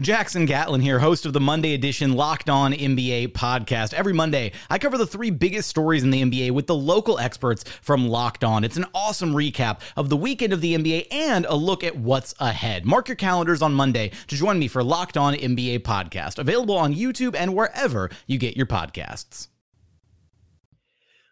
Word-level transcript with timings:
Jackson 0.00 0.44
Gatlin 0.44 0.80
here, 0.80 0.98
host 0.98 1.24
of 1.24 1.34
the 1.34 1.40
Monday 1.40 1.72
edition 1.72 2.14
Locked 2.14 2.50
On 2.50 2.72
NBA 2.72 3.28
podcast. 3.28 3.94
Every 3.94 4.12
Monday, 4.12 4.50
I 4.68 4.76
cover 4.76 4.98
the 4.98 5.06
three 5.06 5.30
biggest 5.30 5.68
stories 5.68 6.02
in 6.02 6.10
the 6.10 6.20
NBA 6.20 6.50
with 6.50 6.66
the 6.66 6.74
local 6.74 7.20
experts 7.20 7.62
from 7.80 8.08
Locked 8.08 8.42
On. 8.42 8.64
It's 8.64 8.76
an 8.76 8.86
awesome 8.92 9.34
recap 9.34 9.82
of 9.96 10.08
the 10.08 10.16
weekend 10.16 10.52
of 10.52 10.60
the 10.60 10.74
NBA 10.74 11.06
and 11.12 11.46
a 11.46 11.54
look 11.54 11.84
at 11.84 11.94
what's 11.94 12.34
ahead. 12.40 12.84
Mark 12.84 13.06
your 13.06 13.14
calendars 13.14 13.62
on 13.62 13.72
Monday 13.72 14.10
to 14.26 14.34
join 14.34 14.58
me 14.58 14.66
for 14.66 14.82
Locked 14.82 15.16
On 15.16 15.32
NBA 15.32 15.82
podcast, 15.82 16.40
available 16.40 16.76
on 16.76 16.92
YouTube 16.92 17.36
and 17.36 17.54
wherever 17.54 18.10
you 18.26 18.36
get 18.36 18.56
your 18.56 18.66
podcasts. 18.66 19.46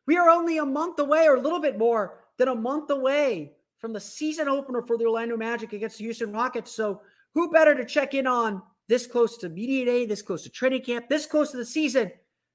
We 0.07 0.17
are 0.17 0.31
only 0.31 0.59
a 0.59 0.65
month 0.65 1.01
away, 1.01 1.27
or 1.27 1.35
a 1.35 1.41
little 1.41 1.61
bit 1.61 1.79
more 1.79 2.21
than 2.39 2.47
a 2.47 2.55
month 2.55 2.91
away 2.91 3.55
from 3.79 3.93
the 3.93 3.99
season 3.99 4.47
opener 4.47 4.83
for 4.83 4.97
the 4.97 5.07
Orlando 5.07 5.37
Magic 5.37 5.73
against 5.73 5.99
the 5.99 6.05
Houston 6.05 6.31
Rockets. 6.31 6.71
So, 6.71 7.01
who 7.35 7.51
better 7.51 7.75
to 7.75 7.85
check 7.85 8.15
in 8.15 8.27
on 8.27 8.63
this 8.89 9.07
close 9.07 9.37
to 9.39 9.49
media 9.49 9.85
day, 9.85 10.07
this 10.07 10.23
close 10.23 10.43
to 10.43 10.51
training 10.51 10.83
camp, 10.83 11.09
this 11.09 11.27
close 11.27 11.51
to 11.51 11.57
the 11.57 11.65
season 11.65 12.11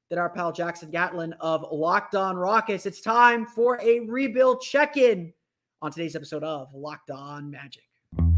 than 0.09 0.19
our 0.19 0.30
pal 0.30 0.52
Jackson 0.52 0.92
Gatlin 0.92 1.34
of 1.39 1.66
Locked 1.72 2.16
On 2.16 2.36
Rockets? 2.36 2.86
It's 2.86 3.02
time 3.02 3.45
for 3.45 3.80
a 3.81 4.02
rebuild 4.02 4.61
check 4.61 4.97
in 4.97 5.34
on 5.81 5.92
today's 5.92 6.16
episode 6.16 6.44
of 6.44 6.73
Locked 6.73 7.11
On 7.11 7.50
Magic. 7.50 7.84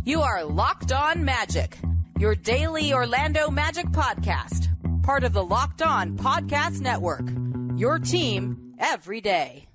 You 0.06 0.22
are 0.22 0.44
Locked 0.44 0.92
On 0.92 1.24
Magic, 1.24 1.78
your 2.18 2.36
daily 2.36 2.94
Orlando 2.94 3.50
Magic 3.50 3.88
podcast, 3.88 4.68
part 5.04 5.24
of 5.24 5.34
the 5.34 5.44
Locked 5.44 5.82
On 5.82 6.18
Podcast 6.18 6.82
Network. 6.82 7.30
Your 7.78 8.00
team 8.00 8.76
every 8.80 9.22
day. 9.22 9.68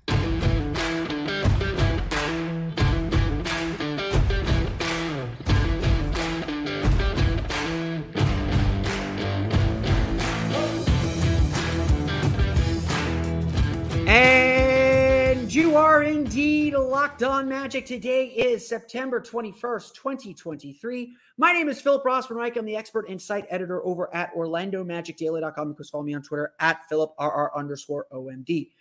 Are 15.95 16.03
indeed 16.03 16.73
locked 16.73 17.23
on 17.23 17.47
magic. 17.47 17.85
Today 17.85 18.25
is 18.25 18.67
September 18.67 19.21
21st, 19.21 19.93
2023. 19.93 21.15
My 21.37 21.53
name 21.53 21.69
is 21.69 21.79
Philip 21.79 22.03
Rossman 22.03 22.35
Reich. 22.35 22.57
I'm 22.57 22.65
the 22.65 22.75
expert 22.75 23.07
and 23.07 23.21
site 23.21 23.45
editor 23.49 23.81
over 23.85 24.13
at 24.13 24.35
OrlandoMagicDaily.com. 24.35 25.69
You 25.69 25.73
can 25.73 25.85
follow 25.85 26.03
me 26.03 26.13
on 26.13 26.21
Twitter 26.21 26.51
at 26.59 26.81
PhilipRR 26.91 27.55
underscore 27.55 28.07
OMD. 28.11 28.71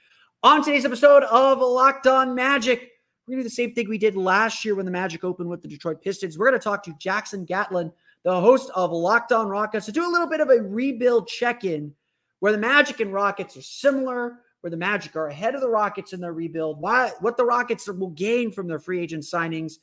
On 0.42 0.64
today's 0.64 0.84
episode 0.84 1.22
of 1.22 1.60
Locked 1.60 2.08
On 2.08 2.34
Magic, 2.34 2.80
we're 3.28 3.34
going 3.34 3.38
to 3.38 3.42
do 3.44 3.48
the 3.48 3.50
same 3.50 3.74
thing 3.74 3.88
we 3.88 3.96
did 3.96 4.16
last 4.16 4.64
year 4.64 4.74
when 4.74 4.84
the 4.84 4.90
Magic 4.90 5.22
opened 5.22 5.48
with 5.48 5.62
the 5.62 5.68
Detroit 5.68 6.02
Pistons. 6.02 6.36
We're 6.36 6.48
going 6.48 6.58
to 6.58 6.64
talk 6.64 6.82
to 6.82 6.96
Jackson 6.98 7.44
Gatlin, 7.44 7.92
the 8.24 8.40
host 8.40 8.72
of 8.74 8.90
Locked 8.90 9.30
On 9.30 9.46
Rockets, 9.46 9.86
to 9.86 9.92
do 9.92 10.04
a 10.04 10.10
little 10.10 10.28
bit 10.28 10.40
of 10.40 10.50
a 10.50 10.60
rebuild 10.60 11.28
check 11.28 11.62
in 11.62 11.94
where 12.40 12.50
the 12.50 12.58
Magic 12.58 12.98
and 12.98 13.12
Rockets 13.12 13.56
are 13.56 13.62
similar 13.62 14.40
where 14.64 14.70
the 14.70 14.76
Magic 14.78 15.14
are 15.14 15.26
ahead 15.26 15.54
of 15.54 15.60
the 15.60 15.68
Rockets 15.68 16.14
in 16.14 16.22
their 16.22 16.32
rebuild, 16.32 16.80
why 16.80 17.12
what 17.20 17.36
the 17.36 17.44
Rockets 17.44 17.86
will 17.86 18.08
gain 18.08 18.50
from 18.50 18.66
their 18.66 18.78
free 18.78 18.98
agent 18.98 19.22
signings, 19.22 19.74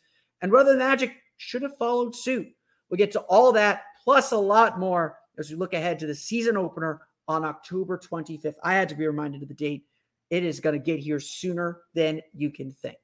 and 0.41 0.51
whether 0.51 0.71
the 0.71 0.79
Magic 0.79 1.13
should 1.37 1.61
have 1.61 1.77
followed 1.77 2.15
suit. 2.15 2.47
We'll 2.89 2.97
get 2.97 3.11
to 3.11 3.19
all 3.19 3.51
that 3.51 3.83
plus 4.03 4.31
a 4.31 4.37
lot 4.37 4.79
more 4.79 5.19
as 5.37 5.51
we 5.51 5.55
look 5.55 5.75
ahead 5.75 5.99
to 5.99 6.07
the 6.07 6.15
season 6.15 6.57
opener 6.57 7.01
on 7.27 7.45
October 7.45 7.99
25th. 7.99 8.55
I 8.63 8.73
had 8.73 8.89
to 8.89 8.95
be 8.95 9.05
reminded 9.05 9.43
of 9.43 9.49
the 9.49 9.53
date. 9.53 9.85
It 10.31 10.43
is 10.43 10.59
going 10.59 10.73
to 10.73 10.83
get 10.83 10.99
here 10.99 11.19
sooner 11.19 11.81
than 11.93 12.21
you 12.33 12.49
can 12.49 12.71
think. 12.71 12.97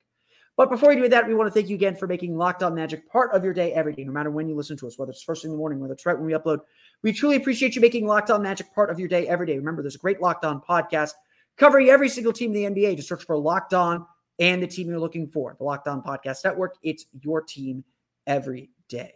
But 0.56 0.72
before 0.72 0.90
we 0.90 0.96
do 0.96 1.08
that, 1.08 1.28
we 1.28 1.36
want 1.36 1.46
to 1.46 1.52
thank 1.54 1.70
you 1.70 1.76
again 1.76 1.96
for 1.96 2.08
making 2.08 2.36
Locked 2.36 2.64
On 2.64 2.74
Magic 2.74 3.08
part 3.08 3.36
of 3.36 3.44
your 3.44 3.54
day 3.54 3.74
every 3.74 3.94
day, 3.94 4.04
no 4.04 4.12
matter 4.12 4.32
when 4.32 4.50
you 4.50 4.56
listen 4.56 4.78
to 4.78 4.88
us, 4.88 4.98
whether 4.98 5.12
it's 5.12 5.22
first 5.22 5.44
thing 5.44 5.52
in 5.52 5.58
the 5.58 5.60
morning, 5.60 5.80
whether 5.80 5.94
it's 5.94 6.08
right 6.08 6.18
when 6.18 6.26
we 6.26 6.34
upload. 6.34 6.62
We 7.04 7.14
truly 7.14 7.36
appreciate 7.36 7.76
you 7.76 7.82
making 7.82 8.08
Locked 8.08 8.32
On 8.32 8.42
Magic 8.42 8.74
part 8.74 8.90
of 8.90 9.00
your 9.00 9.08
day 9.08 9.28
every 9.28 9.46
day. 9.46 9.60
Remember, 9.60 9.84
there's 9.84 9.94
a 9.94 10.00
great 10.00 10.20
Locked 10.20 10.44
On 10.44 10.60
podcast 10.60 11.12
covering 11.58 11.90
every 11.90 12.10
single 12.10 12.34
team 12.34 12.56
in 12.56 12.74
the 12.74 12.82
NBA. 12.82 12.96
Just 12.96 13.10
search 13.10 13.24
for 13.24 13.38
Locked 13.38 13.74
On 13.74 14.06
and 14.40 14.62
the 14.62 14.68
team 14.68 14.88
you're 14.88 15.00
looking 15.00 15.28
for. 15.28 15.56
The 15.58 15.64
Locked 15.64 15.88
On 15.88 16.02
Podcast 16.02 16.44
Network. 16.44 16.76
It's 16.84 17.06
your 17.22 17.42
team 17.42 17.84
every 18.26 18.70
day. 18.88 19.14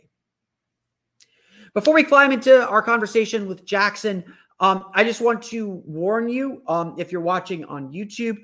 Before 1.74 1.94
we 1.94 2.04
climb 2.04 2.32
into 2.32 2.68
our 2.68 2.82
conversation 2.82 3.48
with 3.48 3.66
Jackson, 3.66 4.26
um, 4.60 4.86
I 4.94 5.04
just 5.04 5.22
want 5.22 5.42
to 5.44 5.82
warn 5.86 6.28
you 6.28 6.62
um, 6.68 6.96
if 6.98 7.12
you're 7.12 7.22
watching 7.22 7.64
on 7.66 7.92
YouTube, 7.92 8.38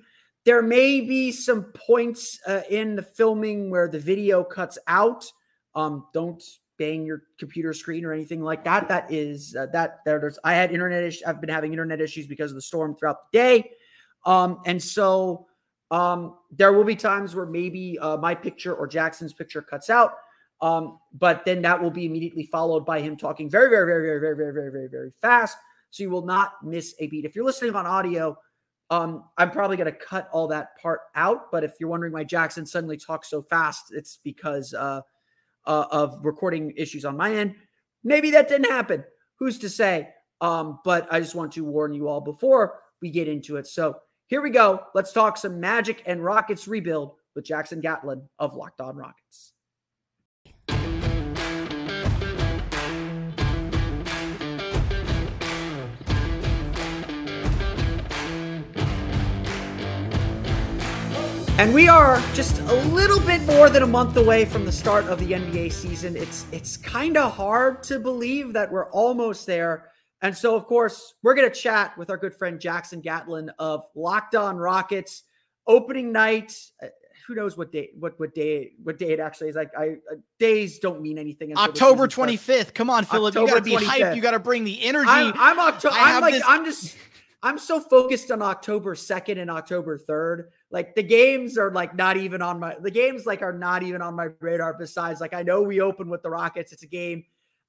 there 0.46 0.62
may 0.62 1.02
be 1.02 1.32
some 1.32 1.64
points 1.74 2.40
uh, 2.48 2.62
in 2.70 2.96
the 2.96 3.02
filming 3.02 3.70
where 3.70 3.90
the 3.90 4.00
video 4.00 4.44
cuts 4.44 4.78
out. 4.88 5.26
Um, 5.76 6.06
don't 6.14 6.42
bang 6.78 7.06
your 7.06 7.24
computer 7.38 7.74
screen 7.74 8.06
or 8.06 8.14
anything 8.14 8.42
like 8.42 8.64
that. 8.64 8.88
That 8.88 9.12
is 9.12 9.56
uh, 9.56 9.66
that 9.74 10.00
there's 10.06 10.40
I 10.44 10.54
had 10.54 10.72
internet 10.72 11.04
issues. 11.04 11.24
I've 11.24 11.42
been 11.42 11.50
having 11.50 11.74
internet 11.74 12.00
issues 12.00 12.28
because 12.28 12.52
of 12.52 12.56
the 12.56 12.62
storm 12.62 12.96
throughout 12.96 13.32
the 13.32 13.38
day. 13.38 13.72
Um, 14.28 14.60
and 14.66 14.82
so 14.82 15.48
um, 15.90 16.36
there 16.52 16.74
will 16.74 16.84
be 16.84 16.96
times 16.96 17.34
where 17.34 17.46
maybe 17.46 17.98
uh, 18.00 18.18
my 18.18 18.36
picture 18.36 18.76
or 18.76 18.86
Jackson's 18.86 19.34
picture 19.34 19.62
cuts 19.62 19.90
out. 19.90 20.14
Um, 20.62 21.00
but 21.14 21.46
then 21.46 21.62
that 21.62 21.82
will 21.82 21.92
be 21.92 22.06
immediately 22.06 22.44
followed 22.44 22.86
by 22.86 23.00
him 23.00 23.16
talking 23.16 23.50
very, 23.50 23.70
very, 23.70 23.86
very, 23.86 24.20
very, 24.20 24.20
very, 24.20 24.36
very, 24.36 24.54
very, 24.54 24.72
very, 24.72 24.90
very 24.90 25.12
fast. 25.22 25.58
So 25.92 26.04
you 26.04 26.10
will 26.10 26.26
not 26.26 26.54
miss 26.64 26.94
a 27.00 27.08
beat. 27.08 27.26
If 27.26 27.36
you're 27.36 27.46
listening 27.46 27.74
on 27.76 27.86
audio, 27.86 28.38
um, 28.90 29.26
I'm 29.38 29.52
probably 29.52 29.78
going 29.78 29.92
to 29.92 29.98
cut 29.98 30.28
all 30.34 30.48
that 30.50 30.78
part 30.82 31.02
out. 31.16 31.52
But 31.52 31.64
if 31.64 31.74
you're 31.80 31.90
wondering 31.90 32.12
why 32.12 32.26
Jackson 32.26 32.66
suddenly 32.66 32.98
talks 32.98 33.30
so 33.30 33.42
fast, 33.42 33.94
it's 33.94 34.20
because 34.24 34.74
uh, 34.74 35.02
uh, 35.66 35.86
of 35.92 36.20
recording 36.26 36.74
issues 36.76 37.06
on 37.06 37.16
my 37.16 37.34
end. 37.34 37.56
Maybe 38.04 38.32
that 38.32 38.50
didn't 38.50 38.72
happen. 38.72 39.04
Who's 39.40 39.60
to 39.60 39.70
say? 39.70 40.10
Um, 40.42 40.80
but 40.84 41.08
I 41.12 41.20
just 41.20 41.36
want 41.36 41.54
to 41.54 41.64
warn 41.64 41.94
you 41.94 42.08
all 42.08 42.22
before 42.22 42.80
we 43.02 43.12
get 43.12 43.28
into 43.28 43.58
it. 43.58 43.68
So 43.68 43.98
here 44.28 44.42
we 44.42 44.50
go. 44.50 44.84
Let's 44.94 45.14
talk 45.14 45.38
some 45.38 45.60
Magic 45.60 46.04
and 46.06 46.24
Rockets 46.24 46.68
rebuild 46.68 47.16
with 47.34 47.46
Jackson 47.46 47.80
Gatlin 47.80 48.28
of 48.40 48.56
Locked 48.56 48.82
On 48.82 48.96
Rockets. 48.96 49.54
And 61.60 61.74
we 61.74 61.88
are 61.88 62.22
just 62.36 62.60
a 62.60 62.76
little 62.90 63.20
bit 63.22 63.42
more 63.44 63.70
than 63.70 63.82
a 63.82 63.88
month 63.88 64.16
away 64.18 64.46
from 64.46 64.66
the 64.66 64.72
start 64.72 65.06
of 65.06 65.20
the 65.20 65.32
NBA 65.32 65.72
season. 65.72 66.16
It's 66.16 66.46
it's 66.52 66.78
kind 66.78 67.18
of 67.18 67.34
hard 67.34 67.82
to 67.84 67.98
believe 67.98 68.54
that 68.54 68.72
we're 68.72 68.92
almost 68.92 69.48
there. 69.48 69.90
And 70.22 70.36
so, 70.36 70.56
of 70.56 70.66
course, 70.66 71.14
we're 71.22 71.36
going 71.36 71.50
to 71.50 71.56
chat 71.56 71.98
with 71.98 72.10
our 72.10 72.18
good 72.18 72.34
friend 72.34 72.60
Jackson 72.60 73.02
Gatlin 73.02 73.52
of 73.60 73.84
Locked 73.96 74.36
On 74.36 74.58
Rockets. 74.58 75.24
Opening 75.68 76.12
night, 76.12 76.58
uh, 76.82 76.88
who 77.28 77.36
knows 77.36 77.58
what 77.58 77.74
day, 77.74 77.90
what 78.00 78.18
what 78.20 78.34
day, 78.34 78.72
what 78.82 78.98
day 78.98 79.12
it 79.12 79.20
actually 79.20 79.50
is? 79.50 79.56
Like, 79.56 79.70
I 79.78 79.98
uh, 80.12 80.16
days 80.40 80.80
don't 80.80 81.02
mean 81.02 81.18
anything. 81.18 81.56
October 81.58 82.08
twenty 82.08 82.38
fifth. 82.38 82.74
Come 82.74 82.90
on, 82.90 83.04
Philip, 83.04 83.36
you 83.36 83.46
got 83.46 83.56
to 83.56 83.62
be 83.62 83.76
25th. 83.76 83.84
hyped. 83.84 84.16
You 84.16 84.22
got 84.22 84.32
to 84.32 84.40
bring 84.40 84.64
the 84.64 84.82
energy. 84.82 85.10
I'm, 85.10 85.34
I'm 85.36 85.60
October. 85.60 85.96
I'm 85.98 86.22
like, 86.22 86.34
this- 86.36 86.44
I'm 86.48 86.64
just. 86.64 86.96
I'm 87.44 87.60
so 87.60 87.80
focused 87.80 88.32
on 88.32 88.42
October 88.42 88.96
2nd 88.96 89.40
and 89.40 89.52
October 89.52 90.00
3rd. 90.00 90.46
Like 90.72 90.96
the 90.96 91.04
games 91.04 91.58
are 91.58 91.72
like 91.72 91.96
not 91.96 92.18
even 92.18 92.42
on 92.42 92.60
my 92.60 92.76
the 92.82 92.90
games 92.90 93.28
like 93.28 93.44
are 93.44 93.54
not 93.54 93.84
even 93.84 94.02
on 94.02 94.16
my 94.16 94.30
radar. 94.40 94.74
Besides, 94.74 95.22
like 95.22 95.34
I 95.34 95.44
know 95.44 95.62
we 95.62 95.80
open 95.80 96.10
with 96.10 96.24
the 96.24 96.30
Rockets. 96.30 96.74
It's 96.74 96.84
a 96.84 96.88
game. 96.88 97.26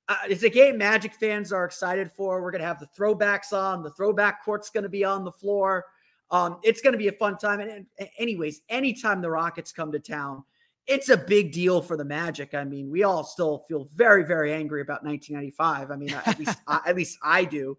Uh, 0.08 0.16
it's 0.28 0.42
a 0.42 0.48
game 0.48 0.78
Magic 0.78 1.14
fans 1.14 1.52
are 1.52 1.64
excited 1.64 2.10
for. 2.10 2.42
We're 2.42 2.50
gonna 2.50 2.64
have 2.64 2.80
the 2.80 2.88
throwbacks 2.98 3.52
on. 3.52 3.82
The 3.82 3.90
throwback 3.90 4.44
court's 4.44 4.70
gonna 4.70 4.88
be 4.88 5.04
on 5.04 5.24
the 5.24 5.32
floor. 5.32 5.84
Um, 6.30 6.58
it's 6.62 6.80
gonna 6.80 6.96
be 6.96 7.08
a 7.08 7.12
fun 7.12 7.36
time. 7.36 7.60
And, 7.60 7.86
and 7.98 8.08
anyways, 8.18 8.62
anytime 8.68 9.20
the 9.20 9.30
Rockets 9.30 9.72
come 9.72 9.92
to 9.92 9.98
town, 9.98 10.44
it's 10.86 11.10
a 11.10 11.16
big 11.16 11.52
deal 11.52 11.82
for 11.82 11.96
the 11.96 12.04
Magic. 12.04 12.54
I 12.54 12.64
mean, 12.64 12.90
we 12.90 13.02
all 13.02 13.22
still 13.22 13.64
feel 13.68 13.88
very, 13.94 14.24
very 14.24 14.52
angry 14.52 14.80
about 14.80 15.04
1995. 15.04 15.90
I 15.90 15.96
mean, 15.96 16.14
at 16.14 16.38
least 16.38 16.58
I, 16.66 16.80
at 16.86 16.96
least 16.96 17.18
I 17.22 17.44
do. 17.44 17.76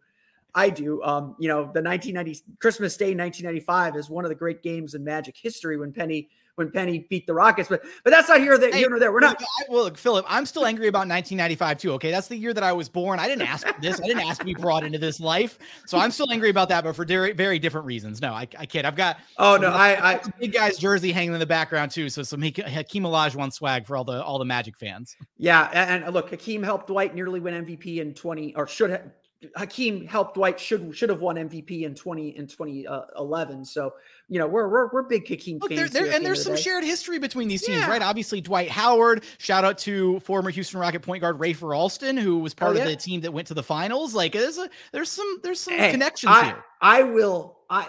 I 0.54 0.70
do. 0.70 1.02
Um, 1.04 1.36
you 1.40 1.48
know, 1.48 1.64
the 1.74 1.81
1990 1.81 2.44
Christmas 2.60 2.96
Day 2.96 3.16
1995 3.16 3.96
is 3.96 4.10
one 4.10 4.26
of 4.26 4.30
the 4.30 4.36
great 4.36 4.62
games 4.62 4.94
in 4.94 5.04
Magic 5.04 5.36
history 5.36 5.78
when 5.78 5.92
Penny 5.92 6.30
when 6.59 6.69
Penny 6.69 7.07
beat 7.09 7.25
the 7.25 7.33
Rockets. 7.33 7.69
But 7.69 7.81
but 8.03 8.11
that's 8.11 8.29
not 8.29 8.39
here 8.39 8.57
that 8.57 8.73
hey, 8.73 8.79
here 8.79 8.89
nor 8.89 9.00
there. 9.00 9.11
We're 9.11 9.21
not. 9.21 9.41
well, 9.69 9.85
look, 9.85 9.97
Philip, 9.97 10.25
I'm 10.27 10.45
still 10.45 10.65
angry 10.65 10.88
about 10.88 11.07
1995 11.07 11.77
too. 11.79 11.94
Okay, 11.94 12.11
that's 12.11 12.27
the 12.27 12.35
year 12.35 12.53
that 12.53 12.63
I 12.63 12.71
was 12.73 12.88
born. 12.88 13.19
I 13.19 13.27
didn't 13.27 13.47
ask 13.47 13.65
for 13.65 13.81
this. 13.81 14.00
I 14.00 14.06
didn't 14.06 14.27
ask 14.27 14.39
to 14.41 14.45
be 14.45 14.53
brought 14.53 14.83
into 14.83 15.00
this 15.00 15.19
life. 15.19 15.57
So 15.88 15.97
I'm 15.97 16.11
still 16.11 16.31
angry 16.31 16.50
about 16.50 16.69
that, 16.69 16.83
but 16.83 16.95
for 16.95 17.06
very 17.06 17.31
very 17.31 17.57
different 17.57 17.88
reasons. 17.88 18.21
No, 18.21 18.33
I, 18.33 18.47
I 18.59 18.65
kid. 18.67 18.85
I've 18.85 18.95
got. 18.95 19.17
Oh 19.38 19.57
no, 19.57 19.69
I, 19.69 20.13
I 20.13 20.21
big 20.39 20.53
guy's 20.53 20.77
jersey 20.77 21.11
hanging 21.11 21.33
in 21.33 21.39
the 21.39 21.45
background 21.45 21.91
too. 21.91 22.09
So 22.09 22.21
some 22.21 22.41
Hakeem 22.41 23.03
Olajuwon 23.03 23.51
swag 23.51 23.88
for 23.88 23.95
all 23.95 24.03
the 24.03 24.23
all 24.23 24.38
the 24.38 24.45
Magic 24.45 24.77
fans. 24.77 25.15
Yeah, 25.38 25.69
and, 25.73 26.03
and 26.03 26.13
look, 26.13 26.29
Hakeem 26.29 26.61
helped 26.61 26.88
Dwight 26.88 27.15
nearly 27.15 27.39
win 27.39 27.65
MVP 27.65 27.97
in 27.97 28.13
20 28.13 28.56
or 28.56 28.67
should 28.67 28.89
have 28.89 29.09
Hakeem 29.56 30.06
helped 30.06 30.36
Dwight 30.36 30.59
should 30.59 30.95
should 30.95 31.09
have 31.09 31.21
won 31.21 31.38
MVP 31.38 31.83
in 31.83 31.95
20 31.95 32.38
in 32.38 32.47
2011. 32.47 33.59
Uh, 33.59 33.63
so, 33.63 33.94
you 34.27 34.38
know, 34.38 34.47
we're 34.47 34.68
we're, 34.68 34.89
we're 34.91 35.03
big 35.03 35.27
Hakeem 35.27 35.59
Look, 35.59 35.71
fans. 35.71 35.91
There, 35.91 36.03
there, 36.03 36.13
and 36.13 36.25
there's 36.25 36.44
some 36.44 36.57
shared 36.57 36.83
history 36.83 37.19
between 37.19 37.47
these 37.47 37.62
teams, 37.62 37.80
yeah. 37.80 37.89
right? 37.89 38.01
Obviously, 38.01 38.41
Dwight 38.41 38.69
Howard, 38.69 39.24
shout 39.38 39.63
out 39.63 39.77
to 39.80 40.19
former 40.21 40.50
Houston 40.50 40.80
Rocket 40.80 41.01
point 41.01 41.21
guard 41.21 41.38
Rafer 41.39 41.75
Alston, 41.75 42.18
who 42.18 42.39
was 42.39 42.53
oh, 42.53 42.59
part 42.59 42.71
oh, 42.75 42.80
yeah. 42.80 42.83
of 42.83 42.89
the 42.89 42.95
team 42.97 43.21
that 43.21 43.31
went 43.31 43.47
to 43.47 43.53
the 43.53 43.63
finals. 43.63 44.13
Like 44.13 44.33
there's 44.33 44.57
a 44.57 44.69
there's 44.91 45.09
some 45.09 45.39
there's 45.42 45.62
some 45.62 45.75
hey, 45.75 45.92
connections 45.92 46.33
I, 46.33 46.45
here. 46.45 46.63
I 46.81 47.03
will 47.03 47.59
I 47.69 47.88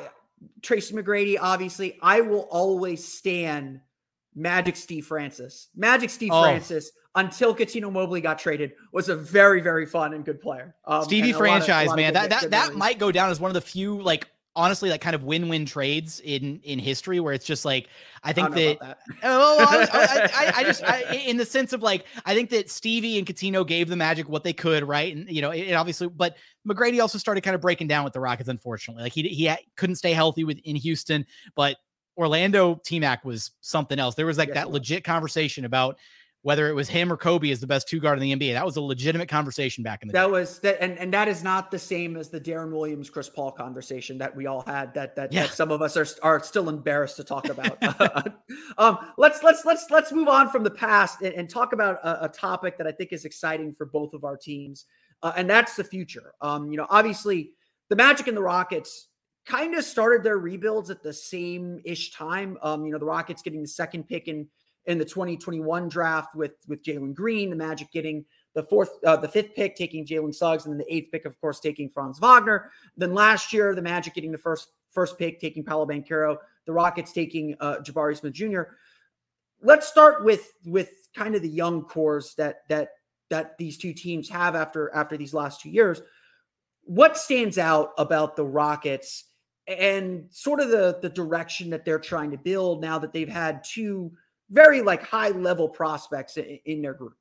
Tracy 0.62 0.94
McGrady, 0.94 1.36
obviously, 1.40 1.98
I 2.00 2.20
will 2.20 2.48
always 2.50 3.06
stand 3.06 3.80
Magic 4.34 4.76
Steve 4.76 5.06
Francis. 5.06 5.68
Magic 5.74 6.10
Steve 6.10 6.30
oh. 6.32 6.42
Francis 6.42 6.92
until 7.14 7.54
Cuttino 7.54 7.92
Mobley 7.92 8.20
got 8.20 8.38
traded 8.38 8.72
was 8.92 9.08
a 9.08 9.16
very 9.16 9.60
very 9.60 9.86
fun 9.86 10.14
and 10.14 10.24
good 10.24 10.40
player. 10.40 10.74
Um, 10.84 11.04
Stevie 11.04 11.32
franchise, 11.32 11.90
of, 11.90 11.96
man. 11.96 12.14
That 12.14 12.30
that 12.30 12.50
that 12.50 12.74
might 12.74 12.98
go 12.98 13.10
down 13.12 13.30
as 13.30 13.40
one 13.40 13.50
of 13.50 13.54
the 13.54 13.60
few 13.60 14.00
like 14.00 14.28
honestly 14.56 14.90
like 14.90 15.00
kind 15.00 15.14
of 15.14 15.22
win-win 15.22 15.64
trades 15.64 16.20
in 16.20 16.60
in 16.64 16.78
history 16.78 17.20
where 17.20 17.32
it's 17.32 17.46
just 17.46 17.64
like 17.64 17.88
I 18.24 18.32
think 18.32 18.50
I 18.50 18.54
that, 18.54 18.80
that. 18.80 18.98
oh 19.22 19.58
I, 19.60 20.28
I, 20.34 20.52
I, 20.56 20.64
just 20.64 20.82
in 21.26 21.36
the 21.36 21.44
sense 21.44 21.72
of 21.72 21.82
like 21.82 22.04
I 22.24 22.34
think 22.34 22.50
that 22.50 22.68
Stevie 22.68 23.16
and 23.18 23.26
Cuttino 23.26 23.66
gave 23.66 23.88
the 23.88 23.96
Magic 23.96 24.28
what 24.28 24.42
they 24.42 24.52
could 24.52 24.86
right 24.86 25.14
and 25.14 25.30
you 25.30 25.40
know 25.40 25.50
it, 25.50 25.68
it, 25.68 25.72
obviously 25.74 26.08
but 26.08 26.36
McGrady 26.68 27.00
also 27.00 27.16
started 27.16 27.42
kind 27.42 27.54
of 27.54 27.60
breaking 27.60 27.86
down 27.86 28.02
with 28.02 28.12
the 28.12 28.20
Rockets 28.20 28.48
unfortunately 28.48 29.04
like 29.04 29.12
he 29.12 29.22
he 29.22 29.54
couldn't 29.76 29.96
stay 29.96 30.12
healthy 30.12 30.42
with 30.42 30.58
in 30.64 30.74
Houston 30.74 31.24
but 31.54 31.76
Orlando 32.16 32.80
T 32.84 32.98
Mac 32.98 33.24
was 33.24 33.52
something 33.60 34.00
else 34.00 34.16
there 34.16 34.26
was 34.26 34.36
like 34.36 34.48
yes, 34.48 34.56
that 34.56 34.70
legit 34.70 35.04
conversation 35.04 35.64
about 35.64 35.96
whether 36.42 36.68
it 36.68 36.72
was 36.72 36.88
him 36.88 37.12
or 37.12 37.16
Kobe 37.18 37.50
as 37.50 37.60
the 37.60 37.66
best 37.66 37.86
two 37.86 38.00
guard 38.00 38.18
in 38.18 38.22
the 38.22 38.34
NBA. 38.34 38.54
That 38.54 38.64
was 38.64 38.76
a 38.76 38.80
legitimate 38.80 39.28
conversation 39.28 39.84
back 39.84 40.02
in 40.02 40.08
the 40.08 40.12
that 40.12 40.26
day. 40.26 40.30
was 40.30 40.58
that, 40.60 40.82
and, 40.82 40.98
and 40.98 41.12
that 41.12 41.28
is 41.28 41.42
not 41.42 41.70
the 41.70 41.78
same 41.78 42.16
as 42.16 42.30
the 42.30 42.40
Deron 42.40 42.72
Williams, 42.72 43.10
Chris 43.10 43.28
Paul 43.28 43.52
conversation 43.52 44.16
that 44.18 44.34
we 44.34 44.46
all 44.46 44.62
had. 44.62 44.94
That 44.94 45.14
that, 45.16 45.32
yeah. 45.32 45.42
that 45.42 45.52
some 45.52 45.70
of 45.70 45.82
us 45.82 45.96
are 45.96 46.06
are 46.22 46.42
still 46.42 46.68
embarrassed 46.68 47.16
to 47.16 47.24
talk 47.24 47.48
about. 47.48 47.82
um, 48.78 48.98
let's 49.18 49.42
let's 49.42 49.64
let's 49.64 49.86
let's 49.90 50.12
move 50.12 50.28
on 50.28 50.48
from 50.48 50.64
the 50.64 50.70
past 50.70 51.20
and, 51.20 51.34
and 51.34 51.50
talk 51.50 51.72
about 51.74 51.98
a, 52.02 52.24
a, 52.24 52.28
topic 52.28 52.78
that 52.78 52.86
I 52.86 52.92
think 52.92 53.12
is 53.12 53.24
exciting 53.24 53.74
for 53.74 53.84
both 53.84 54.14
of 54.14 54.24
our 54.24 54.36
teams, 54.36 54.86
uh, 55.22 55.32
and 55.36 55.48
that's 55.48 55.76
the 55.76 55.84
future. 55.84 56.32
Um, 56.40 56.70
you 56.70 56.78
know, 56.78 56.86
obviously 56.88 57.52
the 57.90 57.96
Magic 57.96 58.28
and 58.28 58.36
the 58.36 58.42
Rockets 58.42 59.08
kind 59.46 59.74
of 59.74 59.84
started 59.84 60.22
their 60.22 60.38
rebuilds 60.38 60.90
at 60.90 61.02
the 61.02 61.12
same 61.12 61.80
ish 61.84 62.12
time. 62.12 62.56
Um, 62.62 62.86
you 62.86 62.92
know, 62.92 62.98
the 62.98 63.04
Rockets 63.04 63.42
getting 63.42 63.62
the 63.62 63.68
second 63.68 64.08
pick 64.08 64.28
in 64.28 64.46
in 64.86 64.98
the 64.98 65.04
2021 65.04 65.88
draft 65.88 66.34
with 66.34 66.52
with 66.68 66.82
Jalen 66.82 67.14
Green, 67.14 67.50
the 67.50 67.56
Magic 67.56 67.90
getting 67.92 68.24
the 68.54 68.62
fourth, 68.62 68.90
uh, 69.04 69.16
the 69.16 69.28
fifth 69.28 69.54
pick, 69.54 69.76
taking 69.76 70.04
Jalen 70.04 70.34
Suggs, 70.34 70.64
and 70.64 70.72
then 70.72 70.78
the 70.78 70.94
eighth 70.94 71.12
pick, 71.12 71.24
of 71.24 71.40
course, 71.40 71.60
taking 71.60 71.88
Franz 71.88 72.18
Wagner. 72.18 72.70
Then 72.96 73.14
last 73.14 73.52
year, 73.52 73.74
the 73.74 73.82
Magic 73.82 74.14
getting 74.14 74.32
the 74.32 74.38
first 74.38 74.72
first 74.90 75.18
pick, 75.18 75.40
taking 75.40 75.64
Paolo 75.64 75.86
Banchero. 75.86 76.36
The 76.66 76.72
Rockets 76.72 77.12
taking 77.12 77.54
uh, 77.60 77.76
Jabari 77.78 78.16
Smith 78.16 78.32
Jr. 78.32 78.62
Let's 79.62 79.86
start 79.86 80.24
with 80.24 80.52
with 80.64 80.90
kind 81.14 81.34
of 81.34 81.42
the 81.42 81.48
young 81.48 81.82
cores 81.82 82.34
that 82.36 82.68
that 82.68 82.90
that 83.28 83.56
these 83.58 83.78
two 83.78 83.92
teams 83.92 84.28
have 84.28 84.56
after 84.56 84.92
after 84.94 85.16
these 85.16 85.34
last 85.34 85.60
two 85.60 85.70
years. 85.70 86.02
What 86.84 87.16
stands 87.16 87.58
out 87.58 87.92
about 87.98 88.36
the 88.36 88.44
Rockets 88.44 89.26
and 89.68 90.26
sort 90.30 90.60
of 90.60 90.70
the 90.70 90.98
the 91.02 91.08
direction 91.08 91.70
that 91.70 91.84
they're 91.84 91.98
trying 92.00 92.32
to 92.32 92.38
build 92.38 92.80
now 92.80 92.98
that 92.98 93.12
they've 93.12 93.28
had 93.28 93.62
two 93.62 94.12
very 94.50 94.82
like 94.82 95.02
high 95.02 95.30
level 95.30 95.68
prospects 95.68 96.36
in, 96.36 96.58
in 96.64 96.82
their 96.82 96.94
group. 96.94 97.14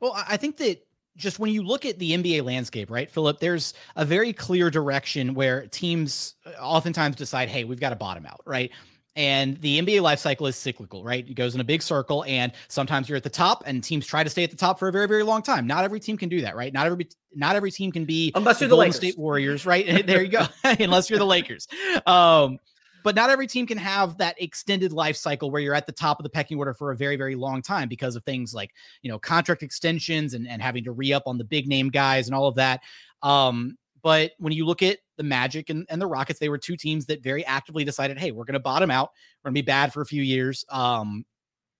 Well, 0.00 0.14
I 0.28 0.36
think 0.36 0.56
that 0.58 0.84
just 1.16 1.38
when 1.38 1.52
you 1.52 1.62
look 1.62 1.84
at 1.84 1.98
the 1.98 2.12
NBA 2.12 2.44
landscape, 2.44 2.90
right, 2.90 3.10
Philip, 3.10 3.38
there's 3.38 3.74
a 3.96 4.04
very 4.04 4.32
clear 4.32 4.70
direction 4.70 5.34
where 5.34 5.66
teams 5.66 6.34
uh, 6.46 6.50
oftentimes 6.60 7.16
decide, 7.16 7.48
hey, 7.48 7.64
we've 7.64 7.80
got 7.80 7.90
to 7.90 7.96
bottom 7.96 8.26
out, 8.26 8.40
right? 8.46 8.70
And 9.14 9.60
the 9.60 9.78
NBA 9.78 10.00
life 10.00 10.18
cycle 10.18 10.46
is 10.46 10.56
cyclical, 10.56 11.04
right? 11.04 11.28
It 11.28 11.34
goes 11.34 11.54
in 11.54 11.60
a 11.60 11.64
big 11.64 11.82
circle, 11.82 12.24
and 12.26 12.50
sometimes 12.68 13.10
you're 13.10 13.16
at 13.16 13.22
the 13.22 13.28
top, 13.28 13.62
and 13.66 13.84
teams 13.84 14.06
try 14.06 14.24
to 14.24 14.30
stay 14.30 14.42
at 14.42 14.50
the 14.50 14.56
top 14.56 14.78
for 14.78 14.88
a 14.88 14.92
very, 14.92 15.06
very 15.06 15.22
long 15.22 15.42
time. 15.42 15.66
Not 15.66 15.84
every 15.84 16.00
team 16.00 16.16
can 16.16 16.30
do 16.30 16.40
that, 16.40 16.56
right? 16.56 16.72
Not 16.72 16.86
every 16.86 17.06
not 17.34 17.54
every 17.54 17.70
team 17.70 17.92
can 17.92 18.06
be 18.06 18.32
unless 18.34 18.60
you're 18.60 18.68
the, 18.68 18.76
the 18.76 18.76
Golden 18.76 18.92
State 18.92 19.18
Warriors, 19.18 19.66
right? 19.66 20.06
there 20.06 20.22
you 20.22 20.30
go. 20.30 20.46
unless 20.64 21.10
you're 21.10 21.18
the 21.18 21.26
Lakers. 21.26 21.68
Um, 22.06 22.58
but 23.04 23.14
not 23.14 23.30
every 23.30 23.46
team 23.46 23.66
can 23.66 23.78
have 23.78 24.18
that 24.18 24.40
extended 24.40 24.92
life 24.92 25.16
cycle 25.16 25.50
where 25.50 25.60
you're 25.60 25.74
at 25.74 25.86
the 25.86 25.92
top 25.92 26.18
of 26.18 26.24
the 26.24 26.30
pecking 26.30 26.58
order 26.58 26.74
for 26.74 26.90
a 26.90 26.96
very, 26.96 27.16
very 27.16 27.34
long 27.34 27.62
time 27.62 27.88
because 27.88 28.16
of 28.16 28.24
things 28.24 28.54
like, 28.54 28.72
you 29.02 29.10
know, 29.10 29.18
contract 29.18 29.62
extensions 29.62 30.34
and, 30.34 30.46
and 30.48 30.62
having 30.62 30.84
to 30.84 30.92
re 30.92 31.12
up 31.12 31.24
on 31.26 31.38
the 31.38 31.44
big 31.44 31.66
name 31.68 31.88
guys 31.88 32.26
and 32.26 32.34
all 32.34 32.46
of 32.46 32.54
that. 32.56 32.80
Um, 33.22 33.76
but 34.02 34.32
when 34.38 34.52
you 34.52 34.66
look 34.66 34.82
at 34.82 34.98
the 35.16 35.22
Magic 35.22 35.70
and, 35.70 35.86
and 35.88 36.00
the 36.00 36.06
Rockets, 36.06 36.40
they 36.40 36.48
were 36.48 36.58
two 36.58 36.76
teams 36.76 37.06
that 37.06 37.22
very 37.22 37.44
actively 37.46 37.84
decided, 37.84 38.18
hey, 38.18 38.32
we're 38.32 38.44
going 38.44 38.54
to 38.54 38.60
bottom 38.60 38.90
out. 38.90 39.10
We're 39.42 39.50
going 39.50 39.54
to 39.54 39.62
be 39.62 39.66
bad 39.66 39.92
for 39.92 40.00
a 40.00 40.06
few 40.06 40.22
years. 40.22 40.64
Um, 40.68 41.24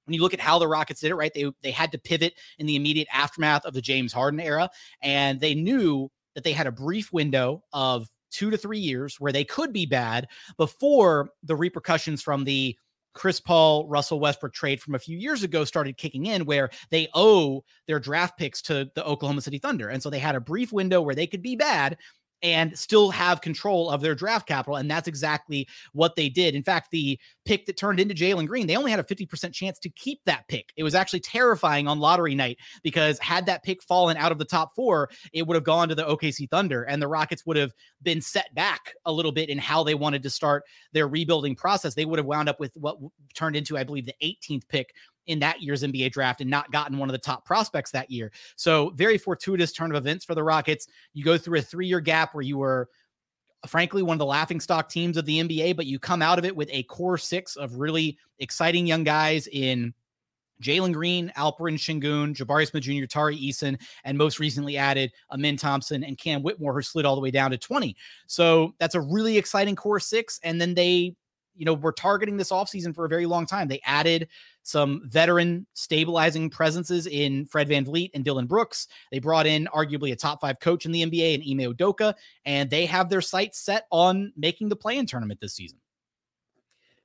when 0.05 0.15
you 0.15 0.21
look 0.21 0.35
at 0.35 0.41
how 0.41 0.59
the 0.59 0.69
Rockets 0.69 1.01
did 1.01 1.11
it, 1.11 1.15
right? 1.15 1.33
They 1.33 1.51
they 1.63 1.71
had 1.71 1.93
to 1.93 1.99
pivot 1.99 2.35
in 2.59 2.67
the 2.67 2.77
immediate 2.77 3.09
aftermath 3.13 3.65
of 3.65 3.73
the 3.73 3.81
James 3.81 4.13
Harden 4.13 4.41
era, 4.41 4.69
and 5.01 5.41
they 5.41 5.55
knew 5.55 6.11
that 6.35 6.45
they 6.45 6.53
had 6.53 6.67
a 6.67 6.73
brief 6.73 7.13
window 7.13 7.63
of 7.73 8.09
two 8.33 8.51
to 8.51 8.57
three 8.57 8.79
years 8.79 9.21
where 9.21 9.33
they 9.33 9.45
could 9.45 9.73
be 9.73 9.87
bad 9.87 10.29
before 10.57 11.31
the 11.43 11.57
repercussions 11.57 12.23
from 12.23 12.45
the 12.45 12.77
Chris 13.15 13.41
Paul, 13.41 13.87
Russell 13.89 14.21
Westbrook 14.21 14.55
trade 14.55 14.81
from 14.81 14.95
a 14.95 14.99
few 14.99 15.19
years 15.19 15.43
ago 15.43 15.65
started 15.65 15.99
kicking 15.99 16.27
in, 16.27 16.47
where 16.47 16.71
they 16.91 17.09
owe 17.15 17.63
their 17.87 18.01
draft 18.01 18.39
picks 18.39 18.63
to 18.63 18.91
the 18.95 19.05
Oklahoma 19.05 19.43
City 19.43 19.59
Thunder. 19.59 19.91
And 19.91 20.03
so 20.03 20.09
they 20.09 20.19
had 20.19 20.35
a 20.35 20.41
brief 20.41 20.73
window 20.73 21.03
where 21.03 21.15
they 21.15 21.27
could 21.27 21.43
be 21.43 21.55
bad 21.55 21.99
and 22.43 22.77
still 22.79 23.11
have 23.11 23.41
control 23.41 23.91
of 23.91 24.01
their 24.01 24.15
draft 24.15 24.47
capital. 24.47 24.77
And 24.77 24.91
that's 24.91 25.09
exactly 25.09 25.69
what 25.93 26.17
they 26.17 26.29
did. 26.29 26.55
In 26.55 26.63
fact, 26.63 26.91
the 26.91 27.19
pick 27.45 27.67
that 27.67 27.77
turned 27.77 28.01
into 28.01 28.15
Jalen 28.15 28.47
Green, 28.47 28.67
they 28.67 28.77
only 28.77 28.91
had 28.91 29.01
a 29.01 29.05
50% 29.05 29.53
chance 29.53 29.79
to 29.81 29.91
keep 29.91 30.21
that 30.27 30.47
pick. 30.49 30.73
It 30.77 30.83
was 30.83 30.95
actually 30.95 31.21
terrifying 31.21 31.87
on 31.87 32.01
lottery 32.01 32.35
night 32.35 32.59
because 32.83 33.19
had 33.19 33.47
that 33.47 33.63
pick 33.63 33.83
fallen 33.83 34.17
out 34.17 34.33
of 34.33 34.39
the 34.39 34.45
top 34.45 34.75
four, 34.75 35.11
it 35.33 35.47
would 35.47 35.55
have 35.55 35.65
gone 35.65 35.89
to 35.89 35.95
the 35.95 36.05
OKC 36.05 36.51
Thunder 36.51 36.83
and 36.83 37.01
the 37.01 37.09
Rockets 37.09 37.47
would 37.47 37.57
have 37.57 37.73
been 38.03 38.21
set 38.21 38.55
back 38.55 38.95
a 39.05 39.13
little 39.13 39.33
bit 39.33 39.49
in 39.49 39.59
how 39.59 39.85
they 39.85 39.95
wanted 39.95 40.23
to 40.23 40.31
start 40.31 40.65
their 40.93 41.09
rebuilding 41.09 41.55
process. 41.55 41.95
They 41.95 42.05
would 42.05 42.19
have 42.19 42.27
wound 42.27 42.49
up 42.49 42.59
with 42.59 42.73
what 42.77 42.99
turned 43.35 43.57
into, 43.57 43.79
I 43.79 43.85
believe, 43.85 44.07
the 44.07 44.15
18th 44.23 44.69
pick 44.69 44.95
in 45.27 45.39
that 45.41 45.63
year's 45.63 45.83
NBA 45.83 46.13
draft 46.13 46.41
and 46.41 46.51
not 46.51 46.71
gotten 46.73 46.99
one 46.99 47.09
of 47.09 47.13
the 47.13 47.19
top 47.19 47.45
prospects 47.45 47.91
that 47.93 48.11
year. 48.11 48.33
So, 48.57 48.91
very 48.91 49.19
fortuitous 49.19 49.73
turn 49.73 49.91
of 49.91 49.97
events 49.97 50.25
for 50.25 50.35
the 50.35 50.45
Rockets. 50.45 50.87
You 51.13 51.25
go 51.25 51.39
through 51.39 51.59
a 51.59 51.63
three 51.63 51.87
year 51.87 52.01
gap 52.01 52.35
where 52.35 52.43
you 52.43 52.59
were, 52.59 52.89
frankly, 53.67 54.03
one 54.03 54.15
of 54.15 54.19
the 54.19 54.27
laughing 54.27 54.61
stock 54.61 54.89
teams 54.89 55.17
of 55.17 55.25
the 55.25 55.41
NBA, 55.41 55.77
but 55.77 55.87
you 55.87 55.99
come 55.99 56.23
out 56.23 56.39
of 56.39 56.45
it 56.45 56.55
with 56.55 56.69
a 56.73 56.83
core 56.85 57.19
six 57.19 57.57
of 57.57 57.77
really 57.77 58.19
exciting 58.39 58.87
young 58.87 59.05
guys 59.05 59.47
in. 59.49 59.95
Jalen 60.61 60.93
Green, 60.93 61.33
Alperen 61.37 61.75
Sengun, 61.75 62.37
Jabari 62.37 62.69
Smith 62.69 62.85
Jr., 62.85 63.07
Tari 63.07 63.37
Eason, 63.37 63.77
and 64.05 64.17
most 64.17 64.39
recently 64.39 64.77
added 64.77 65.11
Amen 65.33 65.57
Thompson 65.57 66.05
and 66.05 66.17
Cam 66.17 66.41
Whitmore, 66.41 66.73
who 66.73 66.83
slid 66.83 67.05
all 67.05 67.17
the 67.17 67.21
way 67.21 67.33
down 67.33 67.51
to 67.51 67.59
20. 67.59 67.97
So 68.29 68.73
that's 68.79 68.95
a 68.95 69.01
really 69.01 69.37
exciting 69.37 69.75
core 69.75 69.99
six. 69.99 70.39
And 70.45 70.61
then 70.61 70.75
they 70.75 71.17
you 71.55 71.65
know, 71.65 71.75
were 71.75 71.93
targeting 71.93 72.37
this 72.37 72.51
offseason 72.51 72.95
for 72.95 73.05
a 73.05 73.09
very 73.09 73.27
long 73.27 73.47
time. 73.47 73.69
They 73.69 73.81
added 73.85 74.29
some 74.63 75.03
veteran 75.05 75.67
stabilizing 75.75 76.51
presences 76.51 77.07
in 77.07 77.47
Fred 77.47 77.69
Van 77.69 77.85
VanVleet 77.85 78.11
and 78.15 78.25
Dillon 78.25 78.47
Brooks. 78.47 78.89
They 79.11 79.19
brought 79.19 79.47
in 79.47 79.69
arguably 79.75 80.13
a 80.13 80.17
top 80.17 80.41
five 80.41 80.61
coach 80.61 80.87
in 80.87 80.93
the 80.93 81.03
NBA 81.03 81.35
and 81.35 81.43
Ime 81.43 81.73
Udoka, 81.75 82.15
and 82.45 82.71
they 82.71 82.87
have 82.87 83.09
their 83.09 83.21
sights 83.21 83.59
set 83.59 83.87
on 83.91 84.33
making 84.37 84.69
the 84.69 84.77
play 84.77 84.97
in 84.97 85.07
tournament 85.07 85.41
this 85.41 85.55
season. 85.55 85.79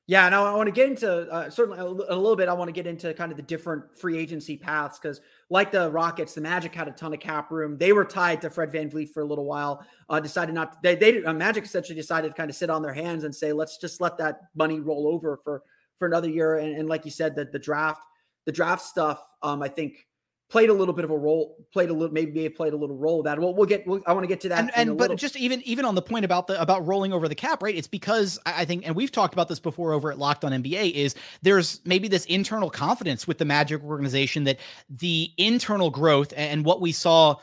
Yeah, 0.10 0.26
and 0.26 0.34
I 0.34 0.56
want 0.56 0.68
to 0.68 0.72
get 0.72 0.88
into 0.88 1.30
uh, 1.30 1.50
certainly 1.50 1.80
a, 1.80 1.84
a, 1.84 2.16
little 2.16 2.38
bit. 2.38 2.48
I 2.48 2.54
want 2.54 2.70
to 2.70 2.72
get 2.72 2.88
into 2.88 3.14
kind 3.14 3.30
of 3.30 3.36
the 3.36 3.44
different 3.44 3.94
free 4.00 4.18
agency 4.18 4.56
paths 4.56 4.98
because, 4.98 5.20
like 5.50 5.70
the 5.70 5.92
Rockets, 5.92 6.34
the 6.34 6.40
Magic 6.40 6.74
had 6.74 6.88
a 6.88 6.92
ton 6.92 7.14
of 7.14 7.20
cap 7.20 7.52
room. 7.52 7.78
They 7.78 7.92
were 7.92 8.06
tied 8.06 8.42
to 8.44 8.50
Fred 8.50 8.72
VanVleet 8.72 9.10
for 9.10 9.22
a 9.22 9.26
little 9.26 9.44
while. 9.44 9.86
Uh, 10.08 10.22
decided 10.22 10.56
not. 10.56 10.82
They, 10.82 10.96
they 10.96 11.26
uh, 11.26 11.34
Magic 11.34 11.66
essentially 11.66 11.98
decided 11.98 12.30
to 12.30 12.34
kind 12.34 12.50
of 12.50 12.56
sit 12.56 12.70
on 12.70 12.82
their 12.82 12.94
hands 12.94 13.26
and 13.26 13.36
say, 13.36 13.52
let's 13.52 13.78
just 13.80 14.00
let 14.00 14.18
that 14.18 14.44
money 14.56 14.80
roll 14.80 15.10
over 15.10 15.42
for 15.44 15.62
for 16.00 16.08
another 16.08 16.30
year. 16.30 16.60
And, 16.60 16.78
and 16.78 16.88
like 16.88 17.04
you 17.04 17.12
said, 17.12 17.36
that 17.36 17.52
the 17.52 17.60
draft, 17.60 18.02
the 18.46 18.54
draft 18.54 18.84
stuff, 18.84 19.22
um, 19.44 19.62
I 19.62 19.68
think 19.68 20.07
played 20.50 20.70
a 20.70 20.74
little 20.74 20.94
bit 20.94 21.04
of 21.04 21.12
a 21.12 21.18
role, 21.18 21.58
played 21.74 21.90
a 21.90 21.94
little, 21.94 22.14
maybe 22.14 22.48
played 22.50 22.74
a 22.74 22.78
little 22.78 22.96
role 22.96 23.20
of 23.20 23.26
that. 23.26 23.40
Well, 23.40 23.54
we'll 23.54 23.66
get, 23.66 23.86
we'll, 23.86 24.02
I 24.06 24.14
want 24.14 24.24
to 24.24 24.28
get 24.28 24.40
to 24.42 24.50
that. 24.50 24.60
And, 24.60 24.72
and 24.76 24.98
but 24.98 25.16
just 25.18 25.36
even, 25.36 25.62
even 25.64 25.84
on 25.84 25.96
the 25.96 26.02
point 26.02 26.24
about 26.24 26.48
the, 26.48 26.62
about 26.62 26.86
rolling 26.88 27.12
over 27.12 27.28
the 27.28 27.36
cap, 27.36 27.62
right? 27.62 27.76
It's 27.76 27.88
because 27.88 28.40
I 28.46 28.64
think, 28.64 28.88
and 28.88 28.96
we've 28.96 29.12
talked 29.12 29.34
about 29.34 29.50
this 29.50 29.60
before 29.60 29.94
over 29.94 30.12
at 30.12 30.18
Locked 30.18 30.46
on 30.46 30.52
NBA 30.52 30.94
is 30.94 31.16
there's 31.42 31.82
maybe 31.86 32.08
this 32.08 32.26
internal 32.26 32.70
confidence 32.70 33.28
with 33.28 33.38
the 33.38 33.46
Magic 33.46 33.84
organization 33.84 34.46
that 34.46 34.60
the 34.90 35.32
internal 35.38 35.90
growth 35.90 36.34
and 36.38 36.64
what 36.64 36.80
we 36.80 36.92
saw 36.92 37.36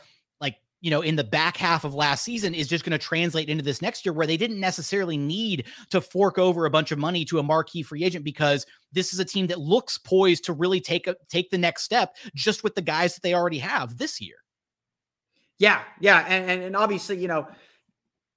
you 0.85 0.91
know, 0.91 1.01
in 1.01 1.17
the 1.17 1.25
back 1.25 1.57
half 1.57 1.85
of 1.85 1.95
last 1.95 2.23
season 2.23 2.53
is 2.53 2.69
just 2.69 2.85
going 2.85 2.93
to 2.93 2.99
translate 2.99 3.49
into 3.49 3.65
this 3.65 3.81
next 3.81 4.05
year 4.05 4.13
where 4.13 4.27
they 4.27 4.37
didn't 4.37 4.61
necessarily 4.61 5.17
need 5.17 5.65
to 5.89 5.99
fork 5.99 6.39
over 6.39 6.67
a 6.67 6.71
bunch 6.71 6.93
of 6.93 6.99
money 6.99 7.25
to 7.25 7.39
a 7.39 7.43
marquee 7.43 7.83
free 7.83 8.05
agent 8.05 8.23
because 8.23 8.67
this 8.93 9.15
is 9.15 9.19
a 9.19 9.25
team 9.25 9.47
that 9.47 9.59
looks 9.59 9.97
poised 9.97 10.45
to 10.45 10.53
really 10.53 10.83
take 10.83 11.07
a 11.07 11.17
take 11.31 11.49
the 11.49 11.57
next 11.57 11.85
step 11.85 12.15
just 12.35 12.63
with 12.63 12.75
the 12.75 12.83
guys 12.83 13.15
that 13.15 13.23
they 13.23 13.33
already 13.33 13.57
have 13.57 13.97
this 13.97 14.21
year. 14.21 14.37
Yeah, 15.59 15.81
yeah, 16.01 16.23
and 16.29 16.51
and, 16.51 16.63
and 16.63 16.77
obviously, 16.77 17.17
you 17.17 17.29
know, 17.29 17.49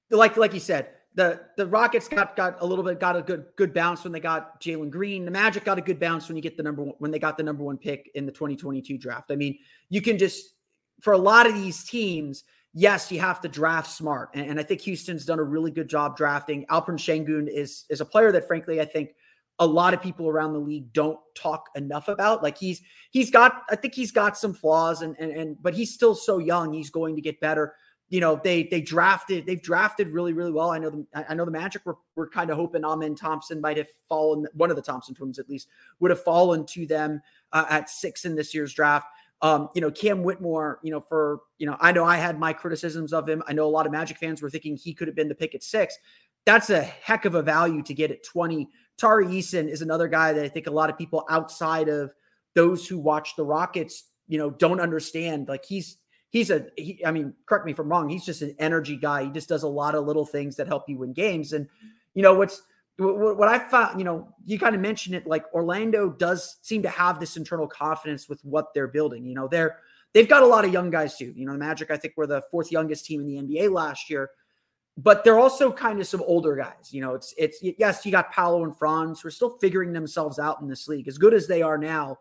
like 0.10 0.38
like 0.38 0.54
you 0.54 0.62
said, 0.62 0.92
the 1.16 1.42
the 1.58 1.68
Rockets 1.68 2.08
got 2.08 2.38
got 2.38 2.62
a 2.62 2.66
little 2.66 2.86
bit 2.86 2.98
got 2.98 3.18
a 3.18 3.22
good 3.22 3.48
good 3.58 3.74
bounce 3.74 4.06
when 4.06 4.14
they 4.14 4.22
got 4.22 4.62
Jalen 4.62 4.90
Green. 4.90 5.26
The 5.26 5.32
Magic 5.32 5.66
got 5.66 5.80
a 5.80 5.82
good 5.82 6.00
bounce 6.00 6.30
when 6.30 6.38
you 6.38 6.42
get 6.42 6.56
the 6.56 6.64
number 6.64 6.84
one 6.84 6.96
when 7.00 7.12
they 7.12 7.20
got 7.20 7.36
the 7.36 7.44
number 7.44 7.66
one 7.66 7.78
pick 7.78 8.10
in 8.16 8.26
the 8.26 8.32
2022 8.32 8.98
draft. 8.98 9.32
I 9.32 9.36
mean, 9.36 9.60
you 9.90 10.02
can 10.02 10.18
just 10.18 10.54
for 11.02 11.14
a 11.14 11.18
lot 11.18 11.48
of 11.48 11.54
these 11.54 11.84
teams, 11.84 12.44
yes, 12.74 13.12
you 13.12 13.20
have 13.20 13.42
to 13.42 13.48
draft 13.48 13.90
smart. 13.90 14.30
And, 14.34 14.52
and, 14.52 14.60
I 14.60 14.64
think 14.64 14.82
Houston's 14.82 15.26
done 15.26 15.40
a 15.40 15.44
really 15.44 15.72
good 15.72 15.90
job 15.90 16.16
drafting. 16.18 16.66
Alperen 16.68 16.98
Sengun 16.98 17.48
is 17.48 17.86
is 17.90 18.02
a 18.02 18.06
player 18.06 18.32
that 18.32 18.48
frankly 18.48 18.80
I 18.82 18.86
think 18.86 19.16
a 19.60 19.66
lot 19.66 19.94
of 19.94 20.02
people 20.02 20.28
around 20.28 20.54
the 20.54 20.60
league 20.60 20.94
don't 20.94 21.20
talk 21.36 21.70
enough 21.76 22.08
about. 22.08 22.44
Like 22.44 22.58
he's 22.58 22.82
he's 23.10 23.32
got 23.32 23.64
I 23.70 23.76
think 23.76 23.96
he's 23.96 24.12
got 24.12 24.38
some 24.38 24.54
flaws 24.54 25.02
and 25.02 25.16
and, 25.20 25.32
and 25.32 25.62
but 25.62 25.74
he's 25.74 25.94
still 25.94 26.16
so 26.16 26.38
young. 26.38 26.74
He's 26.74 26.90
going 26.90 27.16
to 27.16 27.22
get 27.22 27.40
better. 27.40 27.74
You 28.10 28.22
know, 28.22 28.40
they 28.42 28.64
they 28.64 28.82
drafted 28.82 29.46
they've 29.46 29.62
drafted 29.62 30.10
really 30.10 30.34
really 30.34 30.52
well. 30.52 30.70
I 30.70 30.78
know 30.78 30.92
the 30.92 31.06
I 31.14 31.34
know 31.34 31.46
the 31.46 31.52
Magic 31.52 31.86
were, 31.86 31.98
were 32.16 32.30
kind 32.30 32.52
of 32.52 32.58
hoping 32.58 32.86
Amen 32.86 33.16
Thompson 33.16 33.60
might 33.60 33.78
have 33.78 33.90
fallen 34.08 34.46
one 34.54 34.70
of 34.70 34.76
the 34.76 34.82
Thompson 34.82 35.16
twins 35.16 35.40
at 35.40 35.50
least 35.50 35.68
would 36.00 36.12
have 36.12 36.24
fallen 36.24 36.66
to 36.68 36.86
them 36.86 37.22
uh, 37.52 37.66
at 37.70 37.90
six 37.90 38.26
in 38.26 38.36
this 38.36 38.54
year's 38.54 38.74
draft. 38.74 39.08
Um, 39.42 39.70
you 39.76 39.82
know, 39.82 39.92
Cam 39.92 40.24
Whitmore, 40.24 40.80
you 40.82 40.92
know, 40.92 41.00
for, 41.00 41.42
you 41.60 41.68
know, 41.68 41.78
I 41.80 41.92
know 41.92 42.04
I 42.04 42.18
had 42.18 42.40
my 42.40 42.54
criticisms 42.54 43.14
of 43.14 43.30
him. 43.30 43.44
I 43.48 43.54
know 43.54 43.66
a 43.66 43.70
lot 43.70 43.86
of 43.86 43.92
Magic 43.92 44.18
fans 44.18 44.42
were 44.42 44.50
thinking 44.50 44.76
he 44.76 44.94
could 44.94 45.08
have 45.08 45.16
been 45.16 45.28
the 45.28 45.36
pick 45.36 45.54
at 45.54 45.64
six. 45.64 45.96
That's 46.46 46.70
a 46.70 46.82
heck 46.82 47.26
of 47.26 47.36
a 47.36 47.44
value 47.44 47.84
to 47.84 47.94
get 47.94 48.10
at 48.10 48.24
20. 48.24 48.68
Tari 48.98 49.28
Eason 49.28 49.70
is 49.70 49.82
another 49.82 50.08
guy 50.08 50.34
that 50.34 50.44
I 50.44 50.48
think 50.48 50.66
a 50.66 50.72
lot 50.72 50.90
of 50.90 50.98
people 50.98 51.26
outside 51.30 51.88
of 51.88 52.14
those 52.56 52.88
who 52.88 52.98
watch 52.98 53.36
the 53.36 53.44
Rockets, 53.44 54.06
you 54.28 54.40
know, 54.40 54.50
don't 54.50 54.80
understand. 54.80 55.48
Like 55.48 55.66
he's, 55.66 55.98
he's 56.30 56.50
a, 56.50 56.66
he, 56.76 57.00
I 57.06 57.12
mean, 57.12 57.34
correct 57.46 57.66
me 57.66 57.74
if 57.74 57.80
I'm 57.80 57.90
wrong. 57.90 58.10
He's 58.10 58.26
just 58.26 58.42
an 58.42 58.56
energy 58.58 58.96
guy. 58.96 59.26
He 59.26 59.30
just 59.30 59.50
does 59.50 59.64
a 59.64 59.68
lot 59.68 59.94
of 59.94 60.06
little 60.06 60.26
things 60.26 60.56
that 60.56 60.68
help 60.68 60.90
you 60.90 60.98
win 60.98 61.14
games. 61.14 61.54
And, 61.54 61.68
you 62.16 62.24
know, 62.24 62.34
what's, 62.34 62.64
what 62.98 63.48
I 63.48 63.60
found, 63.60 64.00
you 64.00 64.06
know, 64.06 64.28
you 64.46 64.58
kind 64.58 64.76
of 64.76 64.82
mentioned 64.82 65.16
it 65.16 65.28
like 65.28 65.44
Orlando 65.54 66.10
does 66.10 66.58
seem 66.64 66.82
to 66.82 66.90
have 66.90 67.20
this 67.20 67.38
internal 67.38 67.68
confidence 67.68 68.28
with 68.28 68.44
what 68.44 68.74
they're 68.74 68.88
building. 68.88 69.26
You 69.26 69.36
know, 69.36 69.48
they're 69.48 69.78
they've 70.14 70.28
got 70.28 70.42
a 70.42 70.48
lot 70.48 70.66
of 70.66 70.74
young 70.74 70.90
guys 70.90 71.16
too. 71.16 71.32
You 71.36 71.46
know, 71.46 71.54
the 71.54 71.60
Magic, 71.60 71.92
I 71.92 71.98
think, 71.98 72.16
were 72.18 72.28
the 72.28 72.42
fourth 72.50 72.72
youngest 72.72 73.06
team 73.06 73.22
in 73.22 73.28
the 73.28 73.36
NBA 73.36 73.72
last 73.72 74.10
year, 74.10 74.32
but 74.98 75.24
they're 75.24 75.38
also 75.38 75.72
kind 75.72 76.00
of 76.00 76.08
some 76.08 76.24
older 76.26 76.56
guys. 76.56 76.92
You 76.92 77.02
know, 77.02 77.14
it's 77.14 77.36
it's 77.38 77.60
yes, 77.62 78.04
you 78.04 78.12
got 78.12 78.32
Paolo 78.32 78.64
and 78.64 78.76
Franz 78.76 79.22
who 79.22 79.28
are 79.28 79.32
still 79.32 79.58
figuring 79.60 79.94
themselves 79.94 80.40
out 80.40 80.60
in 80.62 80.68
this 80.68 80.88
league. 80.88 81.08
As 81.08 81.20
good 81.20 81.36
as 81.36 81.48
they 81.48 81.62
are 81.62 81.78
now, 81.78 82.18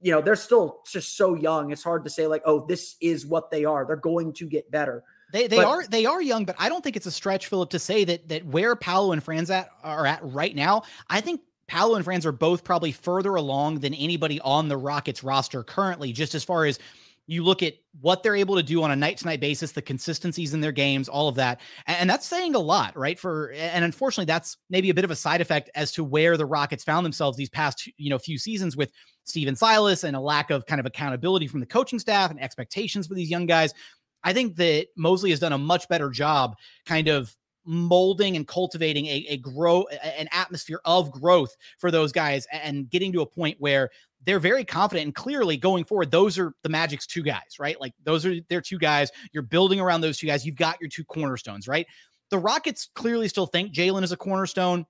you 0.00 0.10
know, 0.10 0.20
they're 0.20 0.34
still 0.34 0.80
just 0.90 1.16
so 1.16 1.34
young. 1.34 1.70
It's 1.70 1.84
hard 1.84 2.04
to 2.04 2.10
say 2.10 2.26
like, 2.26 2.42
oh, 2.44 2.66
this 2.66 2.96
is 3.00 3.26
what 3.26 3.50
they 3.52 3.64
are. 3.64 3.86
They're 3.86 3.96
going 3.96 4.32
to 4.34 4.46
get 4.46 4.70
better. 4.72 5.04
They 5.32 5.46
they 5.48 5.56
but, 5.56 5.66
are 5.66 5.86
they 5.86 6.06
are 6.06 6.22
young, 6.22 6.44
but 6.44 6.56
I 6.58 6.68
don't 6.68 6.82
think 6.82 6.96
it's 6.96 7.06
a 7.06 7.10
stretch, 7.10 7.46
Philip, 7.46 7.70
to 7.70 7.78
say 7.78 8.04
that 8.04 8.28
that 8.28 8.46
where 8.46 8.76
Paolo 8.76 9.12
and 9.12 9.22
Franz 9.22 9.50
at 9.50 9.70
are 9.82 10.06
at 10.06 10.20
right 10.22 10.54
now. 10.54 10.82
I 11.10 11.20
think 11.20 11.40
Paolo 11.66 11.96
and 11.96 12.04
Franz 12.04 12.24
are 12.24 12.32
both 12.32 12.62
probably 12.62 12.92
further 12.92 13.34
along 13.34 13.80
than 13.80 13.92
anybody 13.94 14.40
on 14.40 14.68
the 14.68 14.76
Rockets 14.76 15.24
roster 15.24 15.64
currently, 15.64 16.12
just 16.12 16.34
as 16.34 16.44
far 16.44 16.64
as 16.64 16.78
you 17.26 17.42
look 17.42 17.62
at 17.62 17.74
what 18.00 18.22
they're 18.22 18.36
able 18.36 18.54
to 18.54 18.62
do 18.62 18.82
on 18.84 18.92
a 18.92 18.96
night 18.96 19.18
to 19.18 19.26
night 19.26 19.40
basis, 19.40 19.72
the 19.72 19.82
consistencies 19.82 20.54
in 20.54 20.60
their 20.60 20.72
games, 20.72 21.08
all 21.08 21.26
of 21.26 21.34
that. 21.34 21.60
And 21.86 22.08
that's 22.08 22.24
saying 22.24 22.54
a 22.54 22.60
lot, 22.60 22.96
right? 22.96 23.18
For 23.18 23.50
and 23.52 23.84
unfortunately, 23.84 24.26
that's 24.26 24.56
maybe 24.70 24.90
a 24.90 24.94
bit 24.94 25.04
of 25.04 25.10
a 25.10 25.16
side 25.16 25.40
effect 25.40 25.68
as 25.74 25.90
to 25.92 26.04
where 26.04 26.36
the 26.36 26.46
Rockets 26.46 26.84
found 26.84 27.04
themselves 27.04 27.36
these 27.36 27.50
past, 27.50 27.90
you 27.96 28.10
know, 28.10 28.18
few 28.18 28.38
seasons 28.38 28.76
with 28.76 28.92
Stephen 29.24 29.56
Silas 29.56 30.04
and 30.04 30.16
a 30.16 30.20
lack 30.20 30.50
of 30.50 30.66
kind 30.66 30.78
of 30.78 30.86
accountability 30.86 31.48
from 31.48 31.58
the 31.58 31.66
coaching 31.66 31.98
staff 31.98 32.30
and 32.30 32.40
expectations 32.40 33.08
for 33.08 33.14
these 33.14 33.30
young 33.30 33.46
guys. 33.46 33.74
I 34.26 34.32
think 34.32 34.56
that 34.56 34.88
Mosley 34.96 35.30
has 35.30 35.38
done 35.38 35.52
a 35.52 35.58
much 35.58 35.88
better 35.88 36.10
job 36.10 36.56
kind 36.84 37.06
of 37.06 37.32
molding 37.64 38.34
and 38.34 38.46
cultivating 38.46 39.06
a, 39.06 39.24
a 39.28 39.36
grow 39.36 39.86
an 40.02 40.28
atmosphere 40.32 40.80
of 40.84 41.12
growth 41.12 41.56
for 41.78 41.92
those 41.92 42.10
guys 42.10 42.46
and 42.52 42.90
getting 42.90 43.12
to 43.12 43.20
a 43.20 43.26
point 43.26 43.56
where 43.60 43.88
they're 44.24 44.40
very 44.40 44.64
confident 44.64 45.04
and 45.04 45.14
clearly 45.14 45.56
going 45.56 45.84
forward 45.84 46.10
those 46.10 46.38
are 46.38 46.54
the 46.64 46.68
magic's 46.68 47.06
two 47.06 47.22
guys 47.22 47.56
right? 47.60 47.80
Like 47.80 47.94
those 48.02 48.26
are 48.26 48.34
their 48.48 48.60
two 48.60 48.78
guys. 48.78 49.12
You're 49.32 49.44
building 49.44 49.78
around 49.78 50.00
those 50.00 50.18
two 50.18 50.26
guys. 50.26 50.44
You've 50.44 50.56
got 50.56 50.80
your 50.80 50.90
two 50.90 51.04
cornerstones 51.04 51.68
right? 51.68 51.86
The 52.30 52.38
rockets 52.38 52.88
clearly 52.96 53.28
still 53.28 53.46
think 53.46 53.72
jalen 53.72 54.02
is 54.02 54.10
a 54.10 54.16
cornerstone 54.16 54.86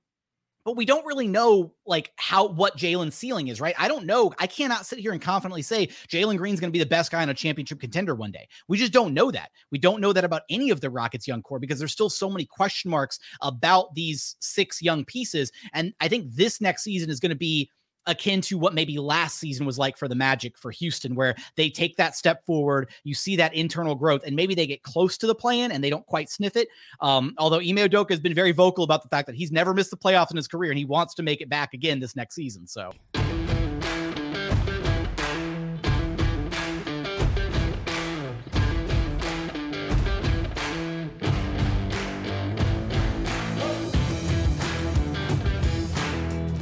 but 0.66 0.76
we 0.76 0.84
don't 0.84 1.06
really 1.06 1.28
know 1.28 1.72
like 1.86 2.10
how 2.16 2.48
what 2.48 2.76
Jalen's 2.76 3.14
ceiling 3.14 3.46
is, 3.46 3.60
right? 3.60 3.76
I 3.78 3.86
don't 3.86 4.04
know. 4.04 4.34
I 4.40 4.48
cannot 4.48 4.84
sit 4.84 4.98
here 4.98 5.12
and 5.12 5.22
confidently 5.22 5.62
say 5.62 5.86
Jalen 6.08 6.38
Green's 6.38 6.58
going 6.58 6.70
to 6.70 6.76
be 6.76 6.80
the 6.80 6.84
best 6.84 7.12
guy 7.12 7.22
on 7.22 7.28
a 7.28 7.34
championship 7.34 7.78
contender 7.78 8.16
one 8.16 8.32
day. 8.32 8.48
We 8.66 8.76
just 8.76 8.92
don't 8.92 9.14
know 9.14 9.30
that. 9.30 9.52
We 9.70 9.78
don't 9.78 10.00
know 10.00 10.12
that 10.12 10.24
about 10.24 10.42
any 10.50 10.70
of 10.70 10.80
the 10.80 10.90
Rockets' 10.90 11.28
young 11.28 11.40
core 11.40 11.60
because 11.60 11.78
there's 11.78 11.92
still 11.92 12.10
so 12.10 12.28
many 12.28 12.46
question 12.46 12.90
marks 12.90 13.20
about 13.42 13.94
these 13.94 14.34
six 14.40 14.82
young 14.82 15.04
pieces. 15.04 15.52
And 15.72 15.94
I 16.00 16.08
think 16.08 16.34
this 16.34 16.60
next 16.60 16.82
season 16.82 17.10
is 17.10 17.20
going 17.20 17.30
to 17.30 17.36
be 17.36 17.70
akin 18.06 18.40
to 18.42 18.58
what 18.58 18.74
maybe 18.74 18.98
last 18.98 19.38
season 19.38 19.66
was 19.66 19.78
like 19.78 19.96
for 19.96 20.08
the 20.08 20.14
Magic 20.14 20.56
for 20.56 20.70
Houston, 20.70 21.14
where 21.14 21.34
they 21.56 21.70
take 21.70 21.96
that 21.96 22.16
step 22.16 22.44
forward. 22.46 22.90
You 23.04 23.14
see 23.14 23.36
that 23.36 23.54
internal 23.54 23.94
growth, 23.94 24.22
and 24.24 24.34
maybe 24.36 24.54
they 24.54 24.66
get 24.66 24.82
close 24.82 25.16
to 25.18 25.26
the 25.26 25.34
plan 25.34 25.72
and 25.72 25.82
they 25.82 25.90
don't 25.90 26.06
quite 26.06 26.30
sniff 26.30 26.56
it. 26.56 26.68
Um, 27.00 27.34
although 27.38 27.58
Ime 27.58 27.76
Udoka 27.76 28.10
has 28.10 28.20
been 28.20 28.34
very 28.34 28.52
vocal 28.52 28.84
about 28.84 29.02
the 29.02 29.08
fact 29.08 29.26
that 29.26 29.36
he's 29.36 29.52
never 29.52 29.74
missed 29.74 29.90
the 29.90 29.96
playoffs 29.96 30.30
in 30.30 30.36
his 30.36 30.48
career 30.48 30.70
and 30.70 30.78
he 30.78 30.84
wants 30.84 31.14
to 31.14 31.22
make 31.22 31.40
it 31.40 31.48
back 31.48 31.74
again 31.74 32.00
this 32.00 32.16
next 32.16 32.34
season. 32.34 32.66
So. 32.66 32.92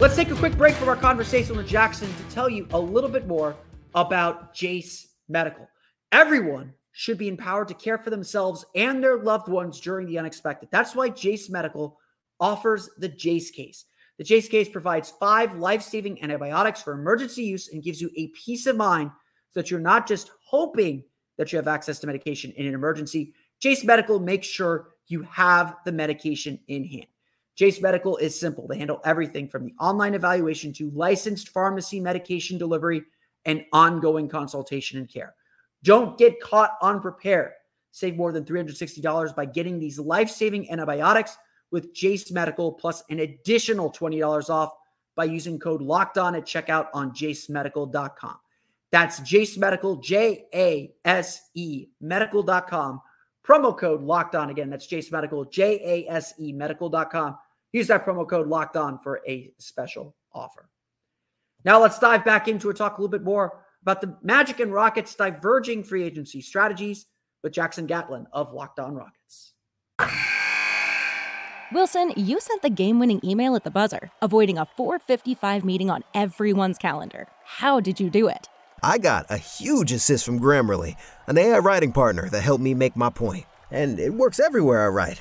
Let's 0.04 0.16
take 0.16 0.30
a 0.30 0.34
quick 0.34 0.58
break 0.58 0.74
from 0.74 0.90
our 0.90 0.96
conversation 0.96 1.56
with 1.56 1.66
Jackson 1.66 2.14
to 2.14 2.34
tell 2.34 2.46
you 2.46 2.68
a 2.72 2.78
little 2.78 3.08
bit 3.08 3.26
more 3.26 3.56
about 3.94 4.52
Jase 4.52 5.08
Medical. 5.30 5.66
Everyone 6.12 6.74
should 6.92 7.16
be 7.16 7.26
empowered 7.26 7.68
to 7.68 7.74
care 7.74 7.96
for 7.96 8.10
themselves 8.10 8.66
and 8.74 9.02
their 9.02 9.16
loved 9.16 9.48
ones 9.48 9.80
during 9.80 10.06
the 10.06 10.18
unexpected. 10.18 10.68
That's 10.70 10.94
why 10.94 11.08
Jase 11.08 11.48
Medical 11.48 11.98
offers 12.38 12.90
the 12.98 13.08
Jase 13.08 13.50
case. 13.50 13.86
The 14.18 14.24
Jase 14.24 14.46
case 14.46 14.68
provides 14.68 15.14
five 15.18 15.56
life 15.56 15.80
saving 15.80 16.22
antibiotics 16.22 16.82
for 16.82 16.92
emergency 16.92 17.44
use 17.44 17.68
and 17.72 17.82
gives 17.82 18.02
you 18.02 18.10
a 18.14 18.28
peace 18.44 18.66
of 18.66 18.76
mind 18.76 19.10
so 19.52 19.60
that 19.60 19.70
you're 19.70 19.80
not 19.80 20.06
just 20.06 20.32
hoping 20.46 21.02
that 21.38 21.50
you 21.50 21.56
have 21.56 21.66
access 21.66 21.98
to 22.00 22.06
medication 22.06 22.52
in 22.58 22.66
an 22.66 22.74
emergency. 22.74 23.32
Jase 23.58 23.84
Medical 23.84 24.20
makes 24.20 24.46
sure 24.46 24.90
you 25.06 25.22
have 25.22 25.76
the 25.86 25.92
medication 25.92 26.60
in 26.68 26.84
hand. 26.84 27.06
Jase 27.56 27.80
Medical 27.80 28.16
is 28.16 28.38
simple. 28.38 28.66
They 28.66 28.78
handle 28.78 29.00
everything 29.04 29.48
from 29.48 29.64
the 29.64 29.74
online 29.80 30.14
evaluation 30.14 30.72
to 30.74 30.90
licensed 30.90 31.50
pharmacy 31.50 32.00
medication 32.00 32.58
delivery 32.58 33.02
and 33.44 33.64
ongoing 33.72 34.28
consultation 34.28 34.98
and 34.98 35.08
care. 35.08 35.34
Don't 35.82 36.18
get 36.18 36.40
caught 36.40 36.72
unprepared. 36.82 37.52
Save 37.92 38.16
more 38.16 38.32
than 38.32 38.44
$360 38.44 39.36
by 39.36 39.44
getting 39.44 39.78
these 39.78 39.98
life 39.98 40.28
saving 40.28 40.68
antibiotics 40.70 41.36
with 41.70 41.94
Jase 41.94 42.32
Medical 42.32 42.72
plus 42.72 43.02
an 43.10 43.20
additional 43.20 43.92
$20 43.92 44.50
off 44.50 44.72
by 45.14 45.24
using 45.24 45.58
code 45.58 45.80
locked 45.80 46.18
on 46.18 46.34
at 46.34 46.44
checkout 46.44 46.88
on 46.92 47.12
jasemedical.com. 47.12 48.36
That's 48.90 49.20
Jase 49.20 49.56
Medical, 49.58 49.96
J 49.96 50.46
A 50.54 50.94
S 51.04 51.50
E 51.54 51.88
medical.com. 52.00 53.00
Promo 53.46 53.76
code 53.76 54.02
locked 54.02 54.34
on 54.34 54.50
again. 54.50 54.70
That's 54.70 54.86
Jase 54.86 55.12
Medical, 55.12 55.44
J 55.44 56.06
A 56.08 56.12
S 56.12 56.34
E 56.38 56.52
medical.com. 56.52 57.36
Use 57.74 57.88
that 57.88 58.06
promo 58.06 58.26
code 58.26 58.46
locked 58.46 58.76
on 58.76 59.00
for 59.00 59.20
a 59.26 59.50
special 59.58 60.14
offer. 60.32 60.70
Now 61.64 61.82
let's 61.82 61.98
dive 61.98 62.24
back 62.24 62.46
into 62.46 62.70
it, 62.70 62.76
talk 62.76 62.98
a 62.98 63.00
little 63.00 63.10
bit 63.10 63.24
more 63.24 63.64
about 63.82 64.00
the 64.00 64.16
Magic 64.22 64.60
and 64.60 64.72
Rockets 64.72 65.16
diverging 65.16 65.82
free 65.82 66.04
agency 66.04 66.40
strategies 66.40 67.06
with 67.42 67.52
Jackson 67.52 67.86
Gatlin 67.86 68.28
of 68.32 68.52
Locked 68.52 68.78
On 68.78 68.94
Rockets. 68.94 69.54
Wilson, 71.72 72.12
you 72.16 72.38
sent 72.38 72.62
the 72.62 72.70
game-winning 72.70 73.20
email 73.24 73.56
at 73.56 73.64
the 73.64 73.72
buzzer, 73.72 74.12
avoiding 74.22 74.56
a 74.56 74.68
4:55 74.78 75.64
meeting 75.64 75.90
on 75.90 76.04
everyone's 76.14 76.78
calendar. 76.78 77.26
How 77.44 77.80
did 77.80 77.98
you 77.98 78.08
do 78.08 78.28
it? 78.28 78.48
I 78.84 78.98
got 78.98 79.26
a 79.28 79.36
huge 79.36 79.90
assist 79.90 80.24
from 80.24 80.38
Grammarly, 80.38 80.94
an 81.26 81.38
AI 81.38 81.58
writing 81.58 81.90
partner 81.90 82.28
that 82.28 82.42
helped 82.42 82.62
me 82.62 82.72
make 82.74 82.94
my. 82.94 83.10
And 83.72 83.98
it 83.98 84.14
works 84.14 84.38
everywhere 84.38 84.84
I 84.84 84.88
write. 84.88 85.20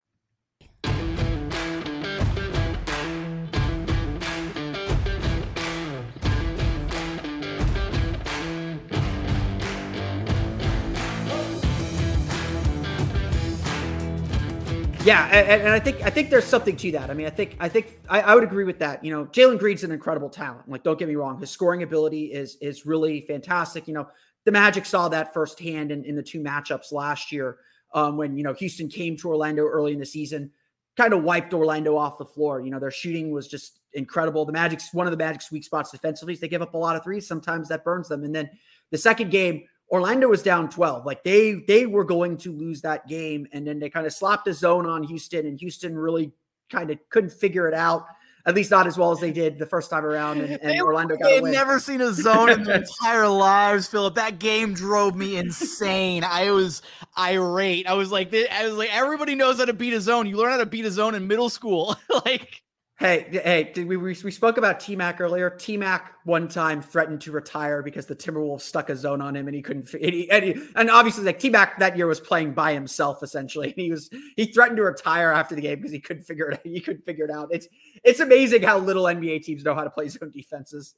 Yeah, 15.03 15.25
and, 15.31 15.63
and, 15.63 15.69
I 15.69 15.79
think 15.79 16.01
I 16.03 16.11
think 16.11 16.29
there's 16.29 16.45
something 16.45 16.75
to 16.77 16.91
that. 16.91 17.09
I 17.09 17.15
mean, 17.15 17.25
I 17.25 17.31
think 17.31 17.55
I 17.59 17.67
think 17.67 17.99
I, 18.07 18.21
I 18.21 18.35
would 18.35 18.43
agree 18.43 18.65
with 18.65 18.77
that. 18.79 19.03
You 19.03 19.11
know, 19.11 19.25
Jalen 19.25 19.57
Green's 19.57 19.83
an 19.83 19.91
incredible 19.91 20.29
talent. 20.29 20.69
Like, 20.69 20.83
don't 20.83 20.99
get 20.99 21.07
me 21.07 21.15
wrong, 21.15 21.39
his 21.39 21.49
scoring 21.49 21.81
ability 21.81 22.25
is 22.25 22.57
is 22.61 22.85
really 22.85 23.21
fantastic. 23.21 23.87
You 23.87 23.95
know, 23.95 24.07
the 24.45 24.51
Magic 24.51 24.85
saw 24.85 25.09
that 25.09 25.33
firsthand 25.33 25.91
in, 25.91 26.03
in 26.05 26.15
the 26.15 26.21
two 26.21 26.39
matchups 26.39 26.91
last 26.91 27.31
year 27.31 27.57
um, 27.95 28.15
when 28.15 28.37
you 28.37 28.43
know 28.43 28.53
Houston 28.53 28.89
came 28.89 29.17
to 29.17 29.29
Orlando 29.29 29.65
early 29.65 29.91
in 29.91 29.99
the 29.99 30.05
season, 30.05 30.51
kind 30.95 31.13
of 31.13 31.23
wiped 31.23 31.53
Orlando 31.53 31.97
off 31.97 32.19
the 32.19 32.25
floor. 32.25 32.61
You 32.61 32.69
know, 32.69 32.79
their 32.79 32.91
shooting 32.91 33.31
was 33.31 33.47
just 33.47 33.79
incredible. 33.93 34.45
The 34.45 34.53
Magic's 34.53 34.93
one 34.93 35.07
of 35.07 35.11
the 35.11 35.17
Magic's 35.17 35.51
weak 35.51 35.63
spots 35.63 35.91
defensively 35.91 36.33
is 36.33 36.39
they 36.39 36.47
give 36.47 36.61
up 36.61 36.75
a 36.75 36.77
lot 36.77 36.95
of 36.95 37.03
threes. 37.03 37.27
Sometimes 37.27 37.69
that 37.69 37.83
burns 37.83 38.07
them. 38.07 38.23
And 38.23 38.35
then 38.35 38.49
the 38.91 38.97
second 38.99 39.31
game 39.31 39.63
Orlando 39.91 40.29
was 40.29 40.41
down 40.41 40.69
12. 40.69 41.05
Like 41.05 41.23
they 41.23 41.63
they 41.67 41.85
were 41.85 42.05
going 42.05 42.37
to 42.37 42.51
lose 42.51 42.81
that 42.81 43.07
game. 43.07 43.47
And 43.51 43.67
then 43.67 43.79
they 43.79 43.89
kind 43.89 44.07
of 44.07 44.13
slapped 44.13 44.47
a 44.47 44.53
zone 44.53 44.85
on 44.85 45.03
Houston, 45.03 45.45
and 45.45 45.59
Houston 45.59 45.97
really 45.97 46.31
kind 46.71 46.89
of 46.89 46.97
couldn't 47.09 47.33
figure 47.33 47.67
it 47.67 47.73
out. 47.73 48.05
At 48.43 48.55
least 48.55 48.71
not 48.71 48.87
as 48.87 48.97
well 48.97 49.11
as 49.11 49.19
they 49.19 49.31
did 49.31 49.59
the 49.59 49.67
first 49.67 49.91
time 49.91 50.03
around. 50.03 50.41
And, 50.41 50.53
and 50.53 50.71
they, 50.71 50.81
Orlando 50.81 51.15
got 51.15 51.29
They've 51.29 51.43
never 51.43 51.79
seen 51.79 52.01
a 52.01 52.11
zone 52.11 52.49
in 52.49 52.63
their 52.63 52.77
entire 53.01 53.27
lives, 53.27 53.87
Philip. 53.87 54.15
That 54.15 54.39
game 54.39 54.73
drove 54.73 55.15
me 55.15 55.37
insane. 55.37 56.23
I 56.23 56.49
was 56.49 56.81
irate. 57.19 57.85
I 57.85 57.93
was 57.93 58.11
like, 58.11 58.33
I 58.33 58.65
was 58.65 58.73
like, 58.77 58.91
everybody 58.91 59.35
knows 59.35 59.59
how 59.59 59.65
to 59.65 59.73
beat 59.73 59.93
a 59.93 60.01
zone. 60.01 60.25
You 60.25 60.37
learn 60.37 60.49
how 60.49 60.57
to 60.57 60.65
beat 60.65 60.85
a 60.85 60.91
zone 60.91 61.13
in 61.13 61.27
middle 61.27 61.49
school. 61.49 61.95
like 62.25 62.63
Hey, 63.01 63.25
hey, 63.31 63.83
we, 63.83 63.97
we, 63.97 64.15
we 64.23 64.29
spoke 64.29 64.57
about 64.57 64.79
T 64.79 64.95
Mac 64.95 65.19
earlier. 65.19 65.49
T 65.49 65.75
Mac 65.75 66.13
one 66.23 66.47
time 66.47 66.83
threatened 66.83 67.19
to 67.21 67.31
retire 67.31 67.81
because 67.81 68.05
the 68.05 68.15
Timberwolves 68.15 68.61
stuck 68.61 68.91
a 68.91 68.95
zone 68.95 69.21
on 69.21 69.35
him 69.35 69.47
and 69.47 69.55
he 69.55 69.63
couldn't. 69.63 69.91
And, 69.95 70.13
he, 70.13 70.29
and, 70.29 70.43
he, 70.45 70.55
and 70.75 70.87
obviously, 70.91 71.23
like 71.23 71.39
T 71.39 71.49
Mac 71.49 71.79
that 71.79 71.97
year 71.97 72.05
was 72.05 72.19
playing 72.19 72.53
by 72.53 72.73
himself 72.73 73.23
essentially. 73.23 73.69
And 73.69 73.75
he 73.75 73.89
was 73.89 74.11
he 74.35 74.45
threatened 74.45 74.77
to 74.77 74.83
retire 74.83 75.31
after 75.31 75.55
the 75.55 75.61
game 75.61 75.77
because 75.77 75.91
he 75.91 75.99
couldn't 75.99 76.25
figure 76.25 76.51
it. 76.51 76.61
He 76.71 76.79
couldn't 76.79 77.03
figure 77.03 77.25
it 77.25 77.31
out. 77.31 77.49
It's 77.51 77.67
it's 78.03 78.19
amazing 78.19 78.61
how 78.61 78.77
little 78.77 79.05
NBA 79.05 79.45
teams 79.45 79.63
know 79.63 79.73
how 79.73 79.83
to 79.83 79.89
play 79.89 80.07
zone 80.07 80.31
defenses. 80.31 80.93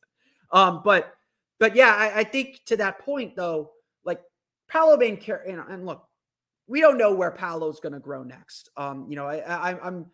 Um, 0.52 0.82
but 0.84 1.14
but 1.58 1.74
yeah, 1.74 1.96
I, 1.98 2.20
I 2.20 2.24
think 2.26 2.66
to 2.66 2.76
that 2.78 3.00
point 3.00 3.38
though, 3.38 3.72
like 4.04 4.20
Paolo 4.68 4.98
Banchero, 4.98 5.48
you 5.48 5.56
know, 5.56 5.64
and 5.70 5.86
look, 5.86 6.06
we 6.68 6.82
don't 6.82 6.98
know 6.98 7.14
where 7.14 7.32
Paolo's 7.32 7.80
going 7.80 7.94
to 7.94 8.00
grow 8.02 8.24
next. 8.24 8.72
Um, 8.76 9.06
you 9.08 9.16
know, 9.16 9.26
I, 9.26 9.38
I 9.38 9.88
I'm 9.88 10.08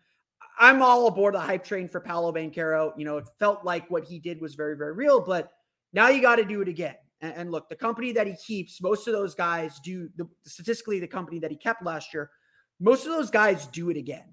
I'm 0.60 0.82
all 0.82 1.06
aboard 1.06 1.34
the 1.34 1.40
hype 1.40 1.64
train 1.64 1.88
for 1.88 2.00
Paolo 2.00 2.32
Banchero. 2.32 2.92
You 2.98 3.06
know, 3.06 3.16
it 3.16 3.24
felt 3.38 3.64
like 3.64 3.90
what 3.90 4.04
he 4.04 4.18
did 4.18 4.40
was 4.42 4.54
very, 4.54 4.76
very 4.76 4.92
real, 4.92 5.18
but 5.18 5.50
now 5.94 6.10
you 6.10 6.20
got 6.20 6.36
to 6.36 6.44
do 6.44 6.60
it 6.60 6.68
again. 6.68 6.94
And, 7.22 7.34
and, 7.34 7.50
look, 7.50 7.70
the 7.70 7.76
company 7.76 8.12
that 8.12 8.26
he 8.26 8.34
keeps, 8.34 8.80
most 8.82 9.08
of 9.08 9.14
those 9.14 9.34
guys 9.34 9.80
do 9.82 10.10
the, 10.16 10.28
statistically 10.44 11.00
the 11.00 11.08
company 11.08 11.38
that 11.38 11.50
he 11.50 11.56
kept 11.56 11.82
last 11.82 12.12
year, 12.12 12.30
most 12.78 13.06
of 13.06 13.12
those 13.12 13.30
guys 13.30 13.66
do 13.66 13.88
it 13.90 13.96
again. 13.96 14.24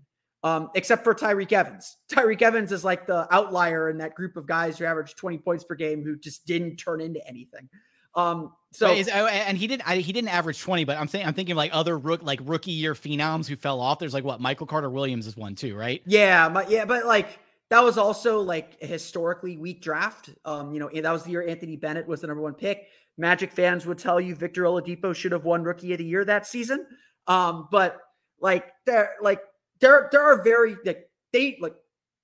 Um, 0.43 0.69
except 0.75 1.03
for 1.03 1.15
Tyreke 1.15 1.51
Evans. 1.51 1.97
Tyreke 2.11 2.43
Evans 2.43 2.71
is 2.71 2.85
like 2.85 3.07
the 3.07 3.33
outlier 3.33 3.89
in 3.89 3.97
that 3.97 4.13
group 4.13 4.37
of 4.37 4.45
guys 4.45 4.77
who 4.77 4.85
average 4.85 5.15
20 5.15 5.39
points 5.39 5.63
per 5.63 5.75
game 5.75 6.03
who 6.03 6.15
just 6.15 6.45
didn't 6.45 6.77
turn 6.77 7.01
into 7.01 7.25
anything. 7.27 7.67
Um, 8.17 8.51
so 8.73 8.91
is, 8.91 9.09
oh, 9.13 9.27
and 9.27 9.57
he 9.57 9.67
didn't 9.67 9.87
I, 9.87 9.97
he 9.97 10.11
didn't 10.11 10.29
average 10.29 10.59
20, 10.61 10.83
but 10.83 10.97
I'm 10.97 11.07
saying 11.07 11.25
I'm 11.25 11.33
thinking 11.33 11.55
like 11.55 11.71
other 11.73 11.97
rook 11.97 12.21
like 12.23 12.39
rookie 12.43 12.71
year 12.71 12.93
phenoms 12.93 13.47
who 13.47 13.55
fell 13.55 13.79
off. 13.79 13.99
There's 13.99 14.13
like 14.13 14.25
what 14.25 14.41
Michael 14.41 14.67
Carter 14.67 14.89
Williams 14.89 15.25
is 15.25 15.37
one 15.37 15.55
too, 15.55 15.75
right? 15.75 16.01
Yeah, 16.05 16.49
but 16.49 16.69
yeah, 16.69 16.83
but 16.83 17.05
like 17.05 17.39
that 17.69 17.83
was 17.83 17.97
also 17.97 18.41
like 18.41 18.77
a 18.81 18.87
historically 18.87 19.55
weak 19.57 19.81
draft. 19.81 20.31
Um, 20.43 20.73
you 20.73 20.79
know, 20.79 20.89
that 20.93 21.11
was 21.11 21.23
the 21.23 21.31
year 21.31 21.47
Anthony 21.47 21.77
Bennett 21.77 22.07
was 22.07 22.21
the 22.21 22.27
number 22.27 22.41
one 22.41 22.55
pick. 22.55 22.87
Magic 23.17 23.51
fans 23.51 23.85
would 23.85 23.97
tell 23.97 24.19
you 24.19 24.35
Victor 24.35 24.63
Oladipo 24.63 25.15
should 25.15 25.31
have 25.31 25.45
won 25.45 25.63
Rookie 25.63 25.93
of 25.93 25.99
the 25.99 26.05
Year 26.05 26.25
that 26.25 26.45
season. 26.45 26.85
Um, 27.27 27.67
but 27.71 27.99
like 28.39 28.71
there, 28.85 29.15
like 29.21 29.41
there, 29.79 30.09
there 30.11 30.23
are 30.23 30.43
very 30.43 30.75
like 30.85 31.09
they 31.33 31.57
like 31.61 31.75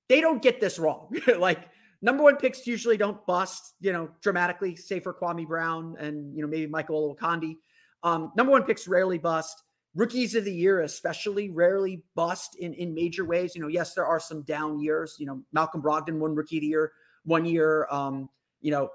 they 0.10 0.21
don't 0.21 0.41
get 0.41 0.60
this 0.60 0.79
wrong. 0.79 1.15
like 1.39 1.60
number 2.04 2.22
one 2.22 2.36
picks 2.36 2.68
usually 2.68 2.98
don't 2.98 3.26
bust, 3.26 3.74
you 3.80 3.94
know, 3.94 4.10
dramatically, 4.22 4.76
say 4.76 5.00
for 5.00 5.13
Kwame 5.13 5.48
Brown 5.48 5.96
and, 5.98 6.36
you 6.36 6.44
know, 6.44 6.48
maybe 6.48 6.68
Michael 6.68 7.16
Olowokandi. 7.16 7.56
Um, 8.04 8.32
number 8.36 8.52
one 8.52 8.63
picks 8.63 8.88
rarely 8.88 9.18
bust. 9.18 9.63
Rookies 9.96 10.36
of 10.36 10.44
the 10.44 10.54
year, 10.54 10.82
especially, 10.82 11.50
rarely 11.50 12.04
bust 12.16 12.58
in, 12.60 12.74
in 12.74 12.94
major 12.94 13.26
ways. 13.26 13.56
You 13.56 13.62
know, 13.62 13.68
yes, 13.68 13.94
there 13.94 14.06
are 14.06 14.20
some 14.20 14.42
down 14.42 14.80
years. 14.80 15.16
You 15.18 15.28
know, 15.28 15.42
Malcolm 15.54 15.82
Brogdon 15.82 16.20
won 16.20 16.36
rookie 16.36 16.58
of 16.58 16.62
the 16.62 16.68
year 16.68 16.92
one 17.24 17.46
year. 17.46 17.88
Um, 17.89 18.30
you 18.60 18.72
know, 18.72 18.89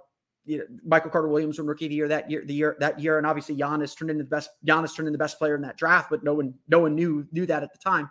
you 0.45 0.59
know, 0.59 0.65
Michael 0.85 1.11
Carter 1.11 1.29
Williams 1.29 1.59
won 1.59 1.67
rookie 1.67 1.87
of 1.87 1.91
the 1.91 1.97
year 1.97 2.09
that 2.09 2.31
year, 2.31 2.45
the 2.45 2.55
year 2.55 2.77
that 2.81 3.01
year, 3.01 3.17
and 3.17 3.27
obviously 3.27 3.57
Giannis 3.57 3.97
turned 3.97 4.11
into 4.11 4.25
the 4.25 4.29
best. 4.31 4.51
Giannis 4.67 4.95
turned 4.95 5.07
into 5.07 5.17
the 5.17 5.23
best 5.23 5.39
player 5.39 5.55
in 5.55 5.63
that 5.63 5.79
draft, 5.79 6.11
but 6.11 6.25
no 6.25 6.35
one, 6.35 6.53
no 6.69 6.81
one 6.81 6.95
knew 6.95 7.27
knew 7.33 7.47
that 7.47 7.63
at 7.63 7.73
the 7.73 7.79
time. 7.79 8.11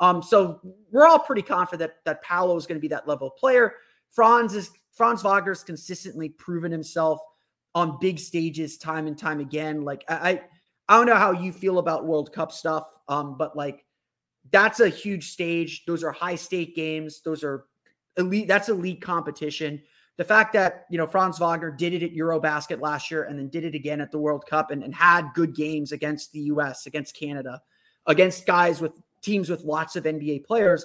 Um, 0.00 0.22
so 0.22 0.58
we're 0.90 1.06
all 1.06 1.18
pretty 1.18 1.42
confident 1.42 1.92
that 1.92 2.04
that 2.04 2.22
Paolo 2.22 2.56
is 2.56 2.66
going 2.66 2.76
to 2.78 2.82
be 2.82 2.88
that 2.88 3.06
level 3.06 3.30
player. 3.30 3.74
Franz 4.12 4.54
is 4.54 4.70
Franz 4.94 5.22
Wagner's 5.22 5.64
consistently 5.64 6.28
proven 6.28 6.70
himself 6.70 7.20
on 7.74 7.98
big 8.00 8.18
stages 8.18 8.76
time 8.78 9.06
and 9.06 9.16
time 9.16 9.40
again. 9.40 9.82
Like 9.82 10.04
I, 10.08 10.42
I 10.88 10.96
don't 10.96 11.06
know 11.06 11.16
how 11.16 11.32
you 11.32 11.52
feel 11.52 11.78
about 11.78 12.06
World 12.06 12.32
Cup 12.32 12.52
stuff, 12.52 12.86
um, 13.08 13.36
but 13.38 13.56
like 13.56 13.84
that's 14.50 14.80
a 14.80 14.88
huge 14.88 15.30
stage. 15.30 15.84
Those 15.86 16.04
are 16.04 16.12
high 16.12 16.34
stake 16.34 16.76
games. 16.76 17.22
Those 17.24 17.42
are 17.42 17.64
elite. 18.16 18.48
That's 18.48 18.68
elite 18.68 19.00
competition. 19.00 19.82
The 20.18 20.24
fact 20.24 20.52
that 20.52 20.84
you 20.90 20.98
know 20.98 21.06
Franz 21.06 21.38
Wagner 21.38 21.70
did 21.70 21.94
it 21.94 22.02
at 22.02 22.12
EuroBasket 22.12 22.80
last 22.80 23.10
year 23.10 23.24
and 23.24 23.38
then 23.38 23.48
did 23.48 23.64
it 23.64 23.74
again 23.74 24.00
at 24.02 24.12
the 24.12 24.18
World 24.18 24.44
Cup 24.46 24.70
and, 24.70 24.82
and 24.82 24.94
had 24.94 25.30
good 25.34 25.54
games 25.54 25.92
against 25.92 26.32
the 26.32 26.40
U.S., 26.40 26.84
against 26.84 27.16
Canada, 27.16 27.62
against 28.06 28.44
guys 28.44 28.80
with 28.80 28.92
teams 29.22 29.48
with 29.48 29.64
lots 29.64 29.96
of 29.96 30.04
NBA 30.04 30.44
players 30.44 30.84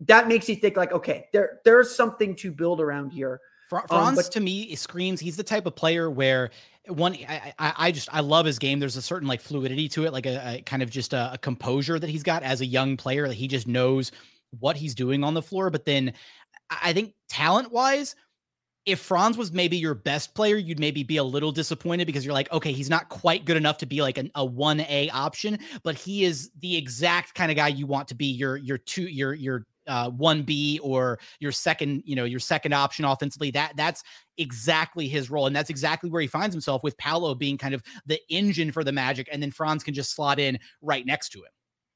that 0.00 0.28
makes 0.28 0.48
you 0.48 0.56
think 0.56 0.76
like, 0.76 0.92
okay, 0.92 1.26
there 1.32 1.60
there's 1.64 1.94
something 1.94 2.34
to 2.36 2.52
build 2.52 2.80
around 2.80 3.10
here. 3.10 3.40
Um, 3.72 3.82
Franz 3.88 4.08
um, 4.08 4.14
but- 4.14 4.32
to 4.32 4.40
me 4.40 4.74
screams 4.76 5.20
he's 5.20 5.36
the 5.36 5.42
type 5.42 5.66
of 5.66 5.76
player 5.76 6.10
where 6.10 6.50
one 6.88 7.14
I, 7.28 7.52
I, 7.58 7.72
I 7.76 7.92
just 7.92 8.08
I 8.12 8.20
love 8.20 8.46
his 8.46 8.58
game. 8.58 8.80
There's 8.80 8.96
a 8.96 9.02
certain 9.02 9.28
like 9.28 9.40
fluidity 9.40 9.88
to 9.90 10.06
it, 10.06 10.12
like 10.12 10.26
a, 10.26 10.56
a 10.58 10.62
kind 10.62 10.82
of 10.82 10.90
just 10.90 11.12
a, 11.12 11.32
a, 11.34 11.38
composure 11.38 11.98
that 11.98 12.08
he's 12.08 12.22
got 12.22 12.42
as 12.42 12.60
a 12.60 12.66
young 12.66 12.96
player. 12.96 13.28
That 13.28 13.34
he 13.34 13.48
just 13.48 13.66
knows 13.66 14.10
what 14.58 14.76
he's 14.76 14.94
doing 14.94 15.24
on 15.24 15.34
the 15.34 15.42
floor. 15.42 15.70
But 15.70 15.84
then 15.84 16.14
I 16.70 16.92
think 16.92 17.14
talent 17.28 17.70
wise, 17.70 18.16
if 18.86 19.00
Franz 19.00 19.36
was 19.36 19.52
maybe 19.52 19.76
your 19.76 19.94
best 19.94 20.34
player, 20.34 20.56
you'd 20.56 20.80
maybe 20.80 21.02
be 21.02 21.18
a 21.18 21.24
little 21.24 21.52
disappointed 21.52 22.06
because 22.06 22.24
you're 22.24 22.34
like, 22.34 22.50
okay, 22.52 22.72
he's 22.72 22.90
not 22.90 23.08
quite 23.10 23.44
good 23.44 23.56
enough 23.56 23.78
to 23.78 23.86
be 23.86 24.00
like 24.00 24.16
an, 24.16 24.30
a 24.34 24.44
one 24.44 24.80
A 24.80 25.10
option, 25.10 25.58
but 25.82 25.94
he 25.94 26.24
is 26.24 26.50
the 26.60 26.76
exact 26.76 27.34
kind 27.34 27.50
of 27.50 27.56
guy 27.56 27.68
you 27.68 27.86
want 27.86 28.08
to 28.08 28.14
be 28.14 28.26
your 28.26 28.56
your 28.56 28.78
two 28.78 29.02
your 29.02 29.34
your 29.34 29.66
uh, 29.88 30.10
1B 30.10 30.78
or 30.82 31.18
your 31.40 31.52
second, 31.52 32.02
you 32.04 32.14
know, 32.14 32.24
your 32.24 32.40
second 32.40 32.72
option 32.72 33.04
offensively. 33.04 33.50
That 33.50 33.72
that's 33.76 34.04
exactly 34.36 35.08
his 35.08 35.30
role. 35.30 35.46
And 35.46 35.56
that's 35.56 35.70
exactly 35.70 36.10
where 36.10 36.22
he 36.22 36.28
finds 36.28 36.54
himself 36.54 36.82
with 36.84 36.96
Paolo 36.98 37.34
being 37.34 37.58
kind 37.58 37.74
of 37.74 37.82
the 38.06 38.20
engine 38.28 38.70
for 38.70 38.84
the 38.84 38.92
magic. 38.92 39.28
And 39.32 39.42
then 39.42 39.50
Franz 39.50 39.82
can 39.82 39.94
just 39.94 40.14
slot 40.14 40.38
in 40.38 40.58
right 40.82 41.04
next 41.04 41.30
to 41.30 41.38
him. 41.38 41.50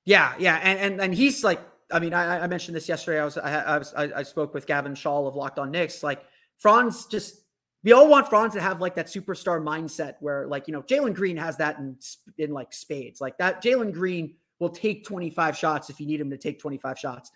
Yeah, 0.04 0.34
yeah. 0.38 0.56
And 0.62 0.78
and, 0.78 1.00
and 1.00 1.14
he's 1.14 1.44
like 1.44 1.60
I 1.92 1.98
mean, 1.98 2.14
I, 2.14 2.40
I 2.40 2.46
mentioned 2.46 2.74
this 2.74 2.88
yesterday. 2.88 3.20
I 3.20 3.24
was, 3.24 3.38
I, 3.38 3.60
I 3.60 3.78
was, 3.78 3.94
I, 3.94 4.10
I 4.16 4.22
spoke 4.22 4.54
with 4.54 4.66
Gavin 4.66 4.94
Shaw 4.94 5.26
of 5.26 5.36
Locked 5.36 5.58
On 5.58 5.70
Knicks. 5.70 6.02
Like 6.02 6.22
Franz, 6.58 7.06
just 7.06 7.42
we 7.84 7.92
all 7.92 8.08
want 8.08 8.28
Franz 8.28 8.54
to 8.54 8.60
have 8.60 8.80
like 8.80 8.94
that 8.94 9.06
superstar 9.06 9.62
mindset 9.62 10.14
where, 10.20 10.46
like, 10.46 10.66
you 10.66 10.72
know, 10.72 10.82
Jalen 10.82 11.14
Green 11.14 11.36
has 11.36 11.56
that 11.58 11.78
in 11.78 11.96
in 12.38 12.52
like 12.52 12.72
spades. 12.72 13.20
Like 13.20 13.36
that, 13.38 13.62
Jalen 13.62 13.92
Green 13.92 14.34
will 14.58 14.70
take 14.70 15.04
25 15.04 15.56
shots 15.56 15.90
if 15.90 16.00
you 16.00 16.06
need 16.06 16.20
him 16.20 16.30
to 16.30 16.38
take 16.38 16.60
25 16.60 16.98
shots. 16.98 17.30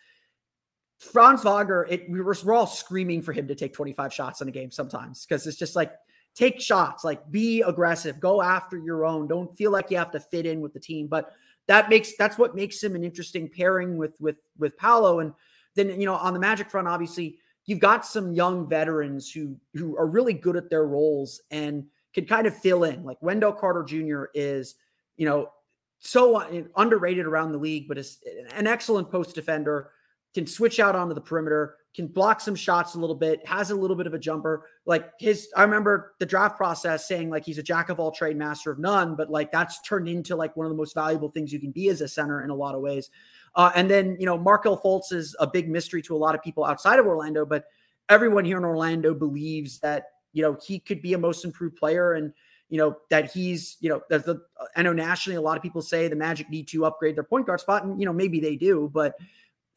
Franz 0.99 1.43
Wagner, 1.43 1.87
it 1.89 2.09
we 2.09 2.21
were, 2.21 2.37
we're 2.45 2.55
all 2.55 2.67
screaming 2.67 3.23
for 3.23 3.33
him 3.33 3.47
to 3.49 3.55
take 3.55 3.75
25 3.75 4.13
shots 4.13 4.41
in 4.41 4.49
a 4.49 4.51
game 4.53 4.71
sometimes 4.71 5.27
because 5.27 5.47
it's 5.47 5.59
just 5.59 5.77
like 5.77 5.93
take 6.35 6.61
shots, 6.61 7.05
like 7.05 7.31
be 7.31 7.63
aggressive, 7.63 8.21
go 8.21 8.43
after 8.43 8.79
your 8.79 9.05
own. 9.05 9.27
Don't 9.27 9.55
feel 9.57 9.71
like 9.71 9.91
you 9.91 9.97
have 9.97 10.13
to 10.13 10.21
fit 10.21 10.47
in 10.47 10.61
with 10.61 10.73
the 10.73 10.81
team. 10.81 11.07
But 11.07 11.33
that 11.67 11.89
makes 11.89 12.17
that's 12.17 12.39
what 12.39 12.55
makes 12.55 12.83
him 12.83 12.95
an 12.95 13.05
interesting 13.05 13.49
pairing 13.49 13.97
with 13.97 14.21
with 14.21 14.41
with 14.59 14.77
Paolo. 14.77 15.21
And 15.21 15.33
then 15.75 16.01
you 16.01 16.07
know 16.07 16.15
on 16.15 16.33
the 16.33 16.41
Magic 16.41 16.71
front, 16.71 16.89
obviously 16.89 17.39
you've 17.67 17.81
got 17.81 18.07
some 18.07 18.33
young 18.33 18.69
veterans 18.69 19.31
who 19.31 19.57
who 19.75 19.97
are 19.97 20.07
really 20.07 20.35
good 20.35 20.57
at 20.57 20.71
their 20.71 20.87
roles 20.87 21.43
and 21.51 21.85
can 22.15 22.25
kind 22.25 22.47
of 22.47 22.57
fill 22.57 22.85
in. 22.85 23.05
Like 23.05 23.21
Wendell 23.21 23.53
Carter 23.53 23.83
Jr. 23.83 24.25
is 24.35 24.77
you 25.17 25.27
know 25.27 25.51
so 25.99 26.67
underrated 26.77 27.27
around 27.27 27.53
the 27.53 27.59
league, 27.59 27.89
but 27.89 27.99
is 27.99 28.19
an 28.55 28.67
excellent 28.67 29.11
post 29.11 29.35
defender. 29.35 29.91
Can 30.37 30.47
switch 30.47 30.81
out 30.81 30.95
onto 30.95 31.15
the 31.15 31.21
perimeter, 31.23 31.77
can 31.95 32.09
block 32.09 32.43
some 32.43 32.55
shots 32.55 32.95
a 32.95 32.99
little 32.99 33.17
bit, 33.17 33.47
has 33.47 33.71
a 33.71 33.75
little 33.75 33.97
bit 33.97 34.07
of 34.07 34.13
a 34.13 34.19
jumper. 34.19 34.67
Like 34.85 35.11
his, 35.19 35.49
I 35.57 35.63
remember 35.63 36.13
the 36.19 36.27
draft 36.27 36.59
process 36.59 37.09
saying 37.09 37.31
like 37.31 37.43
he's 37.43 37.57
a 37.57 37.63
jack 37.63 37.89
of 37.89 37.99
all 37.99 38.13
trade, 38.13 38.37
master 38.37 38.71
of 38.71 38.79
none, 38.79 39.17
but 39.17 39.31
like 39.31 39.51
that's 39.51 39.81
turned 39.81 40.11
into 40.11 40.37
like 40.37 40.55
one 40.55 40.67
of 40.67 40.71
the 40.71 40.77
most 40.77 40.95
valuable 40.95 41.31
things 41.31 41.55
you 41.55 41.59
can 41.59 41.71
be 41.71 41.89
as 41.89 42.03
a 42.03 42.09
center 42.09 42.45
in 42.45 42.51
a 42.51 42.55
lot 42.55 42.75
of 42.75 42.83
ways. 42.83 43.09
Uh, 43.55 43.73
and 43.75 43.91
then, 43.91 44.15
you 44.21 44.27
know, 44.27 44.37
Markelle 44.37 44.79
Fultz 44.79 45.11
is 45.11 45.35
a 45.41 45.47
big 45.47 45.71
mystery 45.71 46.03
to 46.03 46.15
a 46.15 46.19
lot 46.19 46.35
of 46.35 46.43
people 46.43 46.67
outside 46.67 46.99
of 46.99 47.07
Orlando, 47.07 47.47
but 47.47 47.65
everyone 48.11 48.45
here 48.45 48.59
in 48.59 48.65
Orlando 48.67 49.15
believes 49.15 49.79
that, 49.79 50.09
you 50.35 50.43
know, 50.43 50.59
he 50.63 50.79
could 50.79 51.01
be 51.01 51.15
a 51.15 51.19
most 51.19 51.47
improved 51.47 51.77
player 51.77 52.13
and, 52.13 52.35
you 52.69 52.77
know, 52.77 52.99
that 53.09 53.33
he's, 53.33 53.79
you 53.81 53.89
know, 53.89 54.03
the, 54.11 54.43
I 54.77 54.83
know 54.83 54.93
nationally, 54.93 55.37
a 55.37 55.41
lot 55.41 55.57
of 55.57 55.63
people 55.63 55.81
say 55.81 56.09
the 56.09 56.17
Magic 56.17 56.51
need 56.51 56.69
to 56.69 56.85
upgrade 56.85 57.17
their 57.17 57.25
point 57.25 57.47
guard 57.47 57.61
spot. 57.61 57.85
And, 57.85 57.99
you 57.99 58.05
know, 58.05 58.13
maybe 58.13 58.39
they 58.39 58.57
do, 58.57 58.91
but 58.93 59.15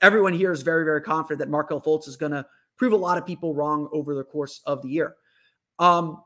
everyone 0.02 0.34
here 0.34 0.52
is 0.52 0.62
very, 0.62 0.86
very 0.86 1.02
confident 1.02 1.40
that 1.40 1.50
Markelle 1.50 1.82
Fultz 1.82 2.08
is 2.08 2.18
going 2.18 2.32
to 2.32 2.46
prove 2.78 2.94
a 2.94 2.98
lot 2.98 3.18
of 3.18 3.26
people 3.26 3.54
wrong 3.54 3.90
over 3.92 4.16
the 4.16 4.24
course 4.24 4.62
of 4.66 4.82
the 4.82 4.90
year. 4.90 5.16
Um, 5.80 6.22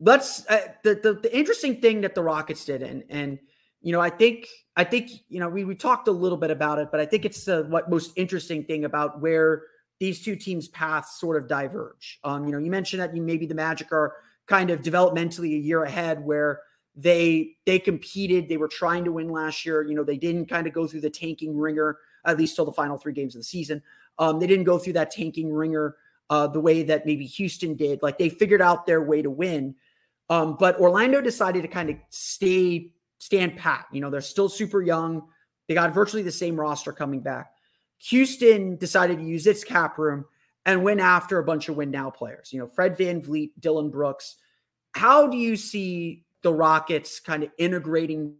let's 0.00 0.46
uh, 0.48 0.68
the, 0.82 0.94
the, 0.94 1.12
the 1.14 1.36
interesting 1.36 1.80
thing 1.80 2.00
that 2.00 2.14
the 2.14 2.22
Rockets 2.22 2.64
did, 2.64 2.82
and 2.82 3.04
and 3.08 3.38
you 3.82 3.92
know, 3.92 4.00
I 4.00 4.10
think 4.10 4.46
I 4.76 4.84
think 4.84 5.10
you 5.28 5.40
know 5.40 5.48
we 5.48 5.64
we 5.64 5.74
talked 5.74 6.08
a 6.08 6.12
little 6.12 6.38
bit 6.38 6.50
about 6.50 6.78
it, 6.78 6.88
but 6.90 7.00
I 7.00 7.06
think 7.06 7.24
it's 7.24 7.44
the 7.44 7.64
what 7.68 7.90
most 7.90 8.12
interesting 8.16 8.64
thing 8.64 8.84
about 8.84 9.20
where 9.20 9.62
these 10.00 10.22
two 10.22 10.36
teams' 10.36 10.68
paths 10.68 11.20
sort 11.20 11.36
of 11.36 11.48
diverge. 11.48 12.18
Um, 12.24 12.46
you 12.46 12.52
know, 12.52 12.58
you 12.58 12.70
mentioned 12.70 13.02
that 13.02 13.14
you 13.14 13.22
maybe 13.22 13.46
the 13.46 13.54
Magic 13.54 13.92
are 13.92 14.16
kind 14.46 14.70
of 14.70 14.82
developmentally 14.82 15.54
a 15.54 15.58
year 15.58 15.84
ahead, 15.84 16.24
where 16.24 16.60
they 16.96 17.56
they 17.66 17.78
competed, 17.78 18.48
they 18.48 18.56
were 18.56 18.68
trying 18.68 19.04
to 19.04 19.12
win 19.12 19.28
last 19.28 19.64
year. 19.64 19.82
You 19.82 19.94
know, 19.94 20.04
they 20.04 20.16
didn't 20.16 20.46
kind 20.46 20.66
of 20.66 20.72
go 20.72 20.86
through 20.86 21.02
the 21.02 21.10
tanking 21.10 21.56
ringer 21.56 21.98
at 22.24 22.38
least 22.38 22.56
till 22.56 22.64
the 22.64 22.72
final 22.72 22.98
three 22.98 23.12
games 23.12 23.34
of 23.34 23.40
the 23.40 23.44
season. 23.44 23.82
Um, 24.18 24.38
they 24.38 24.46
didn't 24.46 24.64
go 24.64 24.78
through 24.78 24.94
that 24.94 25.10
tanking 25.10 25.52
ringer 25.52 25.96
uh, 26.28 26.46
the 26.46 26.60
way 26.60 26.82
that 26.84 27.06
maybe 27.06 27.26
Houston 27.26 27.74
did. 27.74 28.02
Like 28.02 28.18
they 28.18 28.28
figured 28.28 28.62
out 28.62 28.86
their 28.86 29.02
way 29.02 29.22
to 29.22 29.30
win. 29.30 29.74
Um, 30.28 30.56
but 30.58 30.78
Orlando 30.78 31.20
decided 31.20 31.62
to 31.62 31.68
kind 31.68 31.90
of 31.90 31.96
stay 32.10 32.92
stand 33.18 33.56
pat. 33.56 33.86
You 33.92 34.00
know, 34.00 34.10
they're 34.10 34.20
still 34.20 34.48
super 34.48 34.80
young. 34.80 35.22
They 35.68 35.74
got 35.74 35.92
virtually 35.92 36.22
the 36.22 36.32
same 36.32 36.58
roster 36.58 36.92
coming 36.92 37.20
back. 37.20 37.52
Houston 38.08 38.76
decided 38.76 39.18
to 39.18 39.24
use 39.24 39.46
its 39.46 39.62
cap 39.62 39.98
room 39.98 40.24
and 40.66 40.82
went 40.82 41.00
after 41.00 41.38
a 41.38 41.44
bunch 41.44 41.68
of 41.68 41.76
win 41.76 41.90
now 41.90 42.10
players. 42.10 42.52
You 42.52 42.60
know, 42.60 42.66
Fred 42.66 42.96
Van 42.96 43.20
VanVleet, 43.20 43.52
Dillon 43.58 43.90
Brooks. 43.90 44.36
How 44.92 45.26
do 45.26 45.36
you 45.36 45.56
see 45.56 46.24
the 46.42 46.52
Rockets 46.52 47.20
kind 47.20 47.42
of 47.42 47.50
integrating 47.58 48.34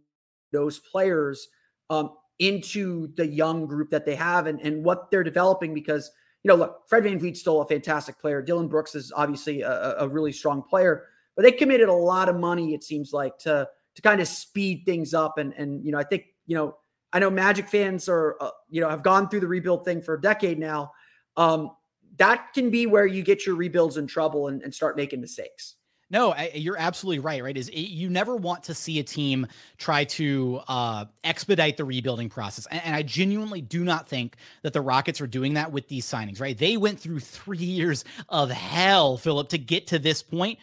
those 0.51 0.79
players 0.79 1.47
um, 1.89 2.15
into 2.41 3.13
the 3.17 3.27
young 3.27 3.67
group 3.67 3.91
that 3.91 4.03
they 4.03 4.15
have 4.15 4.47
and, 4.47 4.59
and 4.61 4.83
what 4.83 5.11
they're 5.11 5.23
developing 5.23 5.75
because 5.75 6.09
you 6.43 6.49
know 6.49 6.55
look 6.55 6.81
fred 6.89 7.03
vanvleet's 7.03 7.39
still 7.39 7.61
a 7.61 7.65
fantastic 7.67 8.19
player. 8.19 8.41
Dillon 8.41 8.67
brooks 8.67 8.95
is 8.95 9.13
obviously 9.15 9.61
a, 9.61 9.95
a, 9.99 10.09
really 10.09 10.31
strong 10.31 10.63
player 10.63 11.05
but 11.35 11.43
they 11.43 11.51
committed 11.51 11.87
a 11.87 11.93
lot 11.93 12.27
of 12.29 12.35
money 12.35 12.73
it 12.73 12.83
seems 12.83 13.13
like 13.13 13.37
to 13.37 13.67
to 13.93 14.01
kind 14.01 14.19
of 14.19 14.27
speed 14.27 14.81
things 14.85 15.13
up. 15.13 15.37
And 15.37 15.53
and 15.53 15.85
you 15.85 15.91
know 15.91 15.99
i 15.99 16.03
think 16.03 16.25
you 16.47 16.55
know 16.55 16.77
i 17.13 17.19
know 17.19 17.29
magic 17.29 17.69
fans 17.69 18.09
are 18.09 18.37
uh, 18.41 18.49
you 18.71 18.81
know 18.81 18.89
have 18.89 19.03
gone 19.03 19.29
through 19.29 19.41
the 19.41 19.47
rebuild 19.47 19.85
thing 19.85 20.01
for 20.01 20.15
a 20.15 20.21
decade 20.21 20.57
now. 20.57 20.91
Um 21.37 21.71
that 22.17 22.53
can 22.53 22.71
be 22.71 22.87
where 22.87 23.05
you 23.05 23.21
get 23.21 23.45
your 23.45 23.55
rebuilds 23.55 23.97
in 23.97 24.07
trouble 24.07 24.47
and, 24.47 24.63
and 24.63 24.73
start 24.73 24.97
making 24.97 25.21
mistakes 25.21 25.75
no, 26.11 26.33
I, 26.33 26.51
you're 26.53 26.77
absolutely 26.77 27.19
right. 27.19 27.41
Right, 27.41 27.57
is 27.57 27.69
it, 27.69 27.79
you 27.79 28.09
never 28.09 28.35
want 28.35 28.63
to 28.65 28.75
see 28.75 28.99
a 28.99 29.03
team 29.03 29.47
try 29.77 30.03
to 30.03 30.59
uh, 30.67 31.05
expedite 31.23 31.77
the 31.77 31.85
rebuilding 31.85 32.29
process, 32.29 32.67
and, 32.69 32.81
and, 32.83 32.95
I 32.95 33.01
genuinely 33.01 33.61
do 33.61 33.83
not 33.83 34.07
think 34.07 34.35
that 34.61 34.73
the 34.73 34.81
Rockets 34.81 35.21
are 35.21 35.27
doing 35.27 35.53
that 35.55 35.71
with 35.71 35.87
these 35.87 36.05
signings. 36.05 36.39
Right, 36.39 36.57
they 36.57 36.77
went 36.77 36.99
through 36.99 37.21
three 37.21 37.57
years 37.57 38.03
of 38.29 38.51
hell, 38.51 39.17
Philip, 39.17 39.49
to 39.49 39.57
get 39.57 39.87
to 39.87 39.99
this 39.99 40.21
point, 40.21 40.59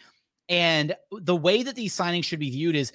and 0.48 0.94
the 1.11 1.37
way 1.37 1.62
that 1.62 1.74
these 1.74 1.96
signings 1.96 2.24
should 2.24 2.40
be 2.40 2.50
viewed 2.50 2.76
is 2.76 2.92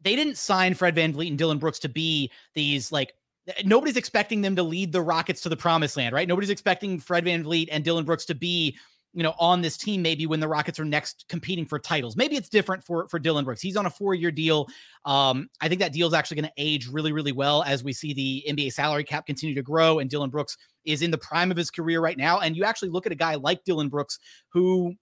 they 0.00 0.14
didn't 0.14 0.38
sign 0.38 0.74
Fred 0.74 0.94
Van 0.94 1.12
VanVleet 1.12 1.28
and 1.28 1.38
Dillon 1.38 1.58
Brooks 1.58 1.80
to 1.80 1.88
be 1.88 2.30
these 2.54 2.92
like 2.92 3.14
nobody's 3.64 3.96
expecting 3.96 4.42
them 4.42 4.56
to 4.56 4.62
lead 4.62 4.92
the 4.92 5.02
Rockets 5.02 5.42
to 5.42 5.48
the 5.48 5.56
promised 5.56 5.96
land, 5.96 6.14
right? 6.14 6.28
Nobody's 6.28 6.50
expecting 6.50 7.00
Fred 7.00 7.24
VanVleet 7.24 7.68
and 7.70 7.84
Dillon 7.84 8.04
Brooks 8.04 8.24
to 8.26 8.34
be 8.34 8.76
you 9.14 9.22
know, 9.22 9.34
on 9.38 9.62
this 9.62 9.76
team 9.76 10.02
maybe 10.02 10.26
when 10.26 10.40
the 10.40 10.48
Rockets 10.48 10.78
are 10.80 10.84
next 10.84 11.24
competing 11.28 11.64
for 11.64 11.78
titles. 11.78 12.16
Maybe 12.16 12.36
it's 12.36 12.48
different 12.48 12.82
for 12.82 13.08
for 13.08 13.18
Dillon 13.18 13.44
Brooks. 13.44 13.60
He's 13.60 13.76
on 13.76 13.86
a 13.86 13.90
four-year 13.90 14.30
deal. 14.30 14.68
Um, 15.04 15.48
I 15.60 15.68
think 15.68 15.80
that 15.80 15.92
deal 15.92 16.08
is 16.08 16.14
actually 16.14 16.40
going 16.40 16.48
to 16.48 16.54
age 16.58 16.88
really, 16.88 17.12
really 17.12 17.32
well 17.32 17.62
as 17.62 17.84
we 17.84 17.92
see 17.92 18.12
the 18.12 18.44
NBA 18.48 18.72
salary 18.72 19.04
cap 19.04 19.26
continue 19.26 19.54
to 19.54 19.62
grow. 19.62 20.00
And 20.00 20.10
Dillon 20.10 20.30
Brooks 20.30 20.56
is 20.84 21.00
in 21.00 21.10
the 21.10 21.18
prime 21.18 21.50
of 21.50 21.56
his 21.56 21.70
career 21.70 22.00
right 22.00 22.18
now. 22.18 22.40
And 22.40 22.56
you 22.56 22.64
actually 22.64 22.90
look 22.90 23.06
at 23.06 23.12
a 23.12 23.16
guy 23.16 23.36
like 23.36 23.64
Dillon 23.64 23.88
Brooks 23.88 24.18
who 24.48 24.94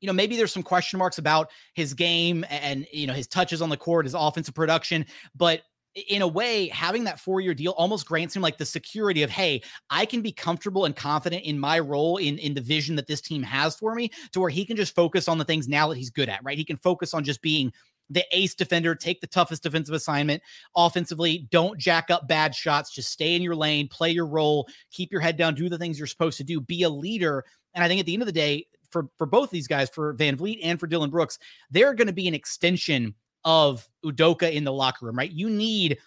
you 0.00 0.06
know, 0.06 0.12
maybe 0.12 0.36
there's 0.36 0.52
some 0.52 0.62
question 0.62 0.98
marks 0.98 1.16
about 1.16 1.50
his 1.72 1.94
game 1.94 2.44
and, 2.50 2.86
you 2.92 3.06
know, 3.06 3.14
his 3.14 3.26
touches 3.26 3.62
on 3.62 3.70
the 3.70 3.76
court, 3.76 4.04
his 4.04 4.12
offensive 4.12 4.54
production, 4.54 5.06
but 5.34 5.62
in 5.94 6.22
a 6.22 6.28
way, 6.28 6.68
having 6.68 7.04
that 7.04 7.20
four 7.20 7.40
year 7.40 7.54
deal 7.54 7.72
almost 7.72 8.06
grants 8.06 8.34
him 8.34 8.42
like 8.42 8.58
the 8.58 8.66
security 8.66 9.22
of, 9.22 9.30
hey, 9.30 9.62
I 9.90 10.06
can 10.06 10.22
be 10.22 10.32
comfortable 10.32 10.84
and 10.84 10.96
confident 10.96 11.44
in 11.44 11.58
my 11.58 11.78
role 11.78 12.16
in, 12.16 12.38
in 12.38 12.54
the 12.54 12.60
vision 12.60 12.96
that 12.96 13.06
this 13.06 13.20
team 13.20 13.42
has 13.42 13.76
for 13.76 13.94
me 13.94 14.10
to 14.32 14.40
where 14.40 14.50
he 14.50 14.64
can 14.64 14.76
just 14.76 14.94
focus 14.94 15.28
on 15.28 15.38
the 15.38 15.44
things 15.44 15.68
now 15.68 15.88
that 15.88 15.96
he's 15.96 16.10
good 16.10 16.28
at, 16.28 16.42
right? 16.42 16.58
He 16.58 16.64
can 16.64 16.76
focus 16.76 17.14
on 17.14 17.22
just 17.22 17.42
being 17.42 17.72
the 18.10 18.24
ace 18.32 18.54
defender, 18.54 18.94
take 18.94 19.20
the 19.20 19.26
toughest 19.26 19.62
defensive 19.62 19.94
assignment 19.94 20.42
offensively. 20.76 21.46
Don't 21.50 21.78
jack 21.78 22.10
up 22.10 22.28
bad 22.28 22.54
shots. 22.54 22.92
Just 22.92 23.10
stay 23.10 23.34
in 23.34 23.42
your 23.42 23.56
lane, 23.56 23.88
play 23.88 24.10
your 24.10 24.26
role, 24.26 24.68
keep 24.90 25.10
your 25.12 25.20
head 25.20 25.36
down, 25.36 25.54
do 25.54 25.68
the 25.68 25.78
things 25.78 25.98
you're 25.98 26.06
supposed 26.06 26.36
to 26.38 26.44
do, 26.44 26.60
be 26.60 26.82
a 26.82 26.90
leader. 26.90 27.44
And 27.72 27.82
I 27.82 27.88
think 27.88 28.00
at 28.00 28.06
the 28.06 28.12
end 28.12 28.22
of 28.22 28.26
the 28.26 28.32
day, 28.32 28.66
for, 28.90 29.08
for 29.16 29.26
both 29.26 29.50
these 29.50 29.66
guys, 29.66 29.90
for 29.90 30.14
VanVleet 30.14 30.60
and 30.62 30.78
for 30.78 30.86
Dillon 30.86 31.10
Brooks, 31.10 31.38
they're 31.70 31.94
going 31.94 32.06
to 32.06 32.12
be 32.12 32.28
an 32.28 32.34
extension 32.34 33.14
of 33.44 33.88
Udoka 34.04 34.50
in 34.50 34.64
the 34.64 34.72
locker 34.72 35.06
room, 35.06 35.16
right? 35.16 35.30
You 35.30 35.50
need 35.50 35.98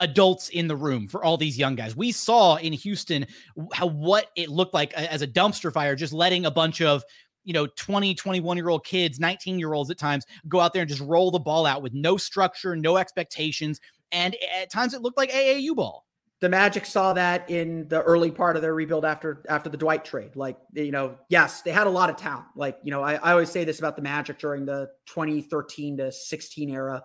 adults 0.00 0.48
in 0.48 0.68
the 0.68 0.76
room 0.76 1.08
for 1.08 1.24
all 1.24 1.36
these 1.36 1.58
young 1.58 1.74
guys. 1.74 1.96
We 1.96 2.12
saw 2.12 2.56
in 2.56 2.72
Houston 2.72 3.26
how 3.72 3.86
what 3.86 4.26
it 4.36 4.48
looked 4.48 4.74
like 4.74 4.92
as 4.94 5.22
a 5.22 5.26
dumpster 5.26 5.72
fire, 5.72 5.96
just 5.96 6.12
letting 6.12 6.46
a 6.46 6.50
bunch 6.50 6.80
of 6.80 7.04
you 7.44 7.52
know 7.52 7.66
20 7.66 8.14
21 8.14 8.56
year 8.56 8.70
old 8.70 8.84
kids 8.84 9.20
19 9.20 9.58
year 9.58 9.74
olds 9.74 9.90
at 9.90 9.98
times 9.98 10.24
go 10.48 10.60
out 10.60 10.72
there 10.72 10.82
and 10.82 10.88
just 10.88 11.02
roll 11.02 11.30
the 11.30 11.38
ball 11.38 11.66
out 11.66 11.82
with 11.82 11.92
no 11.92 12.16
structure 12.16 12.74
no 12.74 12.96
expectations 12.96 13.80
and 14.12 14.34
at 14.58 14.70
times 14.72 14.94
it 14.94 15.02
looked 15.02 15.18
like 15.18 15.30
aau 15.30 15.76
ball 15.76 16.06
the 16.40 16.48
Magic 16.48 16.84
saw 16.84 17.12
that 17.12 17.48
in 17.48 17.88
the 17.88 18.02
early 18.02 18.30
part 18.30 18.56
of 18.56 18.62
their 18.62 18.74
rebuild 18.74 19.04
after 19.04 19.42
after 19.48 19.70
the 19.70 19.76
Dwight 19.76 20.04
trade. 20.04 20.36
Like, 20.36 20.58
you 20.74 20.90
know, 20.90 21.16
yes, 21.28 21.62
they 21.62 21.70
had 21.70 21.86
a 21.86 21.90
lot 21.90 22.10
of 22.10 22.16
talent. 22.16 22.46
Like, 22.56 22.78
you 22.82 22.90
know, 22.90 23.02
I, 23.02 23.14
I 23.14 23.32
always 23.32 23.50
say 23.50 23.64
this 23.64 23.78
about 23.78 23.96
the 23.96 24.02
Magic 24.02 24.38
during 24.38 24.66
the 24.66 24.90
2013 25.06 25.98
to 25.98 26.12
16 26.12 26.70
era. 26.70 27.02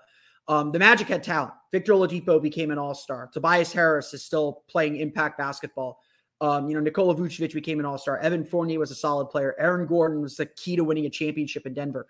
Um, 0.48 0.72
the 0.72 0.80
Magic 0.80 1.08
had 1.08 1.24
talent. 1.24 1.54
Victor 1.72 1.94
Oladipo 1.94 2.42
became 2.42 2.72
an 2.72 2.80
all-star. 2.80 3.30
Tobias 3.32 3.72
Harris 3.72 4.15
is 4.15 4.26
still 4.26 4.63
playing 4.68 4.98
impact 4.98 5.38
basketball. 5.38 6.00
Um, 6.42 6.68
you 6.68 6.74
know, 6.74 6.82
Nikola 6.82 7.13
Vucevic 7.13 7.54
became 7.54 7.80
an 7.80 7.86
all-star. 7.86 8.18
Evan 8.18 8.44
Fournier 8.44 8.80
was 8.80 8.89
a 8.89 8.96
solid 8.96 9.28
player. 9.28 9.56
Aaron 9.60 9.86
Gordon 9.86 10.22
was 10.22 10.38
the 10.38 10.48
key 10.48 10.76
to 10.76 10.84
winning 10.84 11.06
a 11.06 11.10
championship 11.10 11.68
in 11.68 11.76
Denver. 11.76 12.08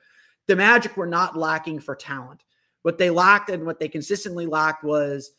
The 0.47 0.55
Magic 0.55 0.95
were 0.95 1.05
not 1.05 1.38
lacking 1.38 1.82
for 1.82 1.95
talent. 1.95 2.45
What 2.84 2.97
they 2.97 3.10
lacked 3.10 3.49
and 3.49 3.65
what 3.65 3.79
they 3.79 3.89
consistently 3.89 4.45
lacked 4.45 4.86
was 4.86 5.32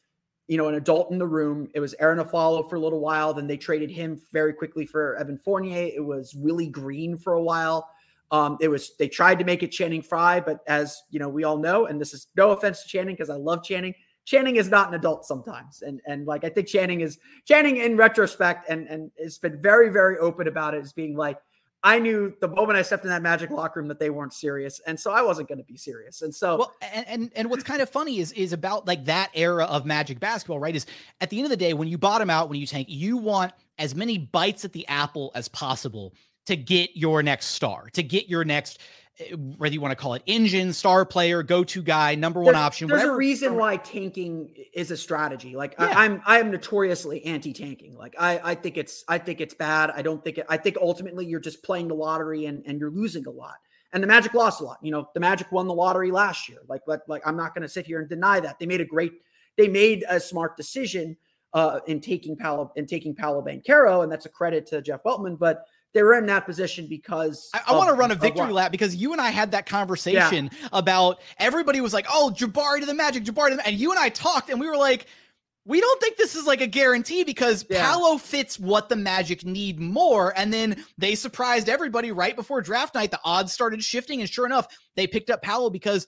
you 0.50 0.56
know, 0.56 0.66
an 0.66 0.74
adult 0.74 1.12
in 1.12 1.18
the 1.18 1.26
room. 1.28 1.68
It 1.74 1.80
was 1.80 1.94
Arron 2.00 2.18
Afflalo 2.18 2.68
for 2.68 2.74
a 2.74 2.80
little 2.80 2.98
while. 2.98 3.32
Then 3.32 3.46
they 3.46 3.56
traded 3.56 3.88
him 3.88 4.20
very 4.32 4.52
quickly 4.52 4.84
for 4.84 5.14
Evan 5.14 5.38
Fournier. 5.38 5.92
It 5.94 6.04
was 6.04 6.34
Willie 6.34 6.66
Green 6.66 7.16
for 7.16 7.34
a 7.34 7.42
while. 7.42 7.88
Um, 8.32 8.58
it 8.60 8.66
was 8.66 8.96
they 8.98 9.06
tried 9.06 9.38
to 9.38 9.44
make 9.44 9.62
it 9.62 9.68
Channing 9.70 10.02
Frye, 10.02 10.40
but 10.40 10.58
as 10.66 11.02
you 11.10 11.20
know, 11.20 11.28
we 11.28 11.44
all 11.44 11.56
know, 11.56 11.86
and 11.86 12.00
this 12.00 12.12
is 12.12 12.26
no 12.36 12.50
offense 12.50 12.82
to 12.82 12.88
Channing 12.88 13.14
because 13.14 13.30
I 13.30 13.36
love 13.36 13.62
Channing. 13.62 13.94
Channing 14.24 14.56
is 14.56 14.68
not 14.68 14.88
an 14.88 14.94
adult 14.94 15.24
sometimes, 15.24 15.82
and 15.82 16.00
and 16.06 16.26
like 16.26 16.42
I 16.42 16.48
think 16.48 16.66
Channing 16.66 17.00
is 17.00 17.18
Channing 17.46 17.76
in 17.76 17.96
retrospect, 17.96 18.68
and 18.68 18.88
and 18.88 19.12
has 19.22 19.38
been 19.38 19.62
very 19.62 19.88
very 19.88 20.18
open 20.18 20.48
about 20.48 20.74
it 20.74 20.82
as 20.82 20.92
being 20.92 21.16
like 21.16 21.38
I 21.82 21.98
knew 21.98 22.34
the 22.40 22.48
moment 22.48 22.78
I 22.78 22.82
stepped 22.82 23.04
in 23.04 23.10
that 23.10 23.22
Magic 23.22 23.50
locker 23.50 23.80
room 23.80 23.88
that 23.88 23.98
they 23.98 24.10
weren't 24.10 24.34
serious, 24.34 24.80
and 24.86 25.00
so 25.00 25.12
I 25.12 25.22
wasn't 25.22 25.48
going 25.48 25.58
to 25.58 25.64
be 25.64 25.78
serious. 25.78 26.20
And 26.20 26.34
so, 26.34 26.58
well, 26.58 26.74
and, 26.92 27.06
and 27.08 27.32
and 27.34 27.50
what's 27.50 27.64
kind 27.64 27.80
of 27.80 27.88
funny 27.88 28.18
is 28.18 28.32
is 28.32 28.52
about 28.52 28.86
like 28.86 29.06
that 29.06 29.30
era 29.34 29.64
of 29.64 29.86
Magic 29.86 30.20
basketball, 30.20 30.58
right? 30.58 30.76
Is 30.76 30.84
at 31.22 31.30
the 31.30 31.38
end 31.38 31.46
of 31.46 31.50
the 31.50 31.56
day, 31.56 31.72
when 31.72 31.88
you 31.88 31.96
bottom 31.96 32.28
out, 32.28 32.50
when 32.50 32.60
you 32.60 32.66
tank, 32.66 32.88
you 32.90 33.16
want 33.16 33.52
as 33.78 33.94
many 33.94 34.18
bites 34.18 34.64
at 34.64 34.72
the 34.72 34.86
apple 34.88 35.32
as 35.34 35.48
possible 35.48 36.12
to 36.46 36.56
get 36.56 36.90
your 36.94 37.22
next 37.22 37.46
star, 37.46 37.88
to 37.94 38.02
get 38.02 38.28
your 38.28 38.44
next 38.44 38.80
whether 39.58 39.74
you 39.74 39.80
want 39.80 39.92
to 39.92 39.96
call 39.96 40.14
it 40.14 40.22
engine, 40.26 40.72
star 40.72 41.04
player, 41.04 41.42
go-to 41.42 41.82
guy, 41.82 42.14
number 42.14 42.40
one 42.40 42.54
there's, 42.54 42.56
option. 42.56 42.88
There's 42.88 43.00
whatever. 43.00 43.14
a 43.14 43.18
reason 43.18 43.56
why 43.56 43.76
tanking 43.76 44.54
is 44.72 44.90
a 44.90 44.96
strategy. 44.96 45.56
Like 45.56 45.74
yeah. 45.78 45.92
I, 45.96 46.06
am 46.06 46.22
I 46.24 46.40
am 46.40 46.50
notoriously 46.50 47.24
anti-tanking. 47.24 47.96
Like 47.96 48.14
I, 48.18 48.40
I 48.42 48.54
think 48.54 48.76
it's 48.76 49.04
I 49.08 49.18
think 49.18 49.40
it's 49.40 49.54
bad. 49.54 49.90
I 49.90 50.02
don't 50.02 50.24
think 50.24 50.38
it, 50.38 50.46
I 50.48 50.56
think 50.56 50.76
ultimately 50.80 51.26
you're 51.26 51.40
just 51.40 51.62
playing 51.62 51.88
the 51.88 51.94
lottery 51.94 52.46
and, 52.46 52.62
and 52.66 52.80
you're 52.80 52.90
losing 52.90 53.26
a 53.26 53.30
lot. 53.30 53.56
And 53.92 54.02
the 54.02 54.06
Magic 54.06 54.34
lost 54.34 54.60
a 54.60 54.64
lot. 54.64 54.78
You 54.82 54.92
know, 54.92 55.08
the 55.14 55.20
Magic 55.20 55.50
won 55.50 55.66
the 55.66 55.74
lottery 55.74 56.12
last 56.12 56.48
year. 56.48 56.60
Like, 56.68 56.82
like, 56.86 57.00
like 57.08 57.26
I'm 57.26 57.36
not 57.36 57.54
going 57.54 57.62
to 57.62 57.68
sit 57.68 57.86
here 57.86 57.98
and 57.98 58.08
deny 58.08 58.38
that. 58.40 58.58
They 58.58 58.66
made 58.66 58.80
a 58.80 58.84
great, 58.84 59.12
they 59.56 59.68
made 59.68 60.04
a 60.08 60.20
smart 60.20 60.56
decision 60.56 61.16
uh, 61.52 61.80
in 61.88 62.00
taking 62.00 62.36
Palo 62.36 62.72
in 62.76 62.86
taking 62.86 63.14
Paolo 63.14 63.42
Banchero, 63.42 64.02
and 64.04 64.12
that's 64.12 64.26
a 64.26 64.28
credit 64.28 64.66
to 64.66 64.80
Jeff 64.80 65.02
Weltman. 65.02 65.38
But 65.38 65.64
they 65.92 66.02
were 66.02 66.16
in 66.16 66.26
that 66.26 66.46
position 66.46 66.86
because 66.86 67.50
I, 67.52 67.62
I 67.68 67.76
want 67.76 67.88
to 67.88 67.94
run 67.94 68.10
a 68.10 68.14
victory 68.14 68.52
lap 68.52 68.70
because 68.70 68.94
you 68.94 69.12
and 69.12 69.20
I 69.20 69.30
had 69.30 69.52
that 69.52 69.66
conversation 69.66 70.50
yeah. 70.52 70.68
about 70.72 71.20
everybody 71.38 71.80
was 71.80 71.92
like, 71.92 72.06
"Oh, 72.08 72.32
Jabari 72.34 72.80
to 72.80 72.86
the 72.86 72.94
Magic, 72.94 73.24
Jabari 73.24 73.50
to 73.50 73.56
the," 73.56 73.66
and 73.66 73.76
you 73.76 73.90
and 73.90 73.98
I 73.98 74.08
talked, 74.08 74.50
and 74.50 74.60
we 74.60 74.68
were 74.68 74.76
like, 74.76 75.06
"We 75.64 75.80
don't 75.80 76.00
think 76.00 76.16
this 76.16 76.36
is 76.36 76.46
like 76.46 76.60
a 76.60 76.66
guarantee 76.66 77.24
because 77.24 77.64
yeah. 77.68 77.84
Paolo 77.84 78.18
fits 78.18 78.58
what 78.58 78.88
the 78.88 78.96
Magic 78.96 79.44
need 79.44 79.80
more." 79.80 80.32
And 80.36 80.52
then 80.52 80.84
they 80.96 81.14
surprised 81.16 81.68
everybody 81.68 82.12
right 82.12 82.36
before 82.36 82.60
draft 82.60 82.94
night. 82.94 83.10
The 83.10 83.20
odds 83.24 83.52
started 83.52 83.82
shifting, 83.82 84.20
and 84.20 84.30
sure 84.30 84.46
enough, 84.46 84.68
they 84.94 85.06
picked 85.06 85.30
up 85.30 85.42
Paolo 85.42 85.70
because 85.70 86.06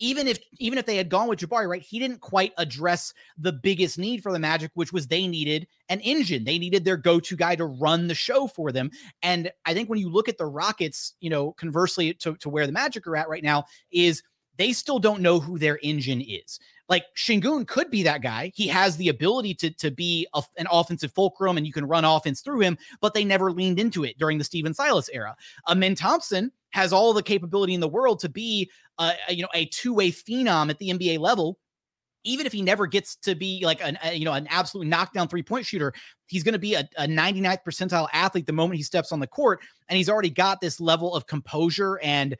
even 0.00 0.26
if 0.26 0.38
even 0.58 0.78
if 0.78 0.86
they 0.86 0.96
had 0.96 1.10
gone 1.10 1.28
with 1.28 1.38
Jabari, 1.38 1.68
right, 1.68 1.82
he 1.82 1.98
didn't 1.98 2.20
quite 2.20 2.52
address 2.58 3.14
the 3.38 3.52
biggest 3.52 3.98
need 3.98 4.22
for 4.22 4.32
the 4.32 4.38
Magic, 4.38 4.70
which 4.74 4.92
was 4.92 5.06
they 5.06 5.26
needed 5.26 5.66
an 5.90 6.00
engine. 6.00 6.44
They 6.44 6.58
needed 6.58 6.84
their 6.84 6.96
go-to 6.96 7.36
guy 7.36 7.54
to 7.56 7.66
run 7.66 8.08
the 8.08 8.14
show 8.14 8.46
for 8.46 8.72
them. 8.72 8.90
And 9.22 9.52
I 9.66 9.74
think 9.74 9.88
when 9.88 9.98
you 9.98 10.08
look 10.08 10.28
at 10.28 10.38
the 10.38 10.46
Rockets, 10.46 11.14
you 11.20 11.30
know, 11.30 11.52
conversely 11.52 12.14
to, 12.14 12.34
to 12.36 12.48
where 12.48 12.66
the 12.66 12.72
Magic 12.72 13.06
are 13.06 13.16
at 13.16 13.28
right 13.28 13.44
now, 13.44 13.64
is 13.92 14.22
they 14.56 14.72
still 14.72 14.98
don't 14.98 15.22
know 15.22 15.38
who 15.38 15.58
their 15.58 15.78
engine 15.82 16.20
is. 16.20 16.58
Like 16.88 17.04
Sengun 17.16 17.66
could 17.66 17.90
be 17.90 18.02
that 18.02 18.20
guy. 18.20 18.52
He 18.54 18.66
has 18.68 18.96
the 18.96 19.08
ability 19.08 19.54
to, 19.54 19.70
to 19.70 19.90
be 19.90 20.26
a, 20.34 20.42
an 20.58 20.66
offensive 20.70 21.12
fulcrum 21.12 21.56
and 21.56 21.66
you 21.66 21.72
can 21.72 21.86
run 21.86 22.04
offense 22.04 22.40
through 22.40 22.60
him, 22.60 22.76
but 23.00 23.14
they 23.14 23.24
never 23.24 23.52
leaned 23.52 23.78
into 23.78 24.04
it 24.04 24.18
during 24.18 24.38
the 24.38 24.44
Stephen 24.44 24.74
Silas 24.74 25.08
era. 25.12 25.36
Amen 25.68 25.94
Thompson 25.94 26.52
has 26.70 26.92
all 26.92 27.12
the 27.12 27.22
capability 27.22 27.74
in 27.74 27.80
the 27.80 27.88
world 27.88 28.20
to 28.20 28.28
be 28.28 28.70
a, 28.98 29.12
you 29.28 29.42
know 29.42 29.48
a 29.54 29.66
two-way 29.66 30.10
phenom 30.10 30.70
at 30.70 30.78
the 30.78 30.90
NBA 30.90 31.18
level 31.18 31.58
even 32.24 32.46
if 32.46 32.52
he 32.52 32.62
never 32.62 32.86
gets 32.86 33.16
to 33.16 33.34
be 33.34 33.62
like 33.64 33.80
an 33.82 33.98
a, 34.04 34.14
you 34.14 34.24
know 34.24 34.32
an 34.32 34.46
absolute 34.48 34.86
knockdown 34.86 35.28
three 35.28 35.42
point 35.42 35.66
shooter, 35.66 35.92
he's 36.26 36.42
going 36.42 36.52
to 36.52 36.58
be 36.58 36.74
a, 36.74 36.88
a 36.96 37.06
99th 37.06 37.58
percentile 37.66 38.08
athlete 38.12 38.46
the 38.46 38.52
moment 38.52 38.76
he 38.76 38.82
steps 38.82 39.12
on 39.12 39.20
the 39.20 39.26
court, 39.26 39.60
and 39.88 39.96
he's 39.96 40.08
already 40.08 40.30
got 40.30 40.60
this 40.60 40.80
level 40.80 41.14
of 41.14 41.26
composure 41.26 41.98
and 42.02 42.36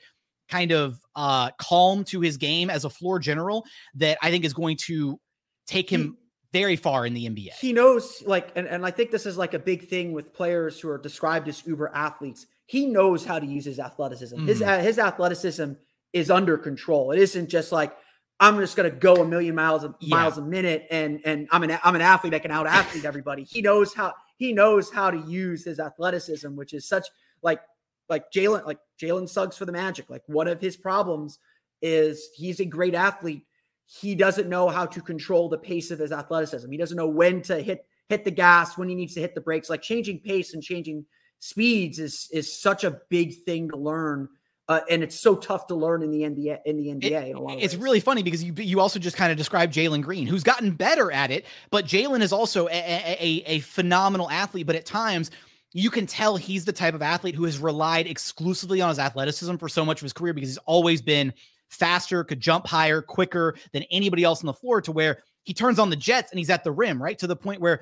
kind 0.49 0.73
of 0.73 1.01
uh, 1.15 1.51
calm 1.59 2.05
to 2.05 2.21
his 2.21 2.37
game 2.37 2.71
as 2.71 2.85
a 2.85 2.91
floor 2.91 3.19
general 3.19 3.65
that 3.95 4.19
I 4.21 4.31
think 4.31 4.45
is 4.45 4.53
going 4.53 4.77
to 4.87 5.19
take 5.67 5.89
him 5.89 6.17
very 6.53 6.75
far 6.75 7.07
in 7.07 7.15
the 7.15 7.29
NBA. 7.29 7.53
He 7.61 7.73
knows, 7.73 8.25
like, 8.27 8.51
and, 8.57 8.67
and 8.67 8.85
I 8.85 8.91
think 8.91 9.13
this 9.13 9.25
is 9.25 9.39
like 9.39 9.55
a 9.55 9.59
big 9.59 9.89
thing 9.89 10.13
with 10.13 10.35
players 10.35 10.81
who 10.81 10.89
are 10.91 10.99
described 10.99 11.47
as 11.47 11.65
uber 11.65 11.93
athletes. 11.95 12.47
He 12.71 12.87
knows 12.87 13.25
how 13.25 13.41
to 13.41 13.47
use 13.47 13.65
his 13.65 13.81
athleticism. 13.81 14.37
Mm. 14.37 14.47
His 14.47 14.63
uh, 14.63 14.79
his 14.79 15.01
athleticism 15.01 15.73
is 16.13 16.31
under 16.31 16.57
control. 16.57 17.11
It 17.11 17.19
isn't 17.19 17.49
just 17.49 17.73
like 17.73 17.97
I'm 18.39 18.61
just 18.61 18.77
going 18.77 18.89
to 18.89 18.97
go 18.97 19.17
a 19.17 19.27
million 19.27 19.57
miles 19.57 19.83
a, 19.83 19.93
yeah. 19.99 20.15
miles 20.15 20.39
a 20.39 20.43
minute 20.43 20.87
and 20.89 21.21
and 21.25 21.49
I'm 21.51 21.65
an 21.65 21.77
I'm 21.83 21.97
an 21.97 22.01
athlete 22.01 22.31
that 22.31 22.43
can 22.43 22.53
out 22.53 22.69
athlete 22.69 23.05
everybody. 23.05 23.43
He 23.43 23.61
knows 23.61 23.93
how 23.93 24.15
he 24.37 24.53
knows 24.53 24.89
how 24.89 25.11
to 25.11 25.19
use 25.19 25.65
his 25.65 25.81
athleticism, 25.81 26.55
which 26.55 26.73
is 26.73 26.87
such 26.87 27.09
like 27.43 27.61
like 28.09 28.31
Jalen, 28.31 28.65
like 28.65 28.79
Jalen 29.03 29.29
Suggs 29.29 29.57
for 29.57 29.65
the 29.65 29.73
Magic. 29.73 30.09
Like 30.09 30.23
one 30.27 30.47
of 30.47 30.61
his 30.61 30.77
problems 30.77 31.41
is 31.83 32.29
he's 32.37 32.61
a 32.61 32.65
great 32.65 32.95
athlete. 32.95 33.47
He 33.85 34.15
doesn't 34.15 34.49
know 34.49 34.69
how 34.69 34.87
to 34.87 35.01
control 35.01 35.49
the 35.49 35.59
pace 35.59 35.91
of 35.91 35.99
his 35.99 36.13
athleticism. 36.13 36.71
He 36.71 36.79
doesn't 36.79 36.97
know 36.97 37.09
when 37.09 37.43
to 37.43 37.61
hit 37.61 37.85
hit 38.09 38.25
the 38.25 38.31
gas, 38.31 38.79
when 38.79 38.89
he 38.89 38.95
needs 38.95 39.15
to 39.15 39.21
hit 39.21 39.35
the 39.35 39.41
brakes. 39.41 39.69
Like 39.69 39.83
changing 39.83 40.21
pace 40.21 40.55
and 40.55 40.63
changing 40.63 41.05
speeds 41.41 41.99
is 41.99 42.29
is 42.33 42.61
such 42.61 42.85
a 42.85 43.01
big 43.09 43.43
thing 43.45 43.69
to 43.71 43.77
learn. 43.77 44.29
Uh, 44.69 44.81
and 44.89 45.03
it's 45.03 45.19
so 45.19 45.35
tough 45.35 45.67
to 45.67 45.75
learn 45.75 46.01
in 46.01 46.13
the 46.13 46.21
NBA. 46.21 46.61
In 46.65 46.77
the 46.77 46.87
NBA, 46.89 47.31
it, 47.31 47.63
it's 47.65 47.75
ways. 47.75 47.77
really 47.77 47.99
funny 47.99 48.23
because 48.23 48.45
you 48.45 48.53
you 48.53 48.79
also 48.79 49.01
just 49.01 49.17
kind 49.17 49.33
of 49.33 49.37
described 49.37 49.75
Jalen 49.75 50.03
Green, 50.03 50.29
who's 50.29 50.45
gotten 50.45 50.71
better 50.71 51.11
at 51.11 51.33
it, 51.33 51.45
but 51.71 51.87
Jalen 51.87 52.21
is 52.21 52.33
also 52.33 52.69
a, 52.69 52.71
a, 52.71 53.43
a 53.47 53.61
phenomenal 53.61 54.31
athlete. 54.31 54.69
But 54.69 54.77
at 54.77 54.87
times, 54.87 55.33
you 55.73 55.91
can 55.91 56.07
tell 56.07 56.37
he's 56.37 56.65
the 56.65 56.73
type 56.73 56.95
of 56.95 57.03
athlete 57.03 57.35
who 57.35 57.45
has 57.45 57.59
relied 57.59 58.07
exclusively 58.07 58.81
on 58.81 58.91
his 58.91 59.01
athleticism 59.01 59.57
for 59.57 59.69
so 59.69 59.85
much 59.85 59.99
of 59.99 60.05
his 60.05 60.13
career 60.13 60.33
because 60.33 60.51
he's 60.51 60.59
always 60.59 61.03
been 61.03 61.33
faster, 61.69 62.23
could 62.25 62.41
jump 62.41 62.67
higher, 62.67 63.01
quicker 63.01 63.57
than 63.73 63.85
anybody 63.91 64.25
else 64.25 64.43
on 64.43 64.47
the 64.47 64.53
floor 64.53 64.81
to 64.83 64.93
where 64.93 65.23
he 65.45 65.55
turns 65.55 65.79
on 65.79 65.91
the 65.91 65.97
jets 65.97 66.31
and 66.31 66.39
he's 66.39 66.51
at 66.51 66.65
the 66.65 66.73
rim, 66.73 67.03
right? 67.03 67.19
To 67.19 67.27
the 67.27 67.37
point 67.37 67.61
where 67.61 67.81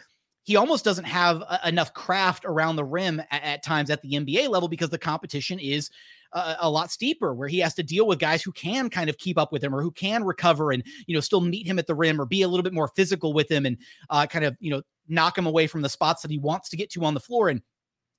he 0.48 0.56
almost 0.56 0.82
doesn't 0.82 1.04
have 1.04 1.42
a, 1.42 1.60
enough 1.66 1.92
craft 1.92 2.46
around 2.46 2.76
the 2.76 2.84
rim 2.84 3.20
at, 3.30 3.42
at, 3.42 3.62
times 3.62 3.90
at 3.90 4.00
the 4.00 4.12
NBA 4.12 4.48
level 4.48 4.66
because 4.66 4.88
the 4.88 4.96
competition 4.96 5.58
is 5.58 5.90
a, 6.32 6.56
a 6.60 6.70
lot 6.70 6.90
steeper 6.90 7.34
where 7.34 7.48
he 7.48 7.58
has 7.58 7.74
to 7.74 7.82
deal 7.82 8.06
with 8.06 8.18
guys 8.18 8.42
who 8.42 8.50
can 8.52 8.88
kind 8.88 9.10
of 9.10 9.18
keep 9.18 9.36
up 9.36 9.52
with 9.52 9.62
him 9.62 9.74
or 9.74 9.82
who 9.82 9.90
can 9.90 10.24
recover 10.24 10.72
and, 10.72 10.82
you 11.06 11.14
know, 11.14 11.20
still 11.20 11.42
meet 11.42 11.66
him 11.66 11.78
at 11.78 11.86
the 11.86 11.94
rim 11.94 12.18
or 12.18 12.24
be 12.24 12.40
a 12.40 12.48
little 12.48 12.62
bit 12.62 12.72
more 12.72 12.88
physical 12.88 13.34
with 13.34 13.50
him 13.50 13.66
and 13.66 13.76
uh, 14.08 14.26
kind 14.26 14.42
of, 14.42 14.56
you 14.58 14.70
know, 14.70 14.80
knock 15.06 15.36
him 15.36 15.44
away 15.44 15.66
from 15.66 15.82
the 15.82 15.88
spots 15.90 16.22
that 16.22 16.30
he 16.30 16.38
wants 16.38 16.70
to 16.70 16.78
get 16.78 16.88
to 16.92 17.04
on 17.04 17.12
the 17.12 17.20
floor. 17.20 17.50
And 17.50 17.60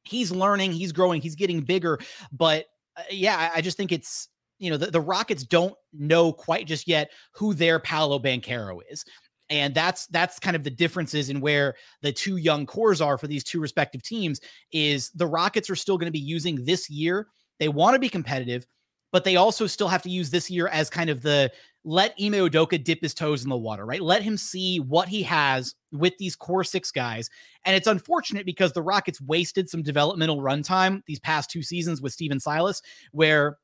he's 0.03 0.29
learning, 0.29 0.71
he's 0.71 0.91
growing, 0.91 1.21
he's 1.21 1.33
getting 1.33 1.61
bigger. 1.61 1.97
But 2.31 2.67
uh, 2.95 3.01
yeah, 3.09 3.37
I, 3.37 3.57
I, 3.57 3.61
just 3.61 3.75
think 3.75 3.91
it's 3.91 4.27
you 4.59 4.69
know 4.69 4.77
the, 4.77 4.91
the 4.91 5.01
Rockets 5.01 5.43
don't 5.43 5.73
know 5.93 6.31
quite 6.31 6.67
just 6.67 6.87
yet 6.87 7.09
who 7.33 7.55
their 7.55 7.79
Paolo 7.79 8.19
Banchero 8.19 8.81
is. 8.87 9.03
And 9.49 9.73
that's 9.73 10.07
that's 10.07 10.39
kind 10.39 10.55
of 10.55 10.63
the 10.63 10.69
differences 10.69 11.29
in 11.29 11.41
where 11.41 11.75
the 12.01 12.11
two 12.11 12.37
young 12.37 12.65
cores 12.65 13.01
are 13.01 13.17
for 13.17 13.27
these 13.27 13.43
two 13.43 13.59
respective 13.59 14.03
teams. 14.03 14.39
Is 14.71 15.09
the 15.11 15.27
Rockets 15.27 15.69
are 15.69 15.75
still 15.75 15.97
going 15.97 16.07
to 16.07 16.11
be 16.11 16.19
using 16.19 16.63
this 16.65 16.89
year. 16.89 17.27
They 17.59 17.69
want 17.69 17.95
to 17.95 17.99
be 17.99 18.09
competitive, 18.09 18.65
but 19.11 19.23
they 19.23 19.35
also 19.35 19.67
still 19.67 19.87
have 19.87 20.03
to 20.03 20.09
use 20.09 20.29
this 20.29 20.49
year 20.49 20.67
as 20.67 20.89
kind 20.89 21.09
of 21.09 21.21
the 21.21 21.51
let 21.85 22.13
Ime 22.21 22.33
Udoka 22.33 22.83
dip 22.83 23.01
his 23.01 23.13
toes 23.13 23.43
in 23.43 23.49
the 23.49 23.57
water, 23.57 23.85
right? 23.85 24.01
Let 24.01 24.21
him 24.21 24.37
see 24.37 24.79
what 24.79 25.07
he 25.07 25.23
has 25.23 25.75
with 25.91 26.17
these 26.17 26.35
core 26.35 26.63
six 26.63 26.91
guys. 26.91 27.29
And 27.65 27.75
it's 27.75 27.87
unfortunate 27.87 28.45
because 28.45 28.73
the 28.73 28.81
Rockets 28.81 29.21
wasted 29.21 29.69
some 29.69 29.81
developmental 29.81 30.41
runtime 30.41 31.01
these 31.05 31.19
past 31.19 31.49
two 31.49 31.63
seasons 31.63 32.01
with 32.01 32.13
Stephen 32.13 32.39
Silas, 32.39 32.81
where 33.11 33.57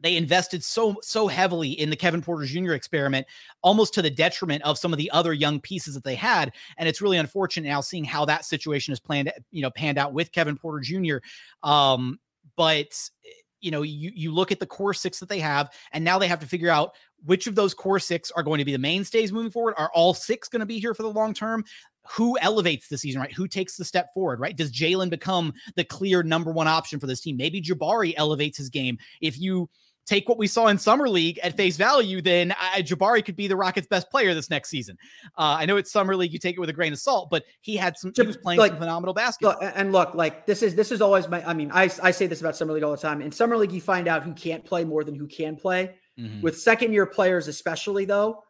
they 0.00 0.16
invested 0.16 0.62
so 0.62 0.96
so 1.02 1.26
heavily 1.26 1.70
in 1.70 1.90
the 1.90 1.96
Kevin 1.96 2.22
Porter 2.22 2.46
Jr. 2.46 2.72
experiment, 2.72 3.26
almost 3.62 3.94
to 3.94 4.02
the 4.02 4.10
detriment 4.10 4.62
of 4.62 4.78
some 4.78 4.92
of 4.92 4.98
the 4.98 5.10
other 5.10 5.32
young 5.32 5.60
pieces 5.60 5.94
that 5.94 6.04
they 6.04 6.14
had. 6.14 6.52
And 6.76 6.88
it's 6.88 7.02
really 7.02 7.18
unfortunate 7.18 7.68
now 7.68 7.80
seeing 7.80 8.04
how 8.04 8.24
that 8.26 8.44
situation 8.44 8.92
is 8.92 9.00
planned, 9.00 9.32
you 9.50 9.62
know, 9.62 9.70
panned 9.70 9.98
out 9.98 10.12
with 10.12 10.32
Kevin 10.32 10.56
Porter 10.56 10.80
Jr. 10.80 11.16
Um, 11.62 12.18
but 12.56 12.92
you 13.60 13.70
know, 13.70 13.82
you 13.82 14.12
you 14.14 14.32
look 14.32 14.52
at 14.52 14.60
the 14.60 14.66
core 14.66 14.94
six 14.94 15.18
that 15.20 15.28
they 15.28 15.40
have, 15.40 15.72
and 15.92 16.04
now 16.04 16.18
they 16.18 16.28
have 16.28 16.40
to 16.40 16.46
figure 16.46 16.70
out 16.70 16.94
which 17.24 17.46
of 17.46 17.54
those 17.54 17.74
core 17.74 17.98
six 17.98 18.30
are 18.30 18.42
going 18.42 18.58
to 18.58 18.64
be 18.64 18.72
the 18.72 18.78
mainstays 18.78 19.32
moving 19.32 19.50
forward. 19.50 19.74
Are 19.76 19.90
all 19.94 20.14
six 20.14 20.48
going 20.48 20.60
to 20.60 20.66
be 20.66 20.78
here 20.78 20.94
for 20.94 21.02
the 21.02 21.10
long 21.10 21.34
term? 21.34 21.64
Who 22.12 22.38
elevates 22.38 22.88
the 22.88 22.96
season, 22.96 23.20
right? 23.20 23.32
Who 23.32 23.48
takes 23.48 23.76
the 23.76 23.84
step 23.84 24.14
forward, 24.14 24.40
right? 24.40 24.56
Does 24.56 24.72
Jalen 24.72 25.10
become 25.10 25.52
the 25.74 25.84
clear 25.84 26.22
number 26.22 26.52
one 26.52 26.68
option 26.68 27.00
for 27.00 27.06
this 27.06 27.20
team? 27.20 27.36
Maybe 27.36 27.60
Jabari 27.60 28.14
elevates 28.16 28.56
his 28.56 28.70
game. 28.70 28.96
If 29.20 29.38
you 29.38 29.68
take 30.08 30.28
what 30.28 30.38
we 30.38 30.46
saw 30.46 30.68
in 30.68 30.78
summer 30.78 31.08
league 31.08 31.38
at 31.40 31.56
face 31.56 31.76
value, 31.76 32.22
then 32.22 32.54
I, 32.58 32.82
Jabari 32.82 33.24
could 33.24 33.36
be 33.36 33.46
the 33.46 33.56
Rockets' 33.56 33.86
best 33.86 34.10
player 34.10 34.34
this 34.34 34.50
next 34.50 34.70
season. 34.70 34.96
Uh, 35.36 35.56
I 35.58 35.66
know 35.66 35.76
it's 35.76 35.92
summer 35.92 36.16
league; 36.16 36.32
you 36.32 36.38
take 36.38 36.56
it 36.56 36.60
with 36.60 36.70
a 36.70 36.72
grain 36.72 36.92
of 36.92 36.98
salt, 36.98 37.28
but 37.30 37.44
he 37.60 37.76
had 37.76 37.96
some. 37.96 38.12
He 38.16 38.22
was 38.22 38.36
playing 38.36 38.58
like, 38.58 38.72
some 38.72 38.80
phenomenal 38.80 39.14
basketball. 39.14 39.58
Look, 39.60 39.72
and 39.76 39.92
look, 39.92 40.14
like 40.14 40.46
this 40.46 40.62
is 40.62 40.74
this 40.74 40.90
is 40.90 41.00
always 41.00 41.28
my. 41.28 41.46
I 41.46 41.52
mean, 41.52 41.70
I 41.72 41.90
I 42.02 42.10
say 42.10 42.26
this 42.26 42.40
about 42.40 42.56
summer 42.56 42.72
league 42.72 42.82
all 42.82 42.92
the 42.92 42.96
time. 42.96 43.20
In 43.20 43.30
summer 43.30 43.56
league, 43.56 43.72
you 43.72 43.80
find 43.80 44.08
out 44.08 44.22
who 44.22 44.32
can't 44.32 44.64
play 44.64 44.84
more 44.84 45.04
than 45.04 45.14
who 45.14 45.26
can 45.26 45.56
play. 45.56 45.94
Mm-hmm. 46.18 46.40
With 46.40 46.58
second 46.58 46.92
year 46.92 47.06
players, 47.06 47.46
especially 47.46 48.04
though, 48.04 48.42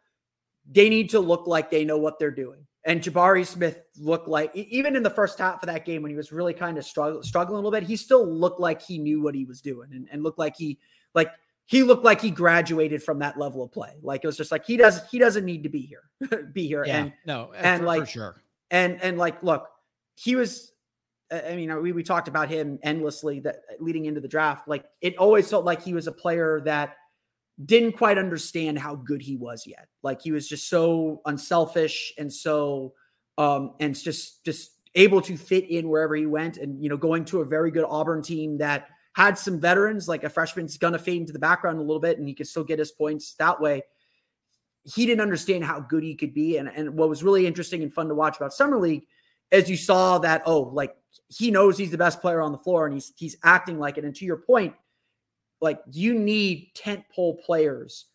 they 0.69 0.89
need 0.89 1.09
to 1.11 1.19
look 1.19 1.45
like 1.45 1.69
they 1.69 1.85
know 1.85 1.97
what 1.97 2.17
they're 2.19 2.31
doing. 2.31 2.65
And 2.85 3.01
Jabari 3.01 3.45
Smith 3.45 3.81
looked 3.97 4.27
like, 4.27 4.55
even 4.55 4.95
in 4.95 5.03
the 5.03 5.09
first 5.09 5.37
half 5.37 5.61
of 5.61 5.67
that 5.67 5.85
game 5.85 6.01
when 6.01 6.11
he 6.11 6.17
was 6.17 6.31
really 6.31 6.53
kind 6.53 6.77
of 6.77 6.85
struggle, 6.85 7.21
struggling 7.21 7.55
a 7.55 7.57
little 7.57 7.71
bit, 7.71 7.83
he 7.83 7.95
still 7.95 8.25
looked 8.25 8.59
like 8.59 8.81
he 8.81 8.97
knew 8.97 9.21
what 9.21 9.35
he 9.35 9.45
was 9.45 9.61
doing 9.61 9.89
and, 9.91 10.07
and 10.11 10.23
looked 10.23 10.39
like 10.39 10.55
he, 10.55 10.79
like 11.13 11.29
he 11.69 11.83
looked 11.83 12.03
like 12.03 12.19
he 12.19 12.31
graduated 12.31 13.03
from 13.03 13.19
that 13.19 13.37
level 13.37 13.61
of 13.61 13.71
play. 13.71 13.93
Like 14.01 14.23
it 14.23 14.27
was 14.27 14.35
just 14.35 14.51
like 14.51 14.65
he 14.65 14.75
doesn't 14.75 15.07
he 15.11 15.19
doesn't 15.19 15.45
need 15.45 15.61
to 15.61 15.69
be 15.69 15.81
here, 15.81 16.47
be 16.53 16.67
here. 16.67 16.83
Yeah, 16.83 16.97
and 16.97 17.13
no, 17.27 17.51
and 17.55 17.81
for, 17.81 17.85
like 17.85 17.99
for 18.01 18.05
sure. 18.07 18.43
and 18.71 18.99
and 19.03 19.19
like 19.19 19.41
look, 19.43 19.69
he 20.15 20.35
was. 20.35 20.73
I 21.31 21.55
mean, 21.55 21.79
we 21.83 21.91
we 21.91 22.01
talked 22.01 22.27
about 22.27 22.49
him 22.49 22.79
endlessly 22.81 23.39
that 23.41 23.57
leading 23.79 24.05
into 24.05 24.19
the 24.19 24.27
draft. 24.27 24.67
Like 24.67 24.85
it 24.99 25.15
always 25.17 25.47
felt 25.47 25.63
like 25.63 25.83
he 25.83 25.93
was 25.93 26.07
a 26.07 26.11
player 26.11 26.59
that 26.65 26.95
didn't 27.63 27.91
quite 27.91 28.17
understand 28.17 28.79
how 28.79 28.95
good 28.95 29.21
he 29.21 29.35
was 29.35 29.67
yet. 29.67 29.89
Like 30.01 30.23
he 30.23 30.31
was 30.31 30.49
just 30.49 30.69
so 30.69 31.21
unselfish 31.27 32.15
and 32.17 32.33
so 32.33 32.93
um 33.37 33.75
and 33.79 33.95
just 33.95 34.43
just 34.43 34.71
able 34.95 35.21
to 35.21 35.37
fit 35.37 35.69
in 35.69 35.87
wherever 35.87 36.15
he 36.15 36.25
went 36.25 36.57
and 36.57 36.81
you 36.81 36.89
know 36.89 36.97
going 36.97 37.25
to 37.25 37.41
a 37.41 37.45
very 37.45 37.69
good 37.69 37.85
Auburn 37.87 38.23
team 38.23 38.57
that 38.57 38.87
had 39.13 39.37
some 39.37 39.59
veterans, 39.59 40.07
like 40.07 40.23
a 40.23 40.29
freshman's 40.29 40.77
going 40.77 40.93
to 40.93 40.99
fade 40.99 41.21
into 41.21 41.33
the 41.33 41.39
background 41.39 41.77
a 41.77 41.81
little 41.81 41.99
bit 41.99 42.19
and 42.19 42.27
he 42.27 42.33
could 42.33 42.47
still 42.47 42.63
get 42.63 42.79
his 42.79 42.91
points 42.91 43.33
that 43.35 43.59
way. 43.59 43.81
He 44.83 45.05
didn't 45.05 45.21
understand 45.21 45.63
how 45.63 45.79
good 45.79 46.03
he 46.03 46.15
could 46.15 46.33
be. 46.33 46.57
And, 46.57 46.69
and 46.69 46.95
what 46.95 47.09
was 47.09 47.23
really 47.23 47.45
interesting 47.45 47.83
and 47.83 47.93
fun 47.93 48.07
to 48.07 48.15
watch 48.15 48.37
about 48.37 48.53
Summer 48.53 48.77
League 48.77 49.05
is 49.51 49.69
you 49.69 49.77
saw 49.77 50.19
that, 50.19 50.43
oh, 50.45 50.61
like 50.61 50.95
he 51.27 51.51
knows 51.51 51.77
he's 51.77 51.91
the 51.91 51.97
best 51.97 52.21
player 52.21 52.41
on 52.41 52.51
the 52.51 52.57
floor 52.57 52.85
and 52.85 52.93
he's 52.93 53.13
he's 53.17 53.35
acting 53.43 53.79
like 53.79 53.97
it. 53.97 54.05
And 54.05 54.15
to 54.15 54.25
your 54.25 54.37
point, 54.37 54.73
like 55.61 55.81
you 55.91 56.13
need 56.13 56.71
tent 56.75 57.03
pole 57.13 57.35
players 57.35 58.05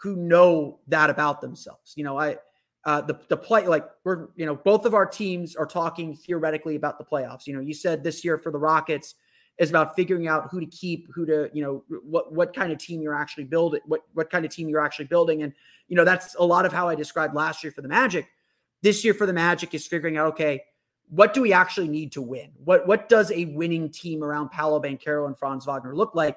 who 0.00 0.16
know 0.16 0.80
that 0.88 1.10
about 1.10 1.40
themselves. 1.40 1.92
You 1.96 2.04
know, 2.04 2.18
I 2.18 2.36
uh, 2.84 3.00
the 3.00 3.18
the 3.28 3.36
play 3.36 3.66
like 3.66 3.86
we're 4.04 4.28
you 4.36 4.46
know 4.46 4.54
both 4.54 4.84
of 4.84 4.94
our 4.94 5.06
teams 5.06 5.56
are 5.56 5.66
talking 5.66 6.14
theoretically 6.14 6.76
about 6.76 6.98
the 6.98 7.04
playoffs. 7.04 7.46
You 7.46 7.54
know, 7.54 7.60
you 7.60 7.74
said 7.74 8.04
this 8.04 8.24
year 8.24 8.38
for 8.38 8.52
the 8.52 8.58
Rockets, 8.58 9.14
is 9.58 9.70
about 9.70 9.94
figuring 9.94 10.26
out 10.26 10.48
who 10.50 10.60
to 10.60 10.66
keep, 10.66 11.08
who 11.14 11.24
to, 11.26 11.48
you 11.52 11.62
know, 11.62 11.84
what 12.02 12.32
what 12.32 12.54
kind 12.54 12.72
of 12.72 12.78
team 12.78 13.00
you're 13.00 13.14
actually 13.14 13.44
building, 13.44 13.80
what 13.86 14.02
what 14.12 14.30
kind 14.30 14.44
of 14.44 14.50
team 14.50 14.68
you're 14.68 14.84
actually 14.84 15.04
building. 15.06 15.42
And, 15.42 15.52
you 15.88 15.96
know, 15.96 16.04
that's 16.04 16.34
a 16.38 16.44
lot 16.44 16.66
of 16.66 16.72
how 16.72 16.88
I 16.88 16.94
described 16.94 17.34
last 17.34 17.62
year 17.62 17.72
for 17.72 17.82
the 17.82 17.88
Magic. 17.88 18.26
This 18.82 19.04
year 19.04 19.14
for 19.14 19.26
the 19.26 19.32
Magic 19.32 19.74
is 19.74 19.86
figuring 19.86 20.16
out, 20.16 20.28
okay, 20.28 20.62
what 21.08 21.34
do 21.34 21.42
we 21.42 21.52
actually 21.52 21.88
need 21.88 22.12
to 22.12 22.22
win? 22.22 22.50
What 22.64 22.86
what 22.86 23.08
does 23.08 23.30
a 23.30 23.44
winning 23.46 23.90
team 23.90 24.24
around 24.24 24.50
Paolo 24.50 24.80
Banchero 24.80 25.26
and 25.26 25.38
Franz 25.38 25.64
Wagner 25.66 25.94
look 25.94 26.14
like? 26.14 26.36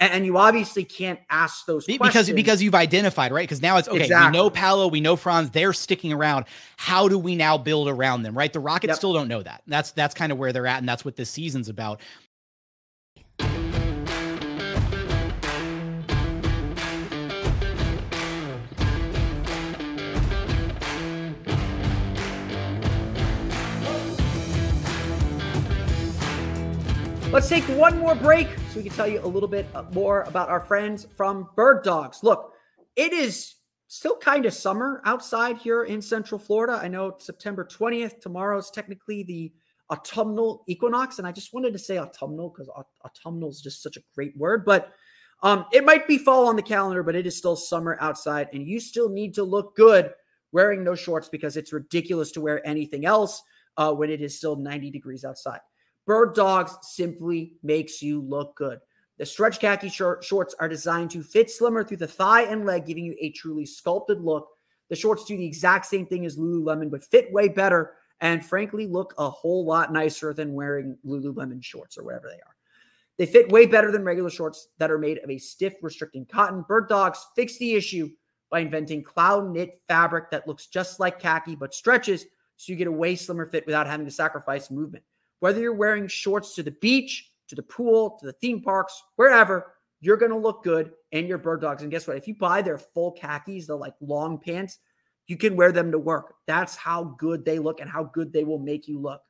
And, 0.00 0.12
and 0.12 0.26
you 0.26 0.38
obviously 0.38 0.84
can't 0.84 1.18
ask 1.28 1.66
those 1.66 1.84
because 1.84 2.10
questions. 2.10 2.36
because 2.36 2.62
you've 2.62 2.74
identified 2.74 3.32
right 3.32 3.42
because 3.42 3.62
now 3.62 3.78
it's 3.78 3.88
okay. 3.88 4.02
Exactly. 4.02 4.30
We 4.30 4.32
know 4.36 4.50
Paolo, 4.50 4.86
we 4.86 5.00
know 5.00 5.16
Franz, 5.16 5.50
they're 5.50 5.72
sticking 5.72 6.12
around. 6.12 6.44
How 6.76 7.08
do 7.08 7.18
we 7.18 7.34
now 7.34 7.58
build 7.58 7.88
around 7.88 8.22
them? 8.22 8.36
Right, 8.36 8.52
the 8.52 8.60
Rockets 8.60 8.90
Yep. 8.90 8.96
still 8.96 9.12
don't 9.12 9.26
know 9.28 9.42
that. 9.42 9.62
That's 9.66 9.90
that's 9.92 10.14
kind 10.14 10.30
of 10.30 10.38
where 10.38 10.52
they're 10.52 10.66
at, 10.68 10.78
and 10.78 10.88
that's 10.88 11.04
what 11.04 11.16
this 11.16 11.30
season's 11.30 11.68
about. 11.68 12.00
Let's 27.30 27.50
take 27.50 27.64
one 27.64 27.98
more 27.98 28.14
break 28.14 28.48
so 28.70 28.76
we 28.76 28.84
can 28.84 28.92
tell 28.92 29.06
you 29.06 29.20
a 29.20 29.26
little 29.26 29.50
bit 29.50 29.66
more 29.92 30.22
about 30.22 30.48
our 30.48 30.60
friends 30.60 31.06
from 31.14 31.50
Bird 31.56 31.84
Dogs. 31.84 32.22
Look, 32.22 32.54
it 32.96 33.12
is 33.12 33.56
still 33.86 34.16
kind 34.16 34.46
of 34.46 34.54
summer 34.54 35.02
outside 35.04 35.58
here 35.58 35.84
in 35.84 36.00
Central 36.00 36.38
Florida. 36.38 36.80
I 36.82 36.88
know 36.88 37.08
it's 37.08 37.26
September 37.26 37.66
20th. 37.66 38.22
Tomorrow 38.22 38.56
is 38.56 38.70
technically 38.70 39.24
the 39.24 39.52
autumnal 39.90 40.64
equinox. 40.68 41.18
And 41.18 41.28
I 41.28 41.32
just 41.32 41.52
wanted 41.52 41.74
to 41.74 41.78
say 41.78 41.98
autumnal 41.98 42.48
because 42.48 42.70
autumnal 43.04 43.50
is 43.50 43.60
just 43.60 43.82
such 43.82 43.98
a 43.98 44.02
great 44.14 44.34
word. 44.34 44.64
But 44.64 44.94
um, 45.42 45.66
it 45.70 45.84
might 45.84 46.08
be 46.08 46.16
fall 46.16 46.48
on 46.48 46.56
the 46.56 46.62
calendar, 46.62 47.02
but 47.02 47.14
it 47.14 47.26
is 47.26 47.36
still 47.36 47.56
summer 47.56 47.98
outside. 48.00 48.48
And 48.54 48.66
you 48.66 48.80
still 48.80 49.10
need 49.10 49.34
to 49.34 49.44
look 49.44 49.76
good 49.76 50.12
wearing 50.52 50.82
no 50.82 50.94
shorts 50.94 51.28
because 51.28 51.58
it's 51.58 51.74
ridiculous 51.74 52.32
to 52.32 52.40
wear 52.40 52.66
anything 52.66 53.04
else 53.04 53.42
uh, 53.76 53.92
when 53.92 54.08
it 54.08 54.22
is 54.22 54.34
still 54.34 54.56
90 54.56 54.90
degrees 54.90 55.26
outside. 55.26 55.60
Bird 56.08 56.34
Dogs 56.34 56.74
simply 56.80 57.58
makes 57.62 58.00
you 58.00 58.22
look 58.22 58.56
good. 58.56 58.80
The 59.18 59.26
stretch 59.26 59.60
khaki 59.60 59.90
short, 59.90 60.24
shorts 60.24 60.54
are 60.58 60.66
designed 60.66 61.10
to 61.10 61.22
fit 61.22 61.50
slimmer 61.50 61.84
through 61.84 61.98
the 61.98 62.06
thigh 62.06 62.44
and 62.44 62.64
leg, 62.64 62.86
giving 62.86 63.04
you 63.04 63.14
a 63.20 63.30
truly 63.32 63.66
sculpted 63.66 64.22
look. 64.22 64.48
The 64.88 64.96
shorts 64.96 65.26
do 65.26 65.36
the 65.36 65.44
exact 65.44 65.84
same 65.84 66.06
thing 66.06 66.24
as 66.24 66.38
Lululemon, 66.38 66.90
but 66.90 67.04
fit 67.04 67.30
way 67.30 67.48
better 67.48 67.92
and 68.22 68.42
frankly 68.42 68.86
look 68.86 69.12
a 69.18 69.28
whole 69.28 69.66
lot 69.66 69.92
nicer 69.92 70.32
than 70.32 70.54
wearing 70.54 70.96
Lululemon 71.06 71.62
shorts 71.62 71.98
or 71.98 72.04
whatever 72.04 72.28
they 72.28 72.36
are. 72.36 72.56
They 73.18 73.26
fit 73.26 73.52
way 73.52 73.66
better 73.66 73.92
than 73.92 74.02
regular 74.02 74.30
shorts 74.30 74.68
that 74.78 74.90
are 74.90 74.98
made 74.98 75.18
of 75.18 75.28
a 75.28 75.36
stiff, 75.36 75.74
restricting 75.82 76.24
cotton. 76.24 76.64
Bird 76.66 76.88
Dogs 76.88 77.26
fix 77.36 77.58
the 77.58 77.74
issue 77.74 78.08
by 78.50 78.60
inventing 78.60 79.02
cloud 79.02 79.50
knit 79.50 79.82
fabric 79.86 80.30
that 80.30 80.48
looks 80.48 80.68
just 80.68 81.00
like 81.00 81.20
khaki 81.20 81.54
but 81.54 81.74
stretches 81.74 82.24
so 82.56 82.72
you 82.72 82.76
get 82.76 82.88
a 82.88 82.92
way 82.92 83.14
slimmer 83.14 83.44
fit 83.44 83.66
without 83.66 83.86
having 83.86 84.06
to 84.06 84.10
sacrifice 84.10 84.70
movement. 84.70 85.04
Whether 85.40 85.60
you're 85.60 85.74
wearing 85.74 86.08
shorts 86.08 86.54
to 86.54 86.62
the 86.62 86.72
beach, 86.72 87.30
to 87.48 87.54
the 87.54 87.62
pool, 87.62 88.18
to 88.20 88.26
the 88.26 88.32
theme 88.32 88.60
parks, 88.62 89.02
wherever, 89.16 89.74
you're 90.00 90.16
going 90.16 90.30
to 90.30 90.38
look 90.38 90.62
good 90.62 90.92
in 91.12 91.26
your 91.26 91.38
bird 91.38 91.60
dogs. 91.60 91.82
And 91.82 91.90
guess 91.90 92.06
what? 92.06 92.16
If 92.16 92.28
you 92.28 92.36
buy 92.38 92.62
their 92.62 92.78
full 92.78 93.12
khakis, 93.12 93.66
the 93.66 93.76
like 93.76 93.94
long 94.00 94.38
pants, 94.38 94.78
you 95.26 95.36
can 95.36 95.56
wear 95.56 95.72
them 95.72 95.90
to 95.92 95.98
work. 95.98 96.34
That's 96.46 96.76
how 96.76 97.16
good 97.18 97.44
they 97.44 97.58
look 97.58 97.80
and 97.80 97.90
how 97.90 98.04
good 98.04 98.32
they 98.32 98.44
will 98.44 98.58
make 98.58 98.88
you 98.88 98.98
look. 98.98 99.20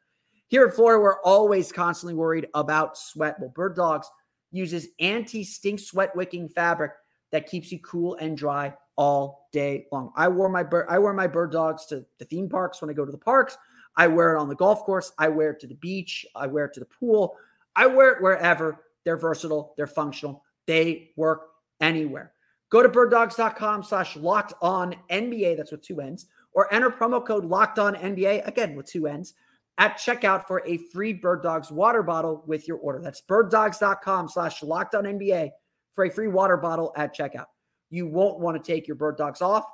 Here 0.48 0.64
in 0.64 0.72
Florida, 0.72 1.02
we're 1.02 1.20
always 1.22 1.72
constantly 1.72 2.14
worried 2.14 2.48
about 2.54 2.96
sweat. 2.96 3.36
Well, 3.38 3.52
Bird 3.54 3.76
Dogs 3.76 4.08
uses 4.50 4.88
anti 4.98 5.44
stink 5.44 5.80
sweat 5.80 6.14
wicking 6.16 6.48
fabric 6.48 6.92
that 7.32 7.46
keeps 7.46 7.70
you 7.70 7.78
cool 7.80 8.14
and 8.16 8.36
dry 8.36 8.74
all 8.96 9.48
day 9.52 9.86
long. 9.92 10.12
I 10.16 10.28
wore 10.28 10.48
my 10.48 10.62
bird, 10.62 10.86
I 10.88 10.98
wear 10.98 11.12
my 11.12 11.26
bird 11.26 11.52
dogs 11.52 11.86
to 11.86 12.04
the 12.18 12.24
theme 12.24 12.48
parks 12.48 12.80
when 12.80 12.90
I 12.90 12.94
go 12.94 13.04
to 13.04 13.12
the 13.12 13.18
parks. 13.18 13.58
I 13.98 14.06
wear 14.06 14.34
it 14.34 14.40
on 14.40 14.48
the 14.48 14.54
golf 14.54 14.84
course. 14.84 15.12
I 15.18 15.28
wear 15.28 15.50
it 15.50 15.60
to 15.60 15.66
the 15.66 15.74
beach. 15.74 16.24
I 16.34 16.46
wear 16.46 16.64
it 16.66 16.74
to 16.74 16.80
the 16.80 16.86
pool. 16.86 17.36
I 17.76 17.86
wear 17.86 18.12
it 18.12 18.22
wherever. 18.22 18.84
They're 19.04 19.16
versatile. 19.16 19.74
They're 19.76 19.88
functional. 19.88 20.44
They 20.66 21.10
work 21.16 21.48
anywhere. 21.80 22.32
Go 22.70 22.82
to 22.82 22.88
birddogs.com 22.88 23.82
slash 23.82 24.16
locked 24.16 24.54
on 24.62 24.94
NBA. 25.10 25.56
That's 25.56 25.72
with 25.72 25.82
two 25.82 26.00
N's. 26.00 26.26
Or 26.52 26.72
enter 26.72 26.90
promo 26.90 27.24
code 27.24 27.44
locked 27.44 27.78
on 27.78 27.94
NBA, 27.94 28.46
again 28.46 28.74
with 28.74 28.86
two 28.86 29.06
N's, 29.06 29.34
at 29.78 29.96
checkout 29.96 30.46
for 30.46 30.62
a 30.66 30.76
free 30.76 31.12
Bird 31.12 31.42
Dogs 31.42 31.70
water 31.70 32.02
bottle 32.02 32.42
with 32.46 32.66
your 32.66 32.78
order. 32.78 33.00
That's 33.00 33.22
birddogs.com 33.28 34.28
slash 34.28 34.62
locked 34.62 34.94
on 34.94 35.04
NBA 35.04 35.50
for 35.94 36.04
a 36.04 36.10
free 36.10 36.28
water 36.28 36.56
bottle 36.56 36.92
at 36.96 37.16
checkout. 37.16 37.46
You 37.90 38.06
won't 38.06 38.40
want 38.40 38.62
to 38.62 38.72
take 38.72 38.86
your 38.86 38.96
bird 38.96 39.16
dogs 39.16 39.40
off. 39.40 39.64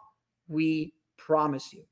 We 0.49 0.95
promise 1.17 1.73
you. 1.73 1.85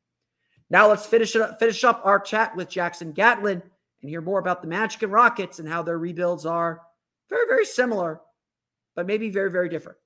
Now 0.72 0.88
let's 0.88 1.04
finish 1.04 1.36
it 1.36 1.42
up, 1.42 1.58
finish 1.58 1.84
up 1.84 2.00
our 2.02 2.18
chat 2.18 2.56
with 2.56 2.70
Jackson 2.70 3.12
Gatlin 3.12 3.62
and 4.00 4.08
hear 4.08 4.22
more 4.22 4.38
about 4.38 4.62
the 4.62 4.68
Magic 4.68 5.02
and 5.02 5.12
Rockets 5.12 5.58
and 5.58 5.68
how 5.68 5.82
their 5.82 5.98
rebuilds 5.98 6.46
are 6.46 6.80
very, 7.28 7.46
very 7.46 7.66
similar, 7.66 8.22
but 8.96 9.06
maybe 9.06 9.28
very, 9.28 9.50
very 9.50 9.68
different. 9.68 9.98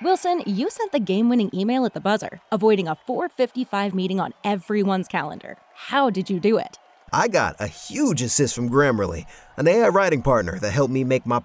Wilson, 0.00 0.44
you 0.46 0.70
sent 0.70 0.92
the 0.92 1.00
game 1.00 1.28
winning 1.28 1.50
email 1.52 1.84
at 1.86 1.94
the 1.94 2.00
buzzer, 2.00 2.40
avoiding 2.52 2.86
a 2.86 2.94
455 2.94 3.94
meeting 3.94 4.20
on 4.20 4.32
everyone's 4.44 5.08
calendar. 5.08 5.56
How 5.74 6.08
did 6.08 6.30
you 6.30 6.38
do 6.38 6.56
it? 6.56 6.78
I 7.12 7.26
got 7.26 7.56
a 7.58 7.66
huge 7.66 8.22
assist 8.22 8.54
from 8.54 8.70
Grammarly, 8.70 9.26
an 9.56 9.66
AI 9.66 9.88
writing 9.88 10.22
partner 10.22 10.56
that 10.60 10.70
helped 10.70 10.92
me 10.92 11.02
make 11.02 11.26
my. 11.26 11.42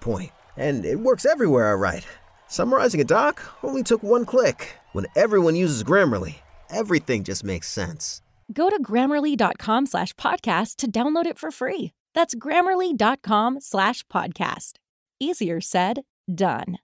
And 0.56 0.84
it 0.84 1.00
works 1.00 1.26
everywhere 1.26 1.72
I 1.72 1.74
write. 1.74 2.06
Summarizing 2.46 3.00
a 3.00 3.04
doc 3.04 3.42
only 3.64 3.82
took 3.82 4.04
one 4.04 4.24
click. 4.24 4.76
When 4.92 5.06
everyone 5.16 5.56
uses 5.56 5.82
Grammarly, 5.82 6.41
everything 6.72 7.24
just 7.24 7.44
makes 7.44 7.68
sense. 7.68 8.22
Go 8.52 8.70
to 8.70 8.82
grammarly.com 8.82 9.86
slash 9.86 10.12
podcast 10.14 10.76
to 10.76 10.90
download 10.90 11.26
it 11.26 11.38
for 11.38 11.50
free. 11.50 11.92
That's 12.14 12.34
grammarly.com 12.34 13.60
slash 13.60 14.04
podcast. 14.04 14.72
Easier 15.20 15.60
said, 15.60 16.02
done. 16.32 16.78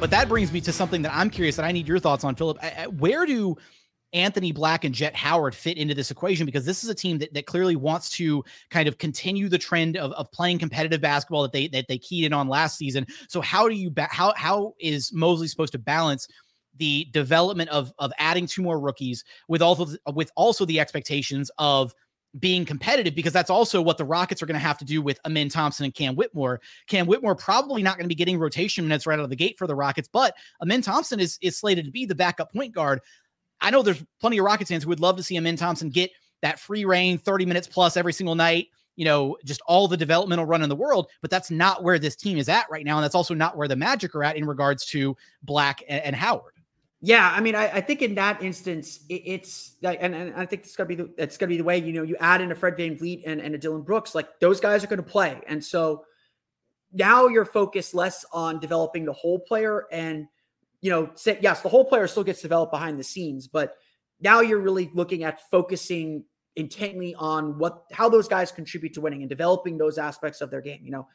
But 0.00 0.10
that 0.10 0.28
brings 0.28 0.52
me 0.52 0.60
to 0.60 0.70
something 0.70 1.00
that 1.00 1.14
I'm 1.14 1.30
curious 1.30 1.56
that 1.56 1.64
I 1.64 1.72
need 1.72 1.88
your 1.88 1.98
thoughts 1.98 2.24
on, 2.24 2.34
Philip. 2.34 2.58
Where 2.98 3.24
do 3.24 3.56
Anthony 4.14 4.52
Black 4.52 4.84
and 4.84 4.94
Jett 4.94 5.14
Howard 5.14 5.54
fit 5.54 5.76
into 5.76 5.94
this 5.94 6.10
equation? 6.10 6.46
Because 6.46 6.64
this 6.64 6.82
is 6.84 6.88
a 6.88 6.94
team 6.94 7.18
that, 7.18 7.34
that 7.34 7.46
clearly 7.46 7.76
wants 7.76 8.08
to 8.10 8.42
kind 8.70 8.88
of 8.88 8.96
continue 8.96 9.48
the 9.48 9.58
trend 9.58 9.96
of, 9.96 10.12
of 10.12 10.30
playing 10.32 10.58
competitive 10.58 11.00
basketball 11.00 11.42
that 11.42 11.52
they 11.52 11.68
that 11.68 11.86
they 11.88 11.98
keyed 11.98 12.24
in 12.24 12.32
on 12.32 12.48
last 12.48 12.78
season. 12.78 13.06
So 13.28 13.40
how 13.40 13.68
do 13.68 13.74
you 13.74 13.90
ba- 13.90 14.08
how 14.10 14.32
how 14.36 14.74
is 14.78 15.12
Mosley 15.12 15.48
supposed 15.48 15.72
to 15.72 15.78
balance 15.78 16.28
the 16.76 17.08
development 17.12 17.70
of 17.70 17.92
of 17.98 18.12
adding 18.18 18.46
two 18.46 18.62
more 18.62 18.80
rookies 18.80 19.24
with 19.48 19.60
also 19.60 19.96
with 20.14 20.30
also 20.36 20.64
the 20.64 20.80
expectations 20.80 21.50
of 21.58 21.94
being 22.40 22.64
competitive 22.64 23.14
because 23.14 23.32
that's 23.32 23.50
also 23.50 23.80
what 23.80 23.96
the 23.96 24.04
Rockets 24.04 24.42
are 24.42 24.46
going 24.46 24.54
to 24.54 24.60
have 24.60 24.78
to 24.78 24.84
do 24.84 25.00
with 25.00 25.20
Amen 25.24 25.48
Thompson 25.48 25.84
and 25.84 25.94
Cam 25.94 26.16
Whitmore. 26.16 26.60
Cam 26.88 27.06
Whitmore 27.06 27.36
probably 27.36 27.82
not 27.82 27.96
going 27.96 28.04
to 28.04 28.08
be 28.08 28.14
getting 28.16 28.38
rotation 28.38 28.88
minutes 28.88 29.06
right 29.06 29.18
out 29.18 29.24
of 29.24 29.30
the 29.30 29.36
gate 29.36 29.56
for 29.56 29.66
the 29.66 29.74
Rockets, 29.74 30.08
but 30.12 30.34
Amen 30.60 30.82
Thompson 30.82 31.20
is 31.20 31.38
is 31.40 31.56
slated 31.56 31.84
to 31.84 31.90
be 31.90 32.06
the 32.06 32.14
backup 32.14 32.52
point 32.52 32.74
guard. 32.74 33.00
I 33.64 33.70
know 33.70 33.82
there's 33.82 34.04
plenty 34.20 34.38
of 34.38 34.44
Rockets 34.44 34.70
fans 34.70 34.84
who 34.84 34.90
would 34.90 35.00
love 35.00 35.16
to 35.16 35.22
see 35.22 35.36
Amen 35.36 35.56
Thompson 35.56 35.90
get 35.90 36.10
that 36.42 36.60
free 36.60 36.84
reign 36.84 37.18
30 37.18 37.46
minutes 37.46 37.66
plus 37.66 37.96
every 37.96 38.12
single 38.12 38.34
night 38.34 38.68
you 38.96 39.04
know, 39.04 39.36
just 39.44 39.60
all 39.66 39.88
the 39.88 39.96
developmental 39.96 40.44
run 40.44 40.62
in 40.62 40.68
the 40.68 40.76
world, 40.76 41.10
but 41.20 41.30
that's 41.30 41.50
not 41.50 41.82
where 41.82 41.98
this 41.98 42.16
team 42.16 42.38
is 42.38 42.48
at 42.48 42.70
right 42.70 42.84
now. 42.84 42.96
And 42.96 43.04
that's 43.04 43.14
also 43.14 43.34
not 43.34 43.56
where 43.56 43.68
the 43.68 43.76
Magic 43.76 44.14
are 44.14 44.22
at 44.22 44.36
in 44.36 44.44
regards 44.46 44.84
to 44.86 45.16
Black 45.42 45.82
and, 45.88 46.02
and 46.04 46.16
Howard. 46.16 46.52
Yeah, 47.00 47.30
I 47.34 47.40
mean, 47.40 47.54
I, 47.54 47.66
I, 47.66 47.80
think 47.82 48.00
in 48.00 48.14
that 48.14 48.42
instance, 48.42 49.00
it, 49.10 49.22
it's 49.26 49.76
and, 49.82 50.14
and 50.14 50.34
I 50.34 50.46
think 50.46 50.62
it's 50.62 50.74
gonna 50.74 50.88
be 50.88 50.94
the, 50.94 51.10
it's 51.18 51.36
gonna 51.36 51.50
be 51.50 51.58
the 51.58 51.64
way 51.64 51.76
you 51.76 51.92
know 51.92 52.02
you 52.02 52.16
add 52.18 52.40
in 52.40 52.50
a 52.50 52.54
Fred 52.54 52.78
VanVleet 52.78 53.24
and, 53.26 53.42
and 53.42 53.54
a 53.54 53.58
Dillon 53.58 53.82
Brooks, 53.82 54.14
like 54.14 54.40
those 54.40 54.58
guys 54.58 54.82
are 54.82 54.86
gonna 54.86 55.02
play, 55.02 55.38
and 55.46 55.62
so 55.62 56.06
now 56.94 57.26
you're 57.26 57.44
focused 57.44 57.92
less 57.94 58.24
on 58.32 58.58
developing 58.58 59.04
the 59.04 59.12
whole 59.12 59.38
player, 59.38 59.84
and 59.92 60.26
you 60.84 60.90
know, 60.90 61.10
say, 61.14 61.38
yes, 61.40 61.62
the 61.62 61.68
whole 61.70 61.86
player 61.86 62.06
still 62.06 62.24
gets 62.24 62.42
developed 62.42 62.70
behind 62.70 63.00
the 63.00 63.04
scenes, 63.04 63.48
but 63.48 63.78
now 64.20 64.40
you're 64.42 64.60
really 64.60 64.90
looking 64.92 65.24
at 65.24 65.40
focusing 65.50 66.24
intently 66.56 67.14
on 67.14 67.58
what 67.58 67.84
how 67.90 68.10
those 68.10 68.28
guys 68.28 68.52
contribute 68.52 68.92
to 68.92 69.00
winning 69.00 69.22
and 69.22 69.30
developing 69.30 69.78
those 69.78 69.96
aspects 69.96 70.42
of 70.42 70.50
their 70.50 70.60
game. 70.60 70.80
You 70.84 70.90
know, 70.90 71.08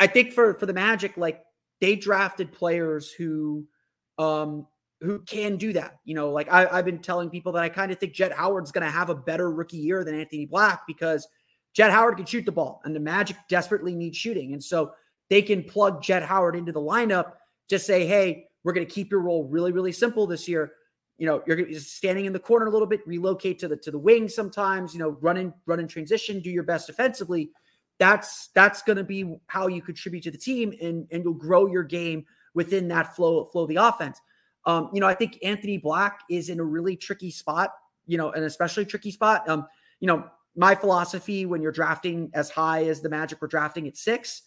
I 0.00 0.08
think 0.08 0.32
for 0.32 0.54
for 0.58 0.66
the 0.66 0.72
Magic, 0.72 1.16
like 1.16 1.40
they 1.80 1.94
drafted 1.94 2.50
players 2.50 3.12
who 3.12 3.68
um 4.18 4.66
who 5.00 5.20
can 5.20 5.56
do 5.56 5.72
that. 5.74 5.98
You 6.04 6.16
know, 6.16 6.32
like 6.32 6.52
I, 6.52 6.66
I've 6.66 6.84
been 6.84 6.98
telling 6.98 7.30
people 7.30 7.52
that 7.52 7.62
I 7.62 7.68
kind 7.68 7.92
of 7.92 8.00
think 8.00 8.12
Jett 8.12 8.32
Howard's 8.32 8.72
to 8.72 8.90
have 8.90 9.08
a 9.08 9.14
better 9.14 9.52
rookie 9.52 9.76
year 9.76 10.02
than 10.02 10.18
Anthony 10.18 10.46
Black 10.46 10.80
because 10.84 11.28
Jett 11.74 11.92
Howard 11.92 12.16
can 12.16 12.26
shoot 12.26 12.44
the 12.44 12.50
ball 12.50 12.80
and 12.84 12.92
the 12.92 12.98
Magic 12.98 13.36
desperately 13.48 13.94
need 13.94 14.16
shooting. 14.16 14.52
And 14.52 14.64
so 14.64 14.94
they 15.30 15.42
can 15.42 15.62
plug 15.62 16.02
Jett 16.02 16.24
Howard 16.24 16.56
into 16.56 16.72
the 16.72 16.80
lineup, 16.80 17.34
just 17.70 17.86
say, 17.86 18.04
hey, 18.04 18.48
we're 18.66 18.72
going 18.72 18.86
to 18.86 18.92
keep 18.92 19.12
your 19.12 19.20
role 19.20 19.44
really, 19.44 19.70
really 19.70 19.92
simple 19.92 20.26
this 20.26 20.48
year 20.48 20.72
you 21.18 21.26
know, 21.26 21.42
you're 21.46 21.72
standing 21.80 22.26
in 22.26 22.32
the 22.32 22.38
corner 22.38 22.66
a 22.66 22.70
little 22.70 22.86
bit, 22.86 23.06
relocate 23.06 23.58
to 23.60 23.68
the 23.68 23.76
to 23.76 23.90
the 23.90 23.98
wing 23.98 24.28
sometimes, 24.28 24.92
you 24.92 25.00
know, 25.00 25.16
run 25.20 25.36
in 25.36 25.52
run 25.64 25.80
in 25.80 25.88
transition, 25.88 26.40
do 26.40 26.50
your 26.50 26.62
best 26.62 26.86
defensively. 26.86 27.50
That's 27.98 28.48
that's 28.48 28.82
going 28.82 28.98
to 28.98 29.04
be 29.04 29.36
how 29.46 29.68
you 29.68 29.80
contribute 29.80 30.24
to 30.24 30.30
the 30.30 30.38
team 30.38 30.74
and 30.82 31.06
and 31.10 31.24
you'll 31.24 31.34
grow 31.34 31.66
your 31.66 31.84
game 31.84 32.26
within 32.52 32.88
that 32.88 33.16
flow 33.16 33.44
flow 33.46 33.62
of 33.62 33.68
the 33.68 33.76
offense. 33.76 34.20
Um, 34.66 34.90
you 34.92 35.00
know, 35.00 35.06
I 35.06 35.14
think 35.14 35.38
Anthony 35.42 35.78
Black 35.78 36.20
is 36.28 36.50
in 36.50 36.60
a 36.60 36.64
really 36.64 36.96
tricky 36.96 37.30
spot, 37.30 37.70
you 38.06 38.18
know, 38.18 38.32
an 38.32 38.42
especially 38.42 38.84
tricky 38.84 39.10
spot. 39.10 39.48
Um, 39.48 39.66
you 40.00 40.08
know, 40.08 40.26
my 40.54 40.74
philosophy 40.74 41.46
when 41.46 41.62
you're 41.62 41.72
drafting 41.72 42.30
as 42.34 42.50
high 42.50 42.84
as 42.84 43.00
the 43.00 43.08
Magic 43.08 43.40
were 43.40 43.48
drafting 43.48 43.86
at 43.88 43.96
six, 43.96 44.42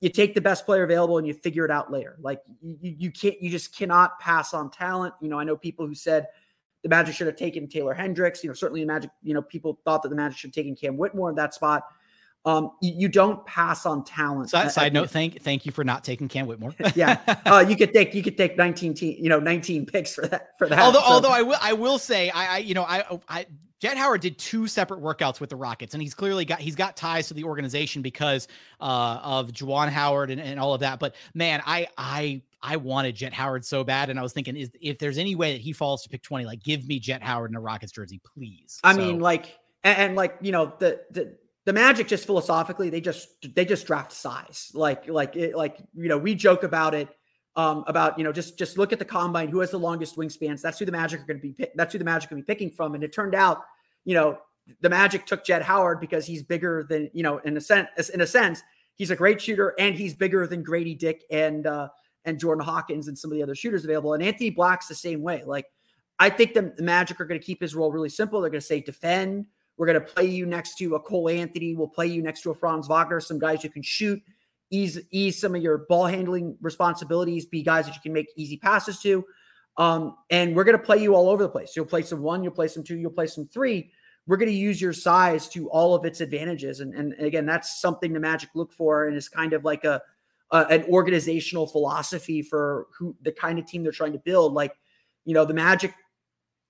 you 0.00 0.10
take 0.10 0.34
the 0.34 0.40
best 0.40 0.66
player 0.66 0.84
available 0.84 1.18
and 1.18 1.26
you 1.26 1.34
figure 1.34 1.64
it 1.64 1.70
out 1.70 1.90
later. 1.90 2.16
Like 2.20 2.40
you, 2.60 2.94
you 2.98 3.10
can't, 3.10 3.40
you 3.40 3.50
just 3.50 3.76
cannot 3.76 4.18
pass 4.20 4.52
on 4.52 4.70
talent. 4.70 5.14
You 5.20 5.28
know, 5.28 5.38
I 5.38 5.44
know 5.44 5.56
people 5.56 5.86
who 5.86 5.94
said 5.94 6.26
the 6.82 6.88
Magic 6.88 7.14
should 7.14 7.26
have 7.26 7.36
taken 7.36 7.66
Taylor 7.66 7.94
Hendricks. 7.94 8.44
You 8.44 8.50
know, 8.50 8.54
certainly 8.54 8.82
the 8.82 8.86
Magic, 8.86 9.10
you 9.22 9.34
know, 9.34 9.42
people 9.42 9.80
thought 9.84 10.02
that 10.02 10.10
the 10.10 10.16
Magic 10.16 10.38
should 10.38 10.48
have 10.48 10.54
taken 10.54 10.76
Cam 10.76 10.96
Whitmore 10.96 11.30
in 11.30 11.36
that 11.36 11.54
spot. 11.54 11.84
Um, 12.44 12.70
you, 12.80 12.92
you 12.96 13.08
don't 13.08 13.44
pass 13.44 13.86
on 13.86 14.04
talent. 14.04 14.50
Side, 14.50 14.70
side 14.70 14.92
note, 14.92 15.10
thank 15.10 15.42
thank 15.42 15.66
you 15.66 15.72
for 15.72 15.82
not 15.82 16.04
taking 16.04 16.28
Cam 16.28 16.46
Whitmore. 16.46 16.74
yeah, 16.94 17.18
uh, 17.46 17.64
you 17.66 17.74
could 17.74 17.92
take 17.92 18.14
you 18.14 18.22
could 18.22 18.36
take 18.36 18.56
nineteen 18.56 18.94
te- 18.94 19.18
you 19.20 19.28
know 19.28 19.40
nineteen 19.40 19.84
picks 19.84 20.14
for 20.14 20.28
that 20.28 20.50
for 20.56 20.68
that. 20.68 20.78
Although 20.78 21.00
so. 21.00 21.06
although 21.06 21.30
I 21.30 21.42
will 21.42 21.58
I 21.60 21.72
will 21.72 21.98
say 21.98 22.30
I, 22.30 22.54
I 22.54 22.58
you 22.58 22.74
know 22.74 22.84
I 22.84 23.18
I 23.28 23.46
Jett 23.80 23.98
Howard 23.98 24.22
did 24.22 24.38
two 24.38 24.66
separate 24.66 25.02
workouts 25.02 25.38
with 25.38 25.50
the 25.50 25.56
Rockets, 25.56 25.92
and 25.94 26.02
he's 26.02 26.14
clearly 26.14 26.44
got 26.44 26.60
he's 26.60 26.76
got 26.76 26.96
ties 26.96 27.28
to 27.28 27.34
the 27.34 27.44
organization 27.44 28.00
because 28.00 28.48
uh, 28.80 29.20
of 29.22 29.52
Juwan 29.52 29.88
Howard 29.90 30.30
and, 30.30 30.40
and 30.40 30.58
all 30.58 30.72
of 30.72 30.80
that. 30.80 30.98
But 30.98 31.14
man, 31.34 31.62
I 31.66 31.88
I 31.98 32.42
I 32.62 32.76
wanted 32.76 33.14
Jett 33.14 33.34
Howard 33.34 33.64
so 33.64 33.84
bad, 33.84 34.08
and 34.08 34.18
I 34.18 34.22
was 34.22 34.32
thinking, 34.32 34.56
is 34.56 34.70
if 34.80 34.98
there's 34.98 35.18
any 35.18 35.34
way 35.34 35.52
that 35.52 35.60
he 35.60 35.72
falls 35.72 36.02
to 36.04 36.08
pick 36.08 36.22
twenty, 36.22 36.46
like 36.46 36.62
give 36.62 36.86
me 36.86 36.98
Jett 36.98 37.22
Howard 37.22 37.50
in 37.50 37.56
a 37.56 37.60
Rockets 37.60 37.92
jersey, 37.92 38.20
please. 38.34 38.80
I 38.82 38.92
so. 38.92 38.98
mean, 38.98 39.20
like 39.20 39.58
and, 39.84 39.98
and, 39.98 40.16
like 40.16 40.36
you 40.40 40.52
know 40.52 40.72
the 40.78 41.02
the 41.10 41.36
the 41.66 41.72
Magic 41.72 42.08
just 42.08 42.24
philosophically 42.24 42.88
they 42.88 43.00
just 43.02 43.28
they 43.54 43.66
just 43.66 43.86
draft 43.86 44.12
size, 44.12 44.70
like 44.72 45.06
like 45.06 45.36
it, 45.36 45.54
like 45.54 45.76
you 45.94 46.08
know 46.08 46.16
we 46.16 46.34
joke 46.34 46.62
about 46.62 46.94
it. 46.94 47.08
Um, 47.56 47.84
about 47.86 48.18
you 48.18 48.24
know 48.24 48.32
just 48.32 48.58
just 48.58 48.76
look 48.76 48.92
at 48.92 48.98
the 48.98 49.04
combine 49.06 49.48
who 49.48 49.60
has 49.60 49.70
the 49.70 49.78
longest 49.78 50.18
wingspans 50.18 50.60
that's 50.60 50.78
who 50.78 50.84
the 50.84 50.92
magic 50.92 51.22
are 51.22 51.24
going 51.24 51.40
to 51.40 51.48
be 51.48 51.66
that's 51.74 51.90
who 51.90 51.98
the 51.98 52.04
magic 52.04 52.30
are 52.30 52.34
going 52.34 52.42
to 52.42 52.46
be 52.46 52.54
picking 52.54 52.70
from 52.70 52.94
and 52.94 53.02
it 53.02 53.14
turned 53.14 53.34
out 53.34 53.62
you 54.06 54.14
know, 54.14 54.38
the 54.80 54.88
Magic 54.88 55.26
took 55.26 55.44
Jett 55.44 55.62
Howard 55.62 56.00
because 56.00 56.24
he's 56.24 56.42
bigger 56.42 56.86
than, 56.88 57.10
you 57.12 57.22
know, 57.22 57.38
in 57.38 57.56
a 57.56 57.60
sense, 57.60 58.08
in 58.08 58.22
a 58.22 58.26
sense, 58.26 58.62
he's 58.94 59.10
a 59.10 59.16
great 59.16 59.40
shooter 59.40 59.74
and 59.78 59.94
he's 59.94 60.14
bigger 60.14 60.46
than 60.46 60.62
Grady 60.62 60.94
Dick 60.94 61.24
and 61.30 61.66
uh 61.66 61.88
and 62.24 62.40
Jordan 62.40 62.64
Hawkins 62.64 63.06
and 63.06 63.16
some 63.16 63.30
of 63.30 63.36
the 63.36 63.42
other 63.42 63.54
shooters 63.54 63.84
available. 63.84 64.14
And 64.14 64.22
Anthony 64.22 64.50
Black's 64.50 64.88
the 64.88 64.94
same 64.94 65.22
way. 65.22 65.42
Like 65.44 65.66
I 66.18 66.30
think 66.30 66.54
the, 66.54 66.72
the 66.76 66.82
Magic 66.82 67.20
are 67.20 67.24
going 67.24 67.38
to 67.38 67.44
keep 67.44 67.60
his 67.60 67.74
role 67.74 67.92
really 67.92 68.08
simple. 68.08 68.40
They're 68.40 68.50
going 68.50 68.60
to 68.60 68.66
say 68.66 68.80
defend. 68.80 69.46
We're 69.76 69.86
going 69.86 70.00
to 70.00 70.06
play 70.06 70.24
you 70.24 70.46
next 70.46 70.76
to 70.78 70.94
a 70.94 71.00
Cole 71.00 71.28
Anthony. 71.28 71.74
We'll 71.74 71.88
play 71.88 72.06
you 72.06 72.22
next 72.22 72.40
to 72.42 72.50
a 72.50 72.54
Franz 72.54 72.88
Wagner, 72.88 73.20
some 73.20 73.38
guys 73.38 73.62
who 73.62 73.68
can 73.68 73.82
shoot, 73.82 74.20
ease 74.70 74.98
ease 75.10 75.40
some 75.40 75.54
of 75.54 75.62
your 75.62 75.86
ball 75.88 76.06
handling 76.06 76.56
responsibilities, 76.60 77.46
be 77.46 77.62
guys 77.62 77.86
that 77.86 77.94
you 77.94 78.00
can 78.00 78.12
make 78.12 78.26
easy 78.36 78.56
passes 78.56 78.98
to. 79.00 79.24
Um, 79.76 80.16
and 80.30 80.56
we're 80.56 80.64
going 80.64 80.78
to 80.78 80.82
play 80.82 80.98
you 80.98 81.14
all 81.14 81.28
over 81.28 81.42
the 81.42 81.48
place. 81.48 81.74
You'll 81.76 81.86
play 81.86 82.02
some 82.02 82.22
one, 82.22 82.42
you'll 82.42 82.52
play 82.52 82.68
some 82.68 82.82
two, 82.82 82.96
you'll 82.96 83.10
play 83.10 83.26
some 83.26 83.46
three 83.46 83.90
we're 84.26 84.36
going 84.36 84.50
to 84.50 84.56
use 84.56 84.80
your 84.80 84.92
size 84.92 85.48
to 85.50 85.68
all 85.70 85.94
of 85.94 86.04
its 86.04 86.20
advantages. 86.20 86.80
And, 86.80 86.94
and 86.94 87.14
again, 87.14 87.46
that's 87.46 87.80
something 87.80 88.12
the 88.12 88.20
Magic 88.20 88.50
look 88.54 88.72
for, 88.72 89.06
and 89.06 89.16
is 89.16 89.28
kind 89.28 89.52
of 89.52 89.64
like 89.64 89.84
a, 89.84 90.02
a, 90.50 90.66
an 90.66 90.84
organizational 90.84 91.66
philosophy 91.66 92.42
for 92.42 92.88
who 92.96 93.16
the 93.22 93.32
kind 93.32 93.58
of 93.58 93.66
team 93.66 93.82
they're 93.82 93.92
trying 93.92 94.12
to 94.12 94.18
build. 94.18 94.52
Like, 94.52 94.72
you 95.24 95.34
know, 95.34 95.44
the 95.44 95.54
Magic 95.54 95.94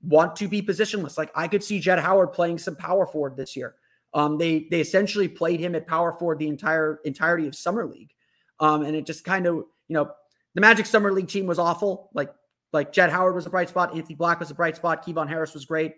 want 0.03 0.37
to 0.37 0.49
be 0.49 0.61
positionless. 0.61 1.17
Like 1.17 1.31
I 1.35 1.49
could 1.49 1.65
see 1.65 1.81
Jett 1.81 1.99
Howard 1.99 2.33
playing 2.33 2.59
some 2.59 2.77
power 2.77 3.07
forward 3.07 3.37
this 3.37 3.57
year. 3.57 3.75
Um, 4.17 4.39
they 4.39 4.67
they 4.71 4.81
essentially 4.81 5.29
played 5.29 5.61
him 5.61 5.75
at 5.75 5.87
power 5.87 6.11
forward 6.11 6.39
the 6.39 6.49
entire 6.49 7.01
entirety 7.05 7.47
of 7.47 7.55
summer 7.55 7.87
league, 7.87 8.15
um, 8.61 8.83
and 8.83 8.97
it 8.97 9.05
just 9.05 9.25
kind 9.25 9.47
of 9.47 9.57
you 9.57 9.95
know 9.95 10.11
the 10.55 10.63
Magic 10.63 10.87
summer 10.87 11.13
league 11.13 11.29
team 11.29 11.47
was 11.47 11.59
awful. 11.59 12.09
Like 12.15 12.33
like 12.73 12.93
Jett 12.93 13.11
Howard 13.11 13.35
was 13.35 13.45
a 13.45 13.51
bright 13.51 13.69
spot, 13.69 13.95
Anthony 13.95 14.15
Black 14.15 14.41
was 14.41 14.51
a 14.51 14.55
bright 14.55 14.75
spot, 14.75 15.07
Kevon 15.07 15.29
Harris 15.29 15.53
was 15.53 15.67
great. 15.67 15.97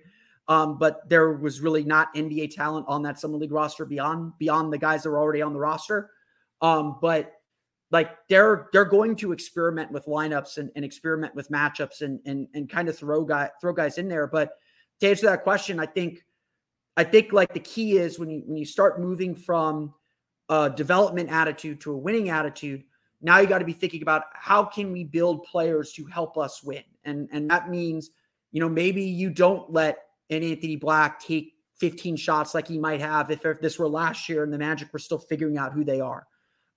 Um, 0.49 0.79
but 0.79 1.09
there 1.09 1.35
was 1.35 1.61
really 1.61 1.85
not 1.85 2.13
NBA 2.15 2.57
talent 2.57 2.87
on 2.89 3.03
that 3.03 3.21
summer 3.21 3.39
league 3.39 3.53
roster 3.53 3.85
beyond 3.85 4.33
beyond 4.39 4.73
the 4.73 4.79
guys 4.79 5.05
that 5.05 5.11
were 5.11 5.21
already 5.21 5.43
on 5.43 5.53
the 5.53 5.61
roster. 5.61 6.11
Um, 6.61 6.99
but 7.01 7.35
like 7.93 8.11
they're 8.29 8.67
they're 8.73 8.85
going 8.85 9.15
to 9.17 9.31
experiment 9.33 9.93
with 9.93 10.07
lineups 10.07 10.59
and, 10.59 10.71
and 10.75 10.85
experiment 10.85 11.37
with 11.37 11.51
matchups 11.51 12.01
and 12.01 12.19
and 12.27 12.49
and 12.55 12.69
kind 12.69 12.89
of 12.89 12.99
throw 12.99 13.25
guy 13.25 13.51
throw 13.61 13.73
guys 13.73 13.99
in 13.99 14.09
there. 14.09 14.27
But 14.27 14.53
to 15.01 15.09
answer 15.09 15.27
that 15.27 15.45
question, 15.45 15.79
I 15.79 15.87
think 15.87 16.25
I 16.99 17.05
think 17.05 17.33
like 17.33 17.55
the 17.55 17.61
key 17.61 17.97
is 17.97 18.19
when 18.19 18.29
you 18.29 18.43
when 18.45 18.57
you 18.57 18.65
start 18.65 19.01
moving 19.01 19.33
from 19.33 19.95
a 20.49 20.69
development 20.69 21.31
attitude 21.31 21.81
to 21.83 21.93
a 21.93 21.97
winning 21.97 22.29
attitude, 22.29 22.83
now 23.23 23.39
you 23.39 23.47
got 23.47 23.61
to 23.61 23.65
be 23.65 23.73
thinking 23.73 24.03
about 24.03 24.25
how 24.33 24.65
can 24.65 24.91
we 24.91 25.05
build 25.05 25.45
players 25.45 25.93
to 25.93 26.05
help 26.07 26.37
us 26.37 26.61
win, 26.65 26.83
and 27.05 27.29
and 27.31 27.49
that 27.51 27.71
means 27.71 28.11
you 28.51 28.61
know 28.61 28.69
maybe 28.69 29.05
you 29.05 29.31
don't 29.31 29.73
let 29.73 30.07
an 30.31 30.43
Anthony 30.43 30.75
Black 30.75 31.21
take 31.21 31.55
15 31.77 32.17
shots 32.17 32.53
like 32.53 32.67
he 32.67 32.79
might 32.79 33.01
have 33.01 33.31
if, 33.31 33.47
if 33.47 33.61
this 33.61 33.79
were 33.79 33.89
last 33.89 34.29
year 34.29 34.43
and 34.43 34.53
the 34.53 34.59
Magic 34.59 34.93
were 34.93 34.99
still 34.99 35.19
figuring 35.19 35.57
out 35.57 35.73
who 35.73 35.85
they 35.85 36.01
are. 36.01 36.27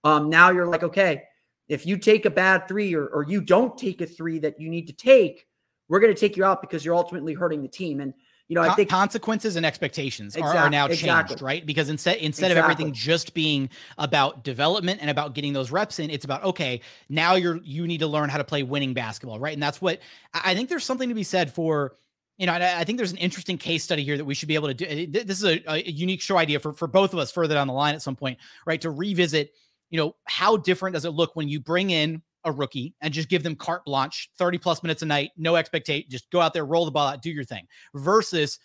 Um, 0.04 0.30
now 0.30 0.52
you're 0.52 0.68
like, 0.68 0.84
okay, 0.84 1.24
if 1.68 1.88
you 1.88 1.98
take 1.98 2.26
a 2.26 2.30
bad 2.30 2.68
three 2.68 2.94
or, 2.94 3.08
or 3.08 3.24
you 3.24 3.42
don't 3.42 3.76
take 3.76 4.02
a 4.02 4.06
three 4.06 4.38
that 4.40 4.60
you 4.62 4.70
need 4.70 4.86
to 4.86 4.94
take, 4.94 5.48
we're 5.90 6.00
going 6.00 6.14
to 6.14 6.20
take 6.20 6.38
you 6.38 6.46
out 6.46 6.62
because 6.62 6.86
you're 6.86 6.96
ultimately 6.96 7.34
hurting 7.34 7.64
the 7.64 7.68
team. 7.68 8.00
And 8.00 8.14
you 8.52 8.56
know, 8.56 8.64
I 8.64 8.74
think 8.74 8.90
consequences 8.90 9.56
and 9.56 9.66
expectations 9.66 10.36
exactly, 10.36 10.60
are, 10.60 10.66
are, 10.66 10.70
now 10.70 10.88
changed, 10.88 11.04
exactly. 11.04 11.38
right? 11.40 11.66
Because 11.66 11.88
instead 11.88 12.18
instead 12.18 12.52
exactly. 12.52 12.60
of 12.60 12.64
everything 12.66 12.94
just 12.94 13.34
being 13.34 13.70
about 13.98 14.44
development 14.44 15.00
and 15.00 15.10
about 15.10 15.36
getting 15.36 15.54
those 15.54 15.72
reps 15.72 16.00
in, 16.00 16.10
it's 16.10 16.26
about 16.26 16.44
okay, 16.44 16.82
now 17.08 17.36
you're 17.36 17.62
you 17.64 17.88
need 17.88 18.00
to 18.00 18.08
learn 18.08 18.28
how 18.28 18.38
to 18.38 18.44
play 18.44 18.62
winning 18.64 18.94
basketball, 18.94 19.40
right? 19.40 19.54
And 19.54 19.64
that's 19.64 19.82
what 19.82 20.02
I 20.34 20.54
think 20.54 20.68
there's 20.68 20.84
something 20.84 21.08
to 21.08 21.16
be 21.16 21.24
said 21.24 21.54
for 21.54 21.96
you 22.38 22.46
know, 22.46 22.52
I 22.52 22.84
think 22.84 22.98
there's 22.98 23.14
an 23.14 23.20
interesting 23.20 23.58
case 23.58 23.86
study 23.86 24.04
here 24.04 24.18
that 24.18 24.26
we 24.26 24.34
should 24.34 24.50
be 24.50 24.56
able 24.56 24.68
to 24.68 24.74
do. 24.74 25.08
This 25.08 25.42
is 25.42 25.46
a, 25.46 25.64
a, 25.72 25.90
unique 25.90 26.22
show 26.22 26.38
idea 26.38 26.60
for, 26.60 26.74
for 26.74 26.88
both 26.88 27.14
of 27.14 27.20
us 27.20 27.32
further 27.32 27.54
down 27.54 27.68
the 27.68 27.74
line 27.74 27.94
at 27.94 28.02
some 28.02 28.16
point, 28.16 28.40
right? 28.66 28.82
To 28.82 28.90
revisit, 28.90 29.54
you 29.92 29.98
know, 29.98 30.16
how 30.26 30.58
different 30.58 30.96
does 30.96 31.06
it 31.06 31.12
look 31.12 31.36
when 31.36 31.48
you 31.48 31.62
bring 31.62 31.92
in 31.92 32.22
a 32.44 32.52
rookie 32.52 32.94
and 33.02 33.14
just 33.14 33.30
give 33.30 33.44
them 33.44 33.56
carte 33.56 33.86
blanche, 33.86 34.30
30 34.38 34.58
plus 34.58 34.84
minutes 34.84 35.02
a 35.02 35.06
night, 35.06 35.32
no 35.38 35.56
expectation, 35.56 36.10
just 36.10 36.30
go 36.32 36.42
out 36.42 36.54
there, 36.54 36.66
roll 36.66 36.86
the 36.86 36.92
ball 36.92 37.08
out, 37.08 37.22
do 37.22 37.32
your 37.32 37.44
thing, 37.44 37.68
versus 37.96 38.60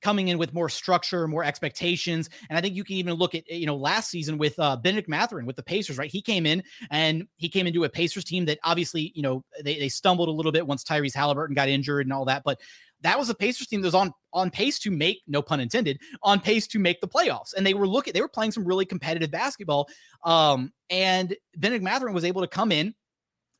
coming 0.00 0.28
in 0.28 0.38
with 0.38 0.54
more 0.54 0.68
structure, 0.68 1.26
more 1.26 1.44
expectations. 1.44 2.30
And 2.48 2.56
I 2.56 2.60
think 2.60 2.74
you 2.76 2.84
can 2.84 2.96
even 2.96 3.14
look 3.14 3.34
at, 3.34 3.48
you 3.50 3.66
know, 3.66 3.76
last 3.76 4.10
season 4.10 4.38
with 4.38 4.58
uh, 4.58 4.76
Bennedict 4.76 5.08
Mathurin 5.08 5.46
with 5.46 5.56
the 5.56 5.62
Pacers, 5.62 5.98
right? 5.98 6.10
He 6.10 6.22
came 6.22 6.46
in 6.46 6.62
and 6.90 7.26
he 7.36 7.48
came 7.48 7.66
into 7.66 7.84
a 7.84 7.88
Pacers 7.88 8.24
team 8.24 8.44
that 8.46 8.58
obviously, 8.62 9.12
you 9.14 9.22
know, 9.22 9.44
they, 9.62 9.78
they 9.78 9.88
stumbled 9.88 10.28
a 10.28 10.32
little 10.32 10.52
bit 10.52 10.66
once 10.66 10.84
Tyrese 10.84 11.14
Halliburton 11.14 11.54
got 11.54 11.68
injured 11.68 12.06
and 12.06 12.12
all 12.12 12.24
that. 12.26 12.42
But 12.44 12.60
that 13.02 13.18
was 13.18 13.28
a 13.30 13.34
Pacers 13.34 13.66
team 13.66 13.80
that 13.80 13.86
was 13.86 13.94
on 13.94 14.12
on 14.32 14.50
pace 14.50 14.78
to 14.80 14.90
make 14.90 15.22
no 15.26 15.40
pun 15.40 15.60
intended 15.60 15.98
on 16.22 16.40
pace 16.40 16.66
to 16.66 16.78
make 16.78 17.00
the 17.00 17.08
playoffs, 17.08 17.54
and 17.56 17.64
they 17.64 17.74
were 17.74 17.86
looking 17.86 18.12
they 18.12 18.20
were 18.20 18.28
playing 18.28 18.50
some 18.50 18.64
really 18.64 18.84
competitive 18.84 19.30
basketball. 19.30 19.88
Um, 20.24 20.72
and 20.90 21.36
Bennedict 21.56 21.84
Mathurin 21.84 22.14
was 22.14 22.24
able 22.24 22.42
to 22.42 22.48
come 22.48 22.72
in 22.72 22.94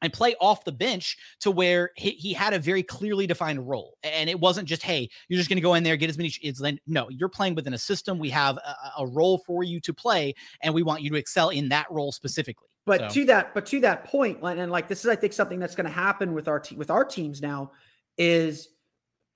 and 0.02 0.12
play 0.12 0.34
off 0.40 0.64
the 0.64 0.72
bench 0.72 1.16
to 1.40 1.50
where 1.50 1.90
he, 1.96 2.10
he 2.10 2.32
had 2.32 2.54
a 2.54 2.58
very 2.58 2.82
clearly 2.82 3.26
defined 3.26 3.68
role. 3.68 3.98
And 4.02 4.30
it 4.30 4.38
wasn't 4.38 4.68
just, 4.68 4.82
hey, 4.82 5.08
you're 5.28 5.38
just 5.38 5.48
going 5.48 5.56
to 5.56 5.62
go 5.62 5.74
in 5.74 5.82
there, 5.82 5.96
get 5.96 6.10
as 6.10 6.18
many. 6.18 6.32
It's 6.42 6.62
no, 6.86 7.08
you're 7.08 7.28
playing 7.28 7.54
within 7.54 7.74
a 7.74 7.78
system. 7.78 8.18
We 8.18 8.30
have 8.30 8.56
a, 8.58 8.76
a, 8.98 9.06
role 9.06 9.38
for 9.38 9.62
you 9.62 9.80
to 9.80 9.92
play, 9.92 10.34
and 10.62 10.72
we 10.72 10.82
want 10.82 11.02
you 11.02 11.10
to 11.10 11.16
excel 11.16 11.50
in 11.50 11.68
that 11.70 11.86
role 11.90 12.12
specifically. 12.12 12.68
But 12.86 13.00
so. 13.00 13.08
to 13.08 13.24
that, 13.26 13.54
but 13.54 13.66
to 13.66 13.80
that 13.80 14.04
point, 14.04 14.38
and 14.42 14.70
like 14.70 14.88
this 14.88 15.04
is, 15.04 15.10
I 15.10 15.16
think, 15.16 15.32
something 15.32 15.58
that's 15.58 15.74
going 15.74 15.86
to 15.86 15.92
happen 15.92 16.32
with 16.34 16.48
our 16.48 16.60
te- 16.60 16.76
with 16.76 16.90
our 16.90 17.04
teams 17.04 17.42
now 17.42 17.72
is 18.16 18.68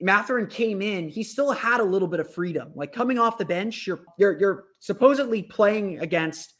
Mathurin 0.01 0.47
came 0.47 0.81
in, 0.81 1.07
he 1.07 1.23
still 1.23 1.51
had 1.51 1.79
a 1.79 1.83
little 1.83 2.07
bit 2.07 2.19
of 2.19 2.33
freedom. 2.33 2.71
Like 2.75 2.91
coming 2.91 3.19
off 3.19 3.37
the 3.37 3.45
bench, 3.45 3.87
you're 3.87 4.01
you're 4.17 4.39
you're 4.39 4.63
supposedly 4.79 5.43
playing 5.43 5.99
against 5.99 6.53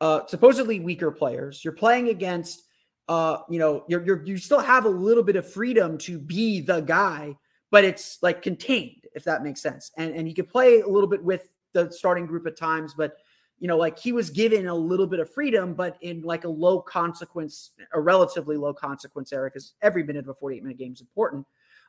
uh 0.00 0.26
supposedly 0.26 0.80
weaker 0.80 1.10
players. 1.10 1.64
You're 1.64 1.74
playing 1.74 2.08
against 2.08 2.62
uh, 3.10 3.42
you 3.50 3.58
know, 3.58 3.84
you're, 3.88 4.04
you're 4.06 4.24
you 4.24 4.38
still 4.38 4.60
have 4.60 4.84
a 4.84 4.88
little 4.88 5.24
bit 5.24 5.34
of 5.34 5.52
freedom 5.52 5.98
to 5.98 6.16
be 6.16 6.60
the 6.60 6.80
guy, 6.80 7.36
but 7.72 7.82
it's 7.82 8.18
like 8.22 8.40
contained, 8.40 9.08
if 9.16 9.24
that 9.24 9.42
makes 9.42 9.60
sense. 9.60 9.90
And 9.98 10.14
and 10.14 10.28
you 10.28 10.34
could 10.34 10.48
play 10.48 10.78
a 10.78 10.86
little 10.86 11.08
bit 11.08 11.22
with 11.22 11.52
the 11.72 11.90
starting 11.90 12.24
group 12.24 12.46
at 12.46 12.56
times, 12.56 12.94
but 12.96 13.16
you 13.58 13.66
know, 13.66 13.76
like 13.76 13.98
he 13.98 14.12
was 14.12 14.30
given 14.30 14.68
a 14.68 14.74
little 14.74 15.08
bit 15.08 15.18
of 15.18 15.28
freedom, 15.28 15.74
but 15.74 15.98
in 16.02 16.22
like 16.22 16.44
a 16.44 16.48
low 16.48 16.80
consequence, 16.80 17.72
a 17.92 18.00
relatively 18.00 18.56
low 18.56 18.72
consequence 18.72 19.32
area, 19.32 19.50
because 19.50 19.74
every 19.82 20.04
minute 20.04 20.20
of 20.20 20.28
a 20.28 20.34
48 20.34 20.62
minute 20.62 20.78
game 20.78 20.92
is 20.92 21.00
important 21.00 21.44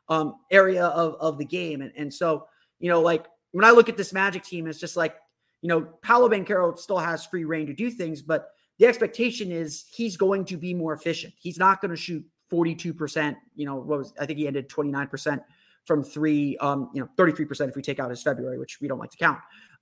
um, 0.10 0.38
area 0.50 0.88
of, 0.88 1.16
of 1.20 1.38
the 1.38 1.46
game. 1.46 1.82
And, 1.84 1.94
and 1.96 2.12
so, 2.12 2.48
you 2.80 2.90
know, 2.90 3.00
like 3.00 3.28
when 3.52 3.64
I 3.64 3.70
look 3.70 3.90
at 3.90 3.96
this 3.96 4.12
Magic 4.12 4.44
team, 4.44 4.66
it's 4.66 4.80
just 4.80 4.98
like, 4.98 5.16
you 5.62 5.70
know, 5.70 5.82
Paolo 6.02 6.30
Banchero 6.30 6.78
still 6.80 6.98
has 6.98 7.28
free 7.28 7.46
reign 7.46 7.68
to 7.68 7.74
do 7.74 7.92
things, 7.92 8.24
but 8.24 8.50
the 8.82 8.88
expectation 8.88 9.52
is 9.52 9.86
he's 9.92 10.18
going 10.18 10.44
to 10.44 10.58
be 10.58 10.74
more 10.74 10.92
efficient. 10.92 11.36
He's 11.38 11.60
not 11.60 11.82
going 11.82 11.92
to 11.92 11.96
shoot 11.96 12.26
42%. 12.52 13.36
You 13.56 13.66
know, 13.68 13.76
what 13.76 14.00
was 14.00 14.14
I 14.20 14.26
think 14.26 14.40
he 14.40 14.48
ended 14.48 14.70
29% 14.70 15.40
from 15.86 16.04
three, 16.04 16.58
um, 16.58 16.90
you 16.92 17.00
know, 17.00 17.08
33% 17.16 17.70
if 17.70 17.76
we 17.76 17.84
take 17.84 18.00
out 18.00 18.10
his 18.10 18.24
February, 18.24 18.58
which 18.58 18.82
we 18.82 18.88
don't 18.88 18.98
like 18.98 19.12
to 19.12 19.18
count. 19.18 19.38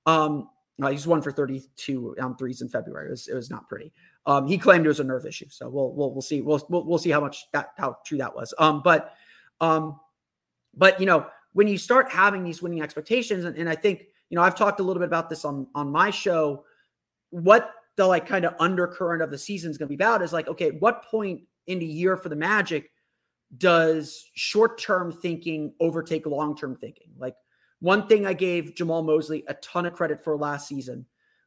Um, 0.05 0.49
uh, 0.83 0.89
he's 0.89 1.07
one 1.07 1.21
for 1.21 1.31
32 1.31 2.17
on 2.21 2.35
threes 2.35 2.61
in 2.61 2.67
February. 2.67 3.07
It 3.07 3.11
was, 3.11 3.27
it 3.29 3.35
was 3.35 3.49
not 3.49 3.69
pretty. 3.69 3.93
Um, 4.25 4.45
he 4.47 4.57
claimed 4.57 4.83
it 4.83 4.89
was 4.89 4.99
a 4.99 5.05
nerve 5.05 5.25
issue. 5.25 5.47
So 5.47 5.69
we'll, 5.69 5.93
we'll, 5.93 6.11
we'll 6.11 6.21
see. 6.21 6.41
We'll, 6.41 6.61
we'll, 6.67 6.83
we'll 6.83 6.97
see 6.97 7.09
how 7.09 7.21
much 7.21 7.49
that, 7.53 7.69
how 7.77 7.99
true 8.05 8.17
that 8.17 8.35
was. 8.35 8.53
Um, 8.59 8.81
but, 8.83 9.13
um, 9.61 9.97
but 10.75 10.99
you 10.99 11.05
know, 11.05 11.25
when 11.53 11.69
you 11.69 11.77
start 11.77 12.11
having 12.11 12.43
these 12.43 12.61
winning 12.61 12.81
expectations, 12.81 13.45
and, 13.45 13.55
and 13.55 13.69
I 13.69 13.75
think, 13.75 14.07
you 14.29 14.35
know, 14.35 14.41
I've 14.41 14.55
talked 14.55 14.81
a 14.81 14.83
little 14.83 14.99
bit 14.99 15.07
about 15.07 15.29
this 15.29 15.45
on, 15.45 15.67
on 15.73 15.89
my 15.89 16.09
show, 16.09 16.65
what 17.29 17.71
the 17.99 18.07
like 18.07 18.25
kind 18.25 18.45
of 18.45 18.55
undercurrent 18.61 19.21
of 19.21 19.29
the 19.29 19.37
season 19.37 19.69
is 19.69 19.77
going 19.77 19.87
to 19.87 19.89
be 19.89 20.01
about 20.01 20.21
is 20.21 20.31
like, 20.31 20.47
okay, 20.47 20.71
what 20.71 21.03
point 21.03 21.41
in 21.67 21.79
the 21.79 21.85
year 21.85 22.15
for 22.15 22.29
the 22.29 22.35
Magic 22.35 22.89
does 23.57 24.23
short 24.35 24.79
term 24.79 25.11
thinking 25.11 25.73
overtake 25.81 26.25
long 26.25 26.55
term 26.55 26.77
thinking? 26.77 27.11
Like, 27.17 27.35
one 27.81 28.07
thing 28.07 28.25
I 28.25 28.31
gave 28.31 28.73
Jamahl 28.73 29.05
Mosley 29.05 29.43
a 29.49 29.53
ton 29.55 29.85
of 29.85 29.93
credit 29.93 30.23
for 30.23 30.37
last 30.37 30.69
season 30.69 31.05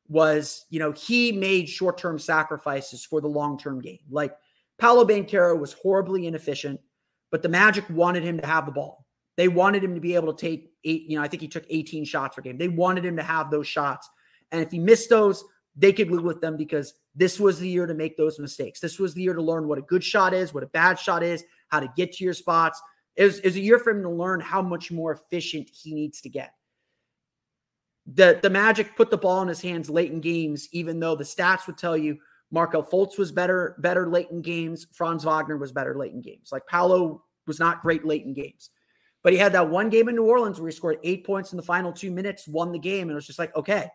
was, 0.09 0.66
you 0.68 0.78
know, 0.78 0.92
he 0.92 1.32
made 1.32 1.70
short 1.70 1.96
term 1.96 2.18
sacrifices 2.18 3.03
for 3.03 3.22
the 3.22 3.28
long 3.28 3.59
term 3.59 3.80
game. 3.80 4.00
Like, 4.11 4.36
Paolo 4.76 5.07
Banchero 5.07 5.59
was 5.59 5.72
horribly 5.72 6.26
inefficient, 6.26 6.80
but 7.30 7.42
the 7.42 7.48
Magic 7.48 7.88
wanted 7.88 8.24
him 8.24 8.38
to 8.38 8.46
have 8.46 8.66
the 8.66 8.72
ball. 8.72 9.07
They 9.38 9.48
wanted 9.48 9.82
him 9.82 9.94
to 9.94 10.03
be 10.03 10.16
able 10.16 10.34
to 10.34 10.38
take 10.38 10.70
eight, 10.84 11.05
you 11.09 11.16
know, 11.16 11.22
I 11.22 11.28
think 11.28 11.40
he 11.40 11.48
took 11.48 11.64
18 11.70 12.05
shots 12.05 12.36
per 12.36 12.42
game. 12.42 12.59
They 12.59 12.68
wanted 12.68 13.07
him 13.07 13.16
to 13.16 13.22
have 13.22 13.50
those 13.50 13.66
shots. 13.66 14.07
And 14.50 14.61
if 14.61 14.70
he 14.70 14.78
missed 14.78 15.09
those, 15.09 15.42
they 15.77 15.93
could 15.93 16.11
live 16.11 16.25
with 16.25 16.41
them 16.41 16.57
because 16.57 16.95
this 17.14 17.41
was 17.41 17.59
the 17.59 17.68
year 17.68 17.87
to 17.87 17.95
make 17.95 18.16
those 18.16 18.39
mistakes. 18.39 18.81
This 18.81 18.99
was 18.99 19.14
the 19.14 19.23
year 19.23 19.35
to 19.35 19.43
learn 19.43 19.68
what 19.68 19.79
a 19.79 19.83
good 19.83 20.05
shot 20.05 20.35
is, 20.35 20.53
what 20.53 20.62
a 20.62 20.68
bad 20.68 20.99
shot 20.99 21.23
is, 21.23 21.45
how 21.68 21.81
to 21.81 21.93
get 21.97 22.12
to 22.14 22.25
your 22.25 22.35
spots. 22.35 22.81
It 23.16 23.25
was, 23.25 23.39
it 23.39 23.47
was 23.47 23.57
a 23.57 23.61
year 23.61 23.79
for 23.79 23.91
him 23.91 24.03
to 24.03 24.11
learn 24.11 24.41
how 24.41 24.62
much 24.62 24.91
more 24.91 25.12
efficient 25.12 25.70
he 25.73 25.95
needs 25.95 26.20
to 26.23 26.29
get. 26.29 26.55
The, 28.07 28.39
the 28.43 28.51
Magic 28.51 28.97
put 28.97 29.11
the 29.11 29.18
ball 29.18 29.43
in 29.43 29.49
his 29.49 29.61
hands 29.61 29.89
late 29.89 30.11
in 30.11 30.20
games, 30.20 30.68
even 30.73 30.99
though 30.99 31.14
the 31.14 31.25
stats 31.25 31.66
would 31.66 31.79
tell 31.79 31.97
you 31.97 32.18
Marco 32.51 32.83
Fultz 32.83 33.16
was 33.16 33.33
better, 33.33 33.77
better 33.79 34.09
late 34.09 34.31
in 34.31 34.43
games. 34.43 34.87
Franz 34.93 35.25
Wagner 35.25 35.57
was 35.57 35.73
better 35.73 35.97
late 35.97 36.12
in 36.12 36.20
games. 36.20 36.51
Like 36.53 36.66
Paolo 36.66 37.23
was 37.47 37.59
not 37.59 37.83
great 37.83 38.05
late 38.05 38.25
in 38.25 38.35
games. 38.35 38.70
But 39.23 39.33
he 39.33 39.39
had 39.39 39.53
that 39.53 39.70
one 39.70 39.89
game 39.89 40.09
in 40.09 40.16
New 40.16 40.25
Orleans 40.25 40.59
where 40.59 40.68
he 40.68 40.77
scored 40.77 40.99
eight 41.05 41.25
points 41.25 41.53
in 41.53 41.57
the 41.57 41.62
final 41.62 41.93
two 41.93 42.11
minutes, 42.11 42.49
won 42.49 42.73
the 42.73 42.79
game, 42.79 43.03
and 43.03 43.12
it 43.12 43.14
was 43.14 43.27
just 43.27 43.39
like, 43.39 43.55
okay, 43.55 43.89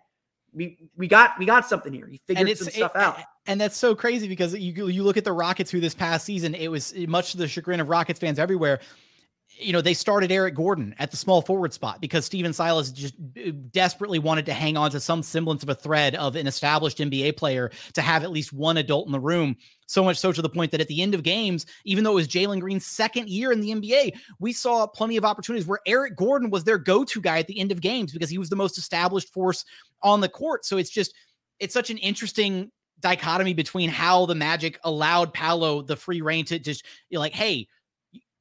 we 0.57 0.77
we 0.97 1.07
got 1.07 1.37
we 1.37 1.45
got 1.45 1.67
something 1.67 1.93
here. 1.93 2.07
He 2.07 2.17
figured 2.17 2.57
some 2.57 2.69
stuff 2.69 2.95
it, 2.95 3.01
out. 3.01 3.19
And 3.45 3.61
that's 3.61 3.77
so 3.77 3.95
crazy 3.95 4.27
because 4.27 4.53
you 4.55 4.87
you 4.87 5.03
look 5.03 5.15
at 5.15 5.23
the 5.23 5.31
Rockets 5.31 5.69
who 5.71 5.79
this 5.79 5.93
past 5.93 6.25
season, 6.25 6.55
it 6.55 6.69
was 6.69 6.93
much 7.07 7.31
to 7.31 7.37
the 7.37 7.47
chagrin 7.47 7.79
of 7.79 7.87
Rockets 7.87 8.19
fans 8.19 8.39
everywhere 8.39 8.79
you 9.59 9.73
know, 9.73 9.81
they 9.81 9.93
started 9.93 10.31
Eric 10.31 10.55
Gordon 10.55 10.93
at 10.99 11.11
the 11.11 11.17
small 11.17 11.41
forward 11.41 11.73
spot 11.73 11.99
because 11.99 12.25
Stephen 12.25 12.53
Silas 12.53 12.91
just 12.91 13.15
uh, 13.15 13.51
desperately 13.71 14.19
wanted 14.19 14.45
to 14.45 14.53
hang 14.53 14.77
on 14.77 14.91
to 14.91 14.99
some 14.99 15.23
semblance 15.23 15.63
of 15.63 15.69
a 15.69 15.75
thread 15.75 16.15
of 16.15 16.35
an 16.35 16.47
established 16.47 16.99
NBA 16.99 17.37
player 17.37 17.71
to 17.93 18.01
have 18.01 18.23
at 18.23 18.31
least 18.31 18.53
one 18.53 18.77
adult 18.77 19.07
in 19.07 19.11
the 19.11 19.19
room. 19.19 19.55
So 19.87 20.03
much 20.03 20.17
so 20.17 20.31
to 20.31 20.41
the 20.41 20.49
point 20.49 20.71
that 20.71 20.81
at 20.81 20.87
the 20.87 21.01
end 21.01 21.15
of 21.15 21.23
games, 21.23 21.65
even 21.85 22.03
though 22.03 22.11
it 22.11 22.15
was 22.15 22.27
Jalen 22.27 22.59
Green's 22.59 22.85
second 22.85 23.29
year 23.29 23.51
in 23.51 23.61
the 23.61 23.71
NBA, 23.71 24.13
we 24.39 24.53
saw 24.53 24.85
plenty 24.85 25.17
of 25.17 25.25
opportunities 25.25 25.67
where 25.67 25.79
Eric 25.85 26.15
Gordon 26.15 26.49
was 26.49 26.63
their 26.63 26.77
go 26.77 27.03
to 27.05 27.21
guy 27.21 27.39
at 27.39 27.47
the 27.47 27.59
end 27.59 27.71
of 27.71 27.81
games 27.81 28.11
because 28.11 28.29
he 28.29 28.37
was 28.37 28.49
the 28.49 28.55
most 28.55 28.77
established 28.77 29.33
force 29.33 29.65
on 30.03 30.21
the 30.21 30.29
court. 30.29 30.65
So 30.65 30.77
it's 30.77 30.89
just, 30.89 31.13
it's 31.59 31.73
such 31.73 31.89
an 31.89 31.97
interesting 31.97 32.71
dichotomy 32.99 33.53
between 33.53 33.89
how 33.89 34.25
the 34.25 34.35
Magic 34.35 34.79
allowed 34.83 35.33
Paolo 35.33 35.81
the 35.81 35.95
free 35.95 36.21
reign 36.21 36.45
to 36.45 36.59
just, 36.59 36.83
like, 37.11 37.33
hey, 37.33 37.67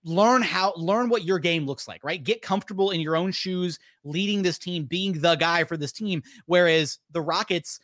learn 0.06 0.40
how 0.40 0.72
learn 0.76 1.08
what 1.08 1.24
your 1.24 1.38
game 1.38 1.66
looks 1.66 1.88
like 1.88 2.02
right 2.04 2.22
get 2.22 2.40
comfortable 2.40 2.92
in 2.92 3.00
your 3.00 3.16
own 3.16 3.32
shoes 3.32 3.78
leading 4.04 4.40
this 4.40 4.56
team 4.56 4.84
being 4.84 5.20
the 5.20 5.34
guy 5.34 5.64
for 5.64 5.76
this 5.76 5.90
team 5.90 6.22
whereas 6.46 6.98
the 7.10 7.20
rockets 7.20 7.80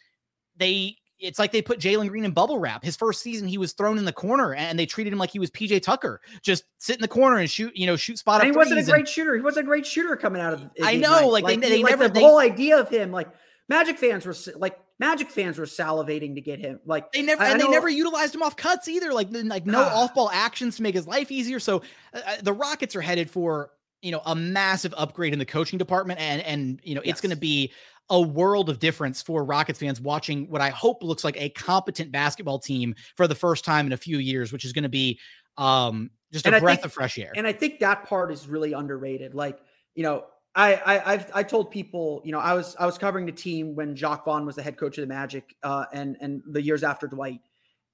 they 0.57 0.97
it's 1.19 1.39
like 1.39 1.53
they 1.53 1.63
put 1.63 1.79
Jalen 1.79 2.09
Green 2.09 2.25
in 2.25 2.33
bubble 2.33 2.59
wrap. 2.59 2.83
His 2.83 2.97
first 2.97 3.23
season, 3.23 3.47
he 3.47 3.57
was 3.57 3.75
thrown 3.75 3.97
in 3.97 4.05
the 4.05 4.13
corner, 4.13 4.55
and 4.55 4.77
they 4.77 4.87
treated 4.87 5.13
him 5.13 5.21
like 5.21 5.31
he 5.31 5.39
was 5.39 5.53
PJ 5.53 5.81
Tucker, 5.81 6.21
just 6.43 6.65
sit 6.79 6.97
in 6.97 7.01
the 7.01 7.07
corner 7.07 7.37
and 7.37 7.49
shoot, 7.49 7.75
you 7.77 7.87
know, 7.87 7.95
shoot 7.95 8.19
spot. 8.19 8.41
And 8.41 8.51
he 8.51 8.57
wasn't 8.57 8.81
a 8.81 8.83
great 8.83 9.01
and, 9.01 9.09
shooter. 9.09 9.37
He 9.37 9.41
wasn't 9.41 9.67
a 9.67 9.69
great 9.69 9.87
shooter 9.87 10.17
coming 10.17 10.43
out 10.43 10.53
of. 10.53 10.69
I 10.83 10.97
know, 10.97 11.29
like, 11.29 11.45
like, 11.45 11.61
they, 11.61 11.69
they 11.69 11.83
like 11.85 11.93
never 11.93 12.09
the 12.09 12.15
they, 12.15 12.21
whole 12.21 12.41
idea 12.41 12.77
of 12.77 12.89
him, 12.89 13.13
like 13.13 13.29
Magic 13.69 13.99
fans 13.99 14.27
were 14.27 14.35
like 14.57 14.79
Magic 15.03 15.31
fans 15.31 15.59
were 15.59 15.65
salivating 15.65 16.37
to 16.37 16.41
get 16.41 16.61
him. 16.61 16.79
Like 16.87 17.11
they 17.11 17.23
never 17.23 17.43
and 17.43 17.61
they 17.61 17.67
never 17.67 17.89
utilized 17.89 18.37
him 18.37 18.43
off 18.45 18.55
cuts 18.55 18.87
either. 18.87 19.13
Like 19.13 19.27
like 19.33 19.67
no 19.67 19.83
off 19.83 20.15
ball 20.15 20.31
actions 20.33 20.77
to 20.77 20.83
make 20.85 20.95
his 20.95 21.09
life 21.09 21.33
easier. 21.33 21.59
So 21.59 21.83
uh, 22.15 22.21
uh, 22.25 22.37
the 22.41 22.53
Rockets 22.53 22.95
are 22.95 23.01
headed 23.01 23.29
for 23.29 23.73
you 24.01 24.13
know 24.13 24.23
a 24.25 24.37
massive 24.37 24.95
upgrade 24.97 25.33
in 25.33 25.41
the 25.41 25.45
coaching 25.45 25.77
department, 25.77 26.21
and 26.21 26.41
and 26.43 26.81
you 26.85 26.95
know 26.95 27.03
yes. 27.05 27.15
it's 27.15 27.21
going 27.21 27.31
to 27.31 27.37
be 27.37 27.73
a 28.11 28.21
world 28.21 28.71
of 28.71 28.79
difference 28.79 29.21
for 29.21 29.43
Rockets 29.43 29.81
fans 29.81 30.01
watching 30.01 30.49
what 30.49 30.61
I 30.61 30.69
hope 30.69 31.03
looks 31.03 31.25
like 31.25 31.37
a 31.37 31.49
competent 31.49 32.13
basketball 32.13 32.61
team 32.61 32.95
for 33.17 33.27
the 33.27 33.35
first 33.35 33.65
time 33.65 33.87
in 33.87 33.93
a 33.93 33.97
few 33.97 34.19
years, 34.19 34.53
which 34.53 34.65
is 34.65 34.73
going 34.73 34.85
to 34.85 34.89
be 34.89 35.19
um 35.59 36.13
just 36.33 36.47
and 36.47 36.55
a 36.55 36.59
I 36.59 36.61
breath 36.61 36.77
think, 36.77 36.87
of 36.87 36.93
fresh 36.93 37.19
air. 37.19 37.33
And 37.35 37.45
I 37.45 37.53
think 37.53 37.81
that 37.81 38.05
part 38.05 38.31
is 38.31 38.47
really 38.47 38.73
underrated. 38.73 39.35
Like 39.35 39.59
you 39.97 40.05
know 40.05 40.27
I, 40.55 40.75
I 40.75 41.13
I've 41.13 41.31
I 41.35 41.43
told 41.43 41.71
people, 41.71 42.21
you 42.25 42.33
know, 42.33 42.39
I 42.39 42.53
was 42.53 42.77
I 42.79 42.87
was 42.87 42.99
covering 42.99 43.27
the 43.27 43.33
team 43.33 43.75
when 43.75 43.97
Jacque 43.97 44.25
Vaughn 44.25 44.45
was 44.45 44.57
the 44.57 44.63
head 44.63 44.77
coach 44.77 44.99
of 44.99 45.03
the 45.03 45.13
Magic, 45.13 45.57
uh, 45.63 45.87
and 45.93 46.17
and 46.21 46.43
the 46.47 46.63
years 46.63 46.83
after 46.83 47.07
Dwight, 47.07 47.41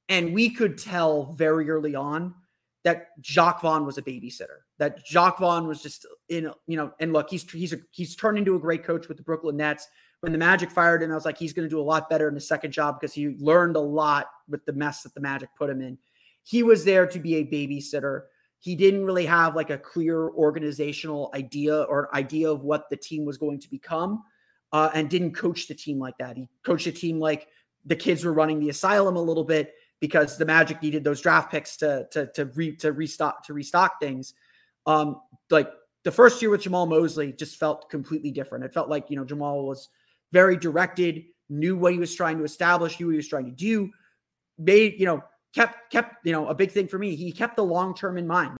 and 0.09 0.35
we 0.35 0.51
could 0.51 0.77
tell 0.77 1.33
very 1.35 1.71
early 1.71 1.95
on 1.95 2.35
that 2.85 3.21
Jacque 3.21 3.61
Vaughn 3.61 3.87
was 3.87 3.99
a 3.99 4.03
babysitter. 4.03 4.61
That 4.79 5.05
Jacque 5.05 5.39
Vaughn 5.39 5.69
was 5.69 5.83
just 5.83 6.07
in, 6.29 6.51
you 6.67 6.77
know, 6.77 6.93
and 6.99 7.13
look, 7.13 7.31
he's 7.31 7.49
he's 7.51 7.73
a, 7.73 7.79
he's 7.91 8.17
turned 8.17 8.39
into 8.39 8.57
a 8.57 8.59
great 8.59 8.85
coach 8.85 9.09
with 9.09 9.19
the 9.19 9.23
Brooklyn 9.23 9.57
Nets. 9.57 9.87
When 10.21 10.33
the 10.33 10.39
Magic 10.39 10.73
fired 10.73 11.03
him, 11.03 11.13
I 11.13 11.15
was 11.15 11.25
like, 11.25 11.39
he's 11.39 11.53
going 11.53 11.69
to 11.69 11.71
do 11.71 11.81
a 11.81 11.83
lot 11.83 12.11
better 12.11 12.27
in 12.27 12.35
his 12.35 12.49
second 12.49 12.73
job 12.73 12.99
because 12.99 13.15
he 13.15 13.37
learned 13.39 13.77
a 13.77 13.81
lot 13.81 14.27
with 14.49 14.65
the 14.65 14.73
mess 14.73 15.05
that 15.05 15.15
the 15.15 15.21
Magic 15.21 15.49
put 15.57 15.71
him 15.71 15.81
in. 15.81 15.97
He 16.43 16.65
was 16.65 16.85
there 16.85 17.07
to 17.07 17.21
be 17.21 17.37
a 17.37 17.45
babysitter 17.45 18.23
he 18.61 18.75
didn't 18.75 19.05
really 19.05 19.27
have 19.27 19.55
like 19.55 19.71
a 19.71 19.79
clear 19.79 20.31
organizational 20.31 21.31
idea 21.35 21.83
or 21.83 22.15
idea 22.15 22.51
of 22.51 22.63
what 22.63 22.91
the 22.91 22.97
team 22.97 23.25
was 23.25 23.39
going 23.39 23.61
to 23.61 23.71
become 23.71 24.23
uh, 24.73 24.91
and 24.95 25.09
didn't 25.09 25.33
coach 25.33 25.69
the 25.69 25.75
team 25.75 25.99
like 25.99 26.19
that. 26.19 26.37
He 26.37 26.49
coached 26.65 26.87
a 26.87 26.93
team 26.93 27.21
like 27.21 27.49
the 27.85 27.97
kids 27.97 28.25
were 28.25 28.33
running 28.33 28.61
the 28.61 28.69
asylum 28.69 29.17
a 29.17 29.23
little 29.23 29.45
bit 29.45 29.75
because 30.01 30.37
the 30.37 30.45
Magic 30.45 30.83
needed 30.83 31.05
those 31.05 31.21
draft 31.21 31.51
picks 31.51 31.77
to 31.79 32.07
to 32.11 32.27
to 32.35 32.47
re, 32.47 32.77
to 32.77 32.93
restock 32.93 33.45
to 33.47 33.55
restock 33.55 34.01
things. 34.01 34.35
Um, 34.87 35.21
like 35.51 35.71
the 36.05 36.11
first 36.11 36.41
year 36.43 36.51
with 36.51 36.63
Jamahl 36.63 36.89
Mosley 36.89 37.33
just 37.33 37.59
felt 37.59 37.91
completely 37.91 38.31
different. 38.31 38.65
It 38.65 38.75
felt 38.75 38.89
like 38.89 39.07
you 39.09 39.17
know 39.17 39.25
Jamahl 39.25 39.65
was 39.65 39.89
very 40.33 40.57
directed, 40.57 41.25
knew 41.49 41.77
what 41.77 41.93
he 41.93 41.99
was 41.99 42.15
trying 42.15 42.39
to 42.39 42.45
establish, 42.45 42.99
knew 42.99 43.07
what 43.07 43.13
he 43.13 43.19
was 43.19 43.29
trying 43.29 43.47
to 43.47 43.53
do, 43.53 43.91
made 44.59 44.95
you 44.99 45.07
know 45.07 45.23
kept 45.59 45.91
kept 45.91 46.25
you 46.25 46.33
know 46.33 46.47
a 46.47 46.55
big 46.55 46.71
thing 46.71 46.87
for 46.87 46.99
me. 46.99 47.17
He 47.17 47.33
kept 47.33 47.57
the 47.57 47.65
long 47.65 47.95
term 47.95 48.17
in 48.17 48.27
mind. 48.27 48.57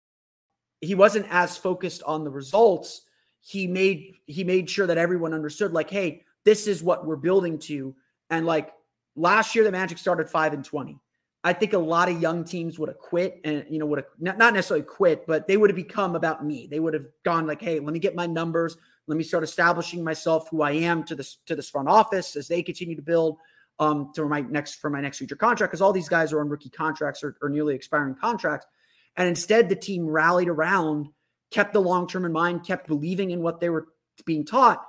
he 0.81 0.95
wasn't 0.95 1.27
as 1.31 1.57
focused 1.57 2.03
on 2.03 2.25
the 2.25 2.31
results. 2.31 3.03
He 3.41 3.67
made 3.67 4.17
he 4.27 4.45
made 4.45 4.69
sure 4.69 4.87
that 4.87 4.99
everyone 4.99 5.33
understood, 5.33 5.73
like, 5.73 5.91
hey, 5.91 6.25
this 6.45 6.67
is 6.67 6.83
what 6.83 7.07
we're 7.07 7.17
building 7.17 7.59
to. 7.61 7.95
And 8.31 8.47
like 8.47 8.73
last 9.17 9.55
year, 9.55 9.65
the 9.65 9.73
Magic 9.73 9.99
started 9.99 10.29
five 10.29 10.53
and 10.53 10.65
twenty. 10.65 10.99
I 11.45 11.53
think 11.53 11.73
a 11.73 11.79
lot 11.79 12.09
of 12.11 12.21
young 12.21 12.45
teams 12.45 12.79
would 12.79 12.89
have 12.89 12.99
quit 12.99 13.41
and 13.45 13.65
you 13.71 13.79
know 13.79 13.87
would 13.87 14.01
have 14.01 14.09
not 14.19 14.55
necessarily 14.55 14.85
quit, 14.85 15.25
but 15.27 15.47
they 15.47 15.57
would 15.57 15.71
have 15.71 15.77
become 15.77 16.17
about 16.17 16.45
me. 16.45 16.67
They 16.69 16.81
would 16.81 16.95
have 16.95 17.07
gone 17.25 17.47
like, 17.47 17.63
hey, 17.63 17.79
let 17.79 17.93
me 17.93 18.01
get 18.01 18.17
my 18.17 18.27
numbers, 18.27 18.77
let 19.07 19.17
me 19.17 19.25
start 19.25 19.45
establishing 19.45 20.03
myself 20.03 20.49
who 20.51 20.63
I 20.63 20.73
am 20.73 21.05
to 21.05 21.15
this 21.15 21.39
to 21.47 21.55
this 21.55 21.71
front 21.71 21.89
office 21.89 22.35
as 22.35 22.49
they 22.49 22.63
continue 22.63 22.97
to 22.97 23.03
build 23.03 23.39
um 23.81 24.11
to 24.15 24.25
my 24.27 24.41
next 24.41 24.77
for 24.77 24.91
my 24.91 25.01
next 25.01 25.19
future 25.19 25.37
contract 25.37 25.71
because 25.71 25.81
all 25.81 25.93
these 25.93 26.09
guys 26.09 26.33
are 26.33 26.41
on 26.41 26.49
rookie 26.49 26.71
contracts 26.71 27.23
or, 27.23 27.37
or 27.43 27.49
nearly 27.49 27.75
expiring 27.75 28.15
contracts. 28.15 28.67
And 29.17 29.29
instead, 29.29 29.69
the 29.69 29.77
team 29.77 30.07
rallied 30.07 30.49
around, 30.49 31.09
kept 31.51 31.73
the 31.73 31.81
long 31.81 32.07
term 32.07 32.25
in 32.25 32.33
mind, 32.33 32.65
kept 32.65 32.87
believing 32.87 33.31
in 33.31 33.43
what 33.43 33.61
they 33.61 33.69
were 33.69 33.89
being 34.25 34.45
taught, 34.45 34.85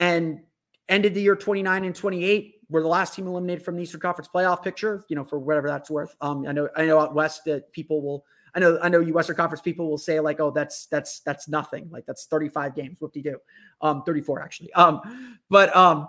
and 0.00 0.40
ended 0.88 1.14
the 1.14 1.20
year 1.20 1.36
29 1.36 1.84
and 1.84 1.94
28. 1.94 2.54
We're 2.70 2.82
the 2.82 2.88
last 2.88 3.14
team 3.14 3.26
eliminated 3.26 3.64
from 3.64 3.76
the 3.76 3.82
Eastern 3.82 4.00
Conference 4.00 4.28
playoff 4.34 4.62
picture, 4.62 5.04
you 5.08 5.16
know, 5.16 5.24
for 5.24 5.38
whatever 5.38 5.68
that's 5.68 5.90
worth. 5.90 6.16
Um, 6.20 6.46
I 6.46 6.52
know, 6.52 6.68
I 6.76 6.86
know 6.86 6.98
out 6.98 7.14
west 7.14 7.44
that 7.44 7.70
people 7.72 8.00
will, 8.00 8.24
I 8.54 8.60
know, 8.60 8.78
I 8.82 8.88
know 8.88 9.00
you 9.00 9.12
Western 9.12 9.36
Conference 9.36 9.60
people 9.60 9.88
will 9.88 9.98
say 9.98 10.18
like, 10.18 10.40
oh, 10.40 10.50
that's 10.50 10.86
that's 10.86 11.20
that's 11.20 11.46
nothing. 11.46 11.88
Like 11.90 12.06
that's 12.06 12.24
35 12.26 12.74
games, 12.74 12.96
whoop 13.00 13.12
de 13.12 13.22
do. 13.22 13.38
Um, 13.80 14.02
34 14.04 14.42
actually. 14.42 14.72
Um, 14.72 15.38
but 15.50 15.74
um, 15.76 16.08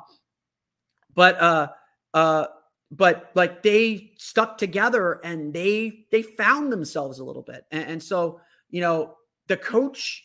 but 1.14 1.40
uh 1.42 1.68
uh 2.16 2.48
but 2.92 3.32
like 3.36 3.62
they 3.62 4.14
stuck 4.18 4.58
together 4.58 5.20
and 5.24 5.54
they 5.54 6.06
they 6.12 6.24
found 6.24 6.72
themselves 6.72 7.20
a 7.20 7.24
little 7.24 7.42
bit. 7.44 7.66
And, 7.72 7.90
and 7.92 8.04
so 8.04 8.40
you 8.70 8.82
know 8.82 9.18
the 9.48 9.58
coach 9.58 10.24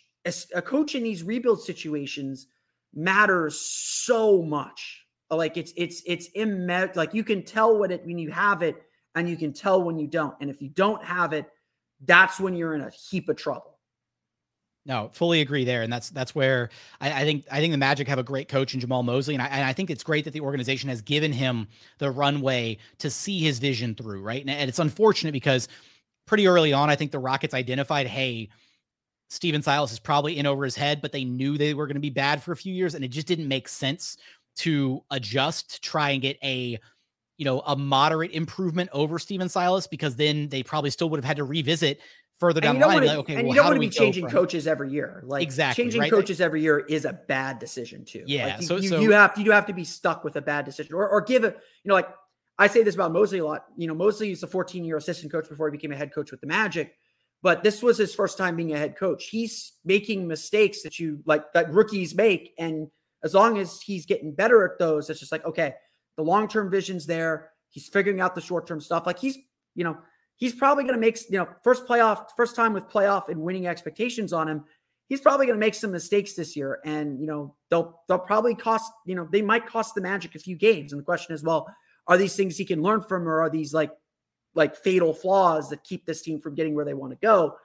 a 0.54 0.62
coach 0.62 0.94
in 0.94 1.02
these 1.02 1.22
rebuild 1.22 1.62
situations 1.62 2.46
matters 2.94 3.60
so 3.60 4.42
much. 4.42 5.04
Like 5.30 5.56
it's 5.56 5.72
it's 5.76 6.02
it's 6.06 6.28
immeasurable 6.28 7.00
like 7.00 7.14
you 7.14 7.24
can 7.24 7.42
tell 7.42 7.78
what 7.78 7.90
it 7.90 8.04
when 8.06 8.18
you 8.18 8.30
have 8.30 8.62
it 8.62 8.76
and 9.14 9.28
you 9.28 9.36
can 9.36 9.52
tell 9.52 9.82
when 9.82 9.98
you 9.98 10.06
don't. 10.06 10.34
And 10.40 10.48
if 10.48 10.62
you 10.62 10.68
don't 10.68 11.04
have 11.04 11.32
it 11.32 11.46
that's 12.06 12.40
when 12.40 12.54
you're 12.54 12.74
in 12.74 12.80
a 12.80 12.90
heap 12.90 13.28
of 13.28 13.36
trouble 13.36 13.69
no, 14.86 15.10
fully 15.12 15.40
agree 15.40 15.64
there, 15.64 15.82
and 15.82 15.92
that's 15.92 16.10
that's 16.10 16.34
where 16.34 16.70
I, 17.00 17.22
I, 17.22 17.24
think 17.24 17.44
I 17.50 17.60
think 17.60 17.72
the 17.72 17.78
Magic 17.78 18.08
have 18.08 18.18
a 18.18 18.22
great 18.22 18.48
coach 18.48 18.74
in 18.74 18.80
Jamahl 18.80 19.04
Mosley, 19.04 19.34
and 19.34 19.42
I, 19.42 19.46
and 19.46 19.64
I 19.64 19.72
think 19.72 19.90
it's 19.90 20.02
great 20.02 20.24
that 20.24 20.32
the 20.32 20.40
organization 20.40 20.88
has 20.88 21.02
given 21.02 21.32
him 21.32 21.68
the 21.98 22.10
runway 22.10 22.78
to 22.98 23.10
see 23.10 23.40
his 23.40 23.58
vision 23.58 23.94
through. 23.94 24.22
Right, 24.22 24.40
and, 24.40 24.50
and 24.50 24.68
it's 24.68 24.78
unfortunate 24.78 25.32
because 25.32 25.68
pretty 26.26 26.46
early 26.46 26.72
on, 26.72 26.88
I 26.88 26.96
think 26.96 27.12
the 27.12 27.18
Rockets 27.18 27.54
identified, 27.54 28.06
hey, 28.06 28.48
Stephen 29.28 29.62
Silas 29.62 29.92
is 29.92 29.98
probably 29.98 30.38
in 30.38 30.46
over 30.46 30.64
his 30.64 30.76
head, 30.76 31.02
but 31.02 31.12
they 31.12 31.24
knew 31.24 31.58
they 31.58 31.74
were 31.74 31.86
going 31.86 31.94
to 31.94 32.00
be 32.00 32.10
bad 32.10 32.42
for 32.42 32.52
a 32.52 32.56
few 32.56 32.72
years, 32.72 32.94
and 32.94 33.04
it 33.04 33.08
just 33.08 33.26
didn't 33.26 33.48
make 33.48 33.68
sense 33.68 34.16
to 34.56 35.02
adjust 35.10 35.74
to 35.74 35.80
try 35.80 36.10
and 36.10 36.22
get 36.22 36.38
a 36.42 36.78
you 37.36 37.44
know 37.44 37.60
a 37.60 37.76
moderate 37.76 38.32
improvement 38.32 38.90
over 38.92 39.18
Stephen 39.18 39.48
Silas 39.48 39.86
because 39.86 40.16
then 40.16 40.48
they 40.48 40.62
probably 40.62 40.90
still 40.90 41.08
would 41.10 41.18
have 41.18 41.24
had 41.24 41.38
to 41.38 41.44
revisit 41.44 42.00
further 42.40 42.60
down 42.60 42.78
the 42.78 42.86
line. 42.86 42.94
Wanna, 42.94 43.06
like, 43.06 43.18
okay, 43.18 43.36
and 43.36 43.46
well, 43.46 43.54
you 43.54 43.62
don't 43.62 43.66
want 43.66 43.76
to 43.76 43.80
be 43.80 43.90
changing 43.90 44.24
from... 44.24 44.32
coaches 44.32 44.66
every 44.66 44.90
year. 44.90 45.22
Like 45.26 45.42
exactly 45.42 45.84
changing 45.84 46.00
right? 46.00 46.10
coaches 46.10 46.40
every 46.40 46.62
year 46.62 46.80
is 46.80 47.04
a 47.04 47.12
bad 47.12 47.58
decision 47.58 48.04
too. 48.04 48.24
Yeah. 48.26 48.46
Like 48.46 48.60
you, 48.62 48.66
so, 48.66 48.76
you, 48.76 48.88
so 48.88 49.00
you 49.00 49.12
have 49.12 49.36
you 49.36 49.44
do 49.44 49.50
have 49.50 49.66
to 49.66 49.74
be 49.74 49.84
stuck 49.84 50.24
with 50.24 50.36
a 50.36 50.42
bad 50.42 50.64
decision 50.64 50.94
or, 50.94 51.08
or 51.08 51.20
give 51.20 51.44
it, 51.44 51.58
you 51.84 51.88
know, 51.88 51.94
like 51.94 52.08
I 52.58 52.66
say 52.66 52.82
this 52.82 52.94
about 52.94 53.12
Mosley 53.12 53.38
a 53.38 53.44
lot. 53.44 53.66
You 53.76 53.86
know, 53.86 53.94
Mosley 53.94 54.32
is 54.32 54.42
a 54.42 54.46
14 54.46 54.84
year 54.84 54.96
assistant 54.96 55.30
coach 55.30 55.48
before 55.48 55.68
he 55.68 55.72
became 55.72 55.92
a 55.92 55.96
head 55.96 56.12
coach 56.12 56.30
with 56.30 56.40
the 56.40 56.46
Magic, 56.46 56.96
but 57.42 57.62
this 57.62 57.82
was 57.82 57.98
his 57.98 58.14
first 58.14 58.38
time 58.38 58.56
being 58.56 58.72
a 58.72 58.78
head 58.78 58.96
coach. 58.96 59.28
He's 59.28 59.72
making 59.84 60.26
mistakes 60.26 60.82
that 60.82 60.98
you 60.98 61.20
like 61.26 61.52
that 61.52 61.72
rookies 61.72 62.14
make. 62.14 62.54
And 62.58 62.88
as 63.22 63.34
long 63.34 63.58
as 63.58 63.80
he's 63.80 64.06
getting 64.06 64.34
better 64.34 64.64
at 64.64 64.78
those, 64.78 65.10
it's 65.10 65.20
just 65.20 65.32
like, 65.32 65.44
okay, 65.44 65.74
the 66.16 66.22
long 66.22 66.48
term 66.48 66.70
vision's 66.70 67.06
there. 67.06 67.50
He's 67.70 67.88
figuring 67.88 68.20
out 68.20 68.34
the 68.34 68.40
short 68.40 68.66
term 68.66 68.80
stuff. 68.80 69.06
Like 69.06 69.18
he's, 69.18 69.38
you 69.74 69.84
know, 69.84 69.98
he's 70.40 70.54
probably 70.54 70.82
going 70.82 70.94
to 70.94 71.00
make, 71.00 71.18
you 71.30 71.38
know, 71.38 71.46
first 71.62 71.86
playoff, 71.86 72.30
first 72.36 72.56
time 72.56 72.72
with 72.72 72.88
playoff 72.88 73.28
and 73.28 73.40
winning 73.40 73.66
expectations 73.66 74.32
on 74.32 74.48
him. 74.48 74.64
He's 75.08 75.20
probably 75.20 75.46
going 75.46 75.58
to 75.58 75.64
make 75.64 75.74
some 75.74 75.92
mistakes 75.92 76.34
this 76.34 76.56
year. 76.56 76.80
And, 76.84 77.20
you 77.20 77.26
know, 77.26 77.54
they'll, 77.68 78.00
they'll 78.08 78.18
probably 78.18 78.54
cost, 78.54 78.90
you 79.06 79.14
know, 79.14 79.28
they 79.30 79.42
might 79.42 79.66
cost 79.66 79.94
the 79.94 80.00
Magic 80.00 80.34
a 80.34 80.38
few 80.38 80.56
games. 80.56 80.92
And 80.92 81.00
the 81.00 81.04
question 81.04 81.34
is, 81.34 81.42
well, 81.42 81.72
are 82.06 82.16
these 82.16 82.34
things 82.34 82.56
he 82.56 82.64
can 82.64 82.82
learn 82.82 83.02
from, 83.02 83.28
or 83.28 83.40
are 83.40 83.50
these 83.50 83.74
like, 83.74 83.90
like 84.54 84.74
fatal 84.74 85.12
flaws 85.12 85.68
that 85.70 85.84
keep 85.84 86.06
this 86.06 86.22
team 86.22 86.40
from 86.40 86.54
getting 86.54 86.74
where 86.74 86.84
they 86.84 86.94
want 86.94 87.12
to 87.12 87.18
go? 87.20 87.56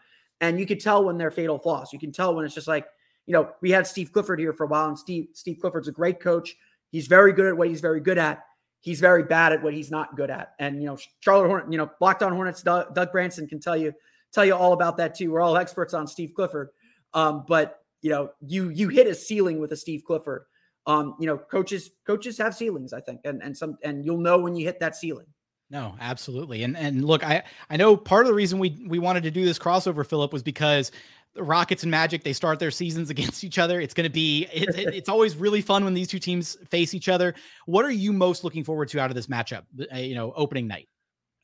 And 0.41 0.59
you 0.59 0.65
can 0.65 0.78
tell 0.78 1.05
when 1.05 1.17
they're 1.17 1.32
fatal 1.32 1.57
flaws. 1.57 1.93
You 1.93 1.99
can 1.99 2.11
tell 2.11 2.36
when 2.36 2.45
it's 2.45 2.55
just 2.55 2.67
like, 2.67 2.88
you 3.26 3.32
know, 3.32 3.49
we 3.61 3.71
had 3.71 3.88
Steve 3.88 4.11
Clifford 4.11 4.39
here 4.39 4.53
for 4.53 4.65
a 4.65 4.67
while, 4.67 4.89
and 4.89 4.99
Steve 4.99 5.30
Steve 5.34 5.57
Clifford's 5.59 5.88
a 5.88 5.91
great 5.91 6.19
coach. 6.19 6.55
He's 6.91 7.07
very 7.07 7.34
good 7.34 7.47
at 7.47 7.57
what 7.57 7.69
he's 7.69 7.82
very 7.82 7.99
good 7.99 8.17
at 8.17 8.43
he's 8.86 8.99
very 8.99 9.23
bad 9.23 9.51
at 9.51 9.63
what 9.63 9.73
he's 9.73 9.89
not 9.89 10.15
good 10.15 10.29
at. 10.29 10.53
And 10.59 10.79
you 10.79 10.86
know, 10.86 10.97
Charlotte 11.19 11.47
Hornet, 11.47 11.71
you 11.71 11.77
know, 11.79 11.89
Locked 11.99 12.21
On 12.21 12.31
Hornets, 12.31 12.61
Doug, 12.61 12.93
Doug, 12.93 13.11
Branson 13.11 13.47
can 13.47 13.59
tell 13.59 13.75
you 13.75 13.91
tell 14.31 14.45
you 14.45 14.53
all 14.53 14.73
about 14.73 14.97
that 14.97 15.15
too. 15.15 15.31
We're 15.31 15.41
all 15.41 15.57
experts 15.57 15.95
on 15.95 16.05
Steve 16.05 16.33
Clifford, 16.36 16.69
um, 17.15 17.45
but 17.47 17.79
you 18.01 18.11
know, 18.11 18.29
you 18.41 18.69
you 18.69 18.88
hit 18.89 19.07
a 19.07 19.15
ceiling 19.15 19.59
with 19.59 19.71
a 19.71 19.75
Steve 19.75 20.03
Clifford. 20.05 20.43
Um, 20.86 21.15
you 21.19 21.25
know, 21.25 21.36
coaches 21.38 21.89
coaches 22.05 22.38
have 22.38 22.55
ceilings, 22.55 22.93
I 22.93 23.01
think, 23.01 23.21
and 23.25 23.41
and 23.41 23.57
some 23.57 23.77
and 23.83 24.05
you'll 24.05 24.19
know 24.19 24.38
when 24.38 24.55
you 24.55 24.65
hit 24.65 24.79
that 24.81 24.95
ceiling. 24.95 25.25
No, 25.71 25.95
absolutely. 25.99 26.61
And 26.61 26.77
and 26.77 27.03
look, 27.05 27.23
I 27.23 27.41
I 27.71 27.77
know 27.77 27.97
part 27.97 28.25
of 28.25 28.27
the 28.27 28.36
reason 28.36 28.59
we 28.59 28.86
we 28.88 28.99
wanted 28.99 29.23
to 29.23 29.31
do 29.31 29.43
this 29.45 29.57
crossover, 29.57 30.05
Philip, 30.05 30.31
was 30.31 30.43
because 30.43 30.91
Rockets 31.38 31.83
and 31.83 31.91
Magic 31.91 32.23
they 32.23 32.33
start 32.33 32.59
their 32.59 32.71
seasons 32.71 33.09
against 33.11 33.43
each 33.43 33.57
other. 33.57 33.79
It's 33.79 33.93
going 33.93 34.05
to 34.05 34.13
be 34.13 34.47
it, 34.53 34.69
it, 34.77 34.93
it's 34.93 35.09
always 35.09 35.36
really 35.36 35.61
fun 35.61 35.83
when 35.83 35.93
these 35.93 36.07
two 36.07 36.19
teams 36.19 36.55
face 36.69 36.93
each 36.93 37.09
other. 37.09 37.36
What 37.65 37.86
are 37.86 37.91
you 37.91 38.13
most 38.13 38.43
looking 38.43 38.63
forward 38.63 38.89
to 38.89 38.99
out 38.99 39.09
of 39.11 39.15
this 39.15 39.27
matchup? 39.27 39.63
Uh, 39.93 39.97
you 39.97 40.15
know, 40.15 40.33
opening 40.36 40.67
night. 40.67 40.88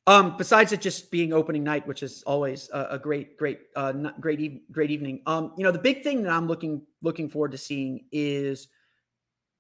Um, 0.07 0.35
besides 0.35 0.71
it 0.71 0.81
just 0.81 1.11
being 1.11 1.31
opening 1.31 1.63
night, 1.63 1.85
which 1.85 2.01
is 2.01 2.23
always 2.23 2.69
a, 2.73 2.87
a 2.91 2.99
great, 2.99 3.37
great, 3.37 3.59
uh, 3.75 3.91
great, 4.19 4.39
e- 4.41 4.63
great 4.71 4.89
evening. 4.89 5.21
Um, 5.27 5.53
you 5.57 5.63
know, 5.63 5.71
the 5.71 5.79
big 5.79 6.03
thing 6.03 6.23
that 6.23 6.31
I'm 6.31 6.47
looking 6.47 6.81
looking 7.03 7.29
forward 7.29 7.51
to 7.51 7.57
seeing 7.57 8.05
is 8.11 8.67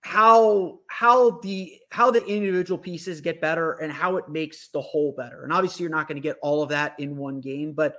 how 0.01 0.79
how 0.87 1.39
the 1.41 1.77
how 1.91 2.09
the 2.09 2.25
individual 2.25 2.79
pieces 2.79 3.21
get 3.21 3.39
better 3.39 3.73
and 3.73 3.91
how 3.91 4.17
it 4.17 4.29
makes 4.29 4.69
the 4.69 4.81
whole 4.81 5.13
better. 5.15 5.43
And 5.43 5.53
obviously, 5.53 5.83
you're 5.83 5.91
not 5.91 6.07
going 6.07 6.15
to 6.15 6.27
get 6.27 6.37
all 6.41 6.63
of 6.63 6.69
that 6.69 6.99
in 6.99 7.17
one 7.17 7.39
game, 7.39 7.73
but 7.73 7.97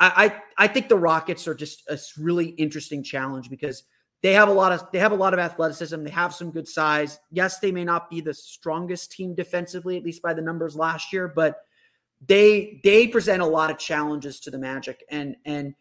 I, 0.00 0.42
I 0.56 0.66
think 0.66 0.88
the 0.88 0.96
Rockets 0.96 1.46
are 1.46 1.54
just 1.54 1.82
a 1.88 1.98
really 2.18 2.46
interesting 2.46 3.02
challenge 3.02 3.50
because 3.50 3.84
they 4.22 4.32
have 4.32 4.48
a 4.48 4.52
lot 4.52 4.72
of 4.72 4.90
they 4.92 4.98
have 4.98 5.12
a 5.12 5.16
lot 5.16 5.34
of 5.34 5.40
athleticism. 5.40 6.02
They 6.02 6.10
have 6.10 6.34
some 6.34 6.50
good 6.50 6.68
size. 6.68 7.18
Yes, 7.30 7.58
they 7.58 7.72
may 7.72 7.84
not 7.84 8.10
be 8.10 8.20
the 8.20 8.34
strongest 8.34 9.12
team 9.12 9.34
defensively, 9.34 9.96
at 9.96 10.04
least 10.04 10.22
by 10.22 10.34
the 10.34 10.42
numbers 10.42 10.76
last 10.76 11.12
year, 11.12 11.28
but 11.28 11.64
they 12.26 12.80
they 12.84 13.06
present 13.06 13.42
a 13.42 13.46
lot 13.46 13.70
of 13.70 13.78
challenges 13.78 14.40
to 14.40 14.50
the 14.50 14.58
Magic. 14.58 15.04
And 15.10 15.36
and 15.44 15.74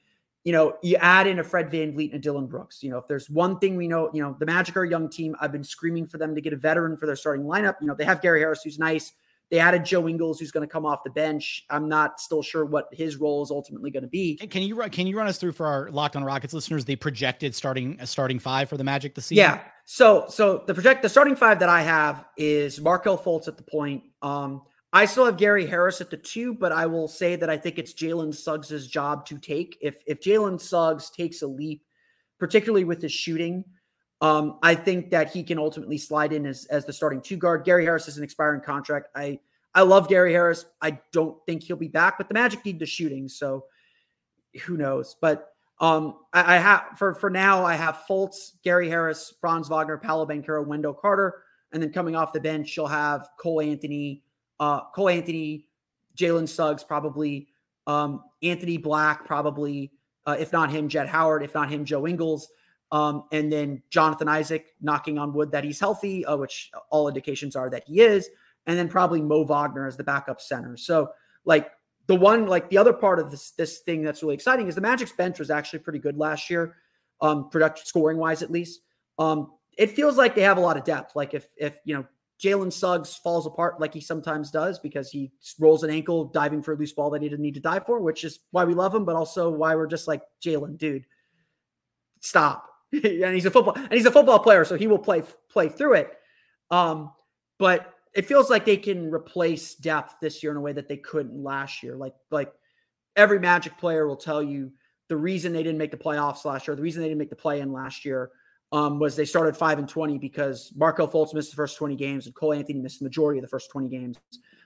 you 0.46 0.54
know, 0.54 0.78
you 0.82 0.96
add 0.98 1.28
in 1.28 1.40
a 1.40 1.44
Fred 1.44 1.70
VanVleet 1.70 2.12
and 2.12 2.16
a 2.16 2.20
Dillon 2.20 2.48
Brooks. 2.48 2.82
You 2.82 2.92
know, 2.92 2.98
if 2.98 3.08
there's 3.08 3.30
one 3.30 3.60
thing 3.60 3.76
we 3.76 3.90
know, 3.90 4.10
you 4.14 4.22
know, 4.24 4.36
the 4.40 4.46
Magic 4.46 4.76
are 4.78 4.84
a 4.84 4.90
young 4.90 5.10
team. 5.10 5.36
I've 5.42 5.52
been 5.52 5.64
screaming 5.64 6.08
for 6.08 6.18
them 6.18 6.34
to 6.34 6.42
get 6.42 6.54
a 6.54 6.58
veteran 6.58 6.96
for 6.96 7.06
their 7.06 7.18
starting 7.18 7.46
lineup. 7.46 7.76
You 7.82 7.88
know, 7.88 7.96
they 7.96 8.06
have 8.06 8.22
Gary 8.22 8.40
Harris, 8.40 8.64
who's 8.64 8.80
nice. 8.80 9.12
They 9.50 9.60
added 9.60 9.84
Joe 9.84 10.08
Ingles, 10.08 10.40
who's 10.40 10.52
going 10.52 10.68
to 10.68 10.72
come 10.72 10.86
off 10.86 11.04
the 11.04 11.10
bench. 11.10 11.66
I'm 11.70 11.90
not 11.90 12.20
still 12.20 12.44
sure 12.44 12.66
what 12.66 12.88
his 12.92 13.18
role 13.18 13.42
is 13.42 13.50
ultimately 13.50 13.90
going 13.90 14.04
to 14.04 14.10
be. 14.10 14.38
Can 14.38 14.62
you 14.62 14.78
can 14.90 15.08
you 15.08 15.18
run 15.18 15.28
us 15.28 15.38
through 15.40 15.54
for 15.54 15.66
our 15.66 15.90
Locked 15.90 16.16
On 16.16 16.24
Rockets 16.24 16.54
listeners 16.54 16.86
the 16.86 16.96
projected 16.96 17.56
starting 17.56 17.98
starting 18.06 18.38
five 18.38 18.70
for 18.70 18.78
the 18.78 18.84
Magic 18.84 19.16
this 19.16 19.26
season? 19.28 19.44
Yeah. 19.44 19.62
So 19.86 20.26
so 20.30 20.64
the 20.68 20.74
project 20.74 21.02
the 21.02 21.10
starting 21.10 21.36
five 21.36 21.60
that 21.60 21.70
I 21.70 21.82
have 21.82 22.26
is 22.38 22.80
Markelle 22.80 23.18
Fultz 23.18 23.48
at 23.48 23.58
the 23.58 23.64
point. 23.64 24.04
Um, 24.22 24.62
I 24.94 25.06
still 25.06 25.26
have 25.26 25.38
Gary 25.38 25.66
Harris 25.66 26.02
at 26.02 26.10
the 26.10 26.18
two, 26.18 26.54
but 26.54 26.72
I 26.72 26.86
will 26.86 27.08
say 27.08 27.36
that 27.36 27.50
I 27.50 27.58
think 27.58 27.78
it's 27.78 27.94
Jalen 27.94 28.34
Suggs' 28.34 28.88
job 28.88 29.26
to 29.28 29.40
take. 29.40 29.78
If 29.82 30.04
if 30.06 30.20
Jalen 30.20 30.62
Suggs 30.62 31.10
takes 31.10 31.42
a 31.42 31.48
leap, 31.48 31.84
particularly 32.40 32.84
with 32.84 33.02
his 33.02 33.12
shooting, 33.12 33.64
um, 34.22 34.60
I 34.62 34.76
think 34.76 35.12
that 35.12 35.32
he 35.32 35.44
can 35.44 35.58
ultimately 35.58 35.98
slide 35.98 36.34
in 36.34 36.46
as, 36.46 36.66
as 36.66 36.86
the 36.86 36.94
starting 36.94 37.22
two 37.22 37.38
guard. 37.38 37.64
Gary 37.64 37.86
Harris 37.86 38.08
is 38.08 38.18
an 38.18 38.24
expiring 38.24 38.62
contract. 38.62 39.08
I 39.16 39.40
I 39.74 39.84
love 39.84 40.10
Gary 40.10 40.34
Harris. 40.34 40.66
I 40.82 41.00
don't 41.12 41.38
think 41.46 41.64
he'll 41.64 41.78
be 41.78 41.88
back, 41.88 42.18
but 42.18 42.28
the 42.28 42.34
Magic 42.34 42.66
need 42.66 42.80
the 42.80 42.86
shooting, 42.86 43.30
so 43.30 43.66
who 44.64 44.78
knows? 44.78 45.16
But 45.22 45.54
um, 45.80 46.18
I, 46.34 46.56
I 46.56 46.58
have 46.58 46.98
for 46.98 47.14
for 47.14 47.30
now 47.30 47.64
I 47.64 47.76
have 47.76 48.04
Fultz, 48.10 48.54
Gary 48.64 48.90
Harris, 48.90 49.34
Franz 49.40 49.70
Wagner, 49.70 49.98
Paolo 49.98 50.26
Banchero, 50.26 50.66
Wendell 50.66 50.94
Carter, 50.94 51.44
and 51.72 51.82
then 51.82 51.94
coming 51.94 52.16
off 52.16 52.34
the 52.34 52.42
bench 52.42 52.76
you'll 52.76 52.88
have 52.88 53.30
Cole 53.40 53.62
Anthony, 53.62 54.24
uh, 54.60 54.82
Cole 54.94 55.10
Anthony, 55.10 55.68
Jalen 56.18 56.50
Suggs 56.50 56.84
probably, 56.84 57.48
um, 57.88 58.24
Anthony 58.44 58.78
Black 58.78 59.26
probably, 59.26 59.94
uh, 60.26 60.36
if 60.38 60.52
not 60.52 60.70
him, 60.70 60.90
Jett 60.90 61.08
Howard, 61.08 61.44
if 61.44 61.54
not 61.54 61.70
him, 61.70 61.86
Joe 61.86 62.06
Ingles. 62.06 62.50
Um, 62.92 63.26
and 63.32 63.52
then 63.52 63.84
Jonathan 63.90 64.28
Isaac 64.28 64.74
knocking 64.82 65.18
on 65.18 65.34
wood 65.34 65.52
that 65.52 65.64
he's 65.64 65.80
healthy, 65.80 66.26
uh, 66.26 66.38
which 66.38 66.72
all 66.90 67.08
indications 67.08 67.56
are 67.56 67.70
that 67.70 67.84
he 67.86 68.02
is. 68.02 68.30
And 68.66 68.78
then 68.78 68.90
probably 68.90 69.22
Mo 69.22 69.44
Wagner 69.44 69.88
as 69.88 69.98
the 69.98 70.04
backup 70.04 70.42
center. 70.42 70.76
So, 70.76 71.10
like, 71.46 71.72
the 72.10 72.16
one 72.16 72.48
like 72.48 72.70
the 72.70 72.78
other 72.78 72.92
part 72.92 73.20
of 73.20 73.30
this 73.30 73.52
this 73.52 73.80
thing 73.80 74.02
that's 74.02 74.24
really 74.24 74.34
exciting 74.34 74.68
is 74.68 74.74
the 74.74 74.82
Magic's 74.82 75.12
bench 75.12 75.38
was 75.38 75.52
actually 75.52 75.80
pretty 75.80 76.00
good 76.00 76.18
last 76.18 76.50
year, 76.50 76.76
um, 77.22 77.50
production 77.52 77.86
scoring 77.86 78.18
wise 78.18 78.42
at 78.42 78.50
least. 78.50 78.82
Um, 79.20 79.52
it 79.78 79.92
feels 79.92 80.18
like 80.18 80.34
they 80.34 80.42
have 80.42 80.58
a 80.58 80.62
lot 80.62 80.76
of 80.76 80.84
depth. 80.84 81.16
Like 81.16 81.36
if 81.36 81.48
if 81.56 81.78
you 81.86 81.94
know 81.94 82.06
Jalen 82.40 82.74
Suggs 82.74 83.16
falls 83.16 83.46
apart 83.46 83.80
like 83.80 83.94
he 83.94 84.02
sometimes 84.02 84.50
does 84.50 84.80
because 84.80 85.12
he 85.12 85.32
rolls 85.60 85.84
an 85.84 85.92
ankle 85.92 86.26
diving 86.26 86.64
for 86.64 86.74
a 86.74 86.76
loose 86.76 86.94
ball 86.94 87.12
that 87.12 87.22
he 87.22 87.30
didn't 87.30 87.44
need 87.44 87.54
to 87.54 87.60
dive 87.60 87.86
for, 87.86 88.00
which 88.00 88.24
is 88.24 88.40
why 88.52 88.64
we 88.64 88.74
love 88.74 88.96
him, 88.96 89.06
but 89.06 89.16
also 89.16 89.50
why 89.52 89.76
we're 89.76 89.88
just 89.88 90.08
like 90.08 90.24
Jalen, 90.44 90.78
dude, 90.78 91.06
stop. 92.22 92.69
and 93.04 93.36
he's 93.36 93.46
a 93.46 93.52
football 93.52 93.76
and 93.76 93.94
he's 93.94 94.06
a 94.06 94.12
football 94.12 94.40
player, 94.40 94.66
so 94.66 94.76
he 94.76 94.88
will 94.88 95.00
play 95.00 95.24
play 95.50 95.70
through 95.70 95.94
it. 95.94 96.18
Um, 96.72 97.12
but 97.58 97.94
it 98.14 98.26
feels 98.26 98.50
like 98.50 98.66
they 98.66 98.78
can 98.78 99.12
replace 99.12 99.76
depth 99.76 100.16
this 100.22 100.42
year 100.42 100.52
in 100.52 100.58
a 100.58 100.62
way 100.62 100.74
that 100.74 100.88
they 100.88 100.98
couldn't 100.98 101.44
last 101.44 101.84
year. 101.84 101.96
Like 101.96 102.16
like 102.32 102.52
every 103.16 103.40
Magic 103.40 103.78
player 103.78 104.08
will 104.08 104.16
tell 104.16 104.42
you 104.42 104.72
the 105.08 105.18
reason 105.18 105.54
they 105.54 105.64
didn't 105.64 105.78
make 105.78 105.92
the 105.92 105.98
playoffs 105.98 106.46
last 106.46 106.68
year, 106.68 106.76
the 106.76 106.82
reason 106.82 107.02
they 107.02 107.10
didn't 107.10 107.20
make 107.20 107.30
the 107.30 107.36
play 107.36 107.60
in 107.60 107.72
last 107.72 108.06
year 108.06 108.32
um, 108.72 109.00
was 109.00 109.16
they 109.16 109.26
started 109.26 109.58
five 109.58 109.80
and 109.80 109.90
twenty 109.90 110.18
because 110.18 110.72
Markelle 110.76 111.08
Fultz 111.08 111.34
missed 111.34 111.52
the 111.52 111.56
first 111.56 111.78
twenty 111.78 111.96
games 111.96 112.26
and 112.26 112.36
Cole 112.36 112.54
Anthony 112.54 112.80
missed 112.80 113.00
the 113.00 113.06
majority 113.06 113.40
of 113.40 113.44
the 113.44 113.50
first 113.50 113.70
twenty 113.70 113.90
games. 113.90 114.18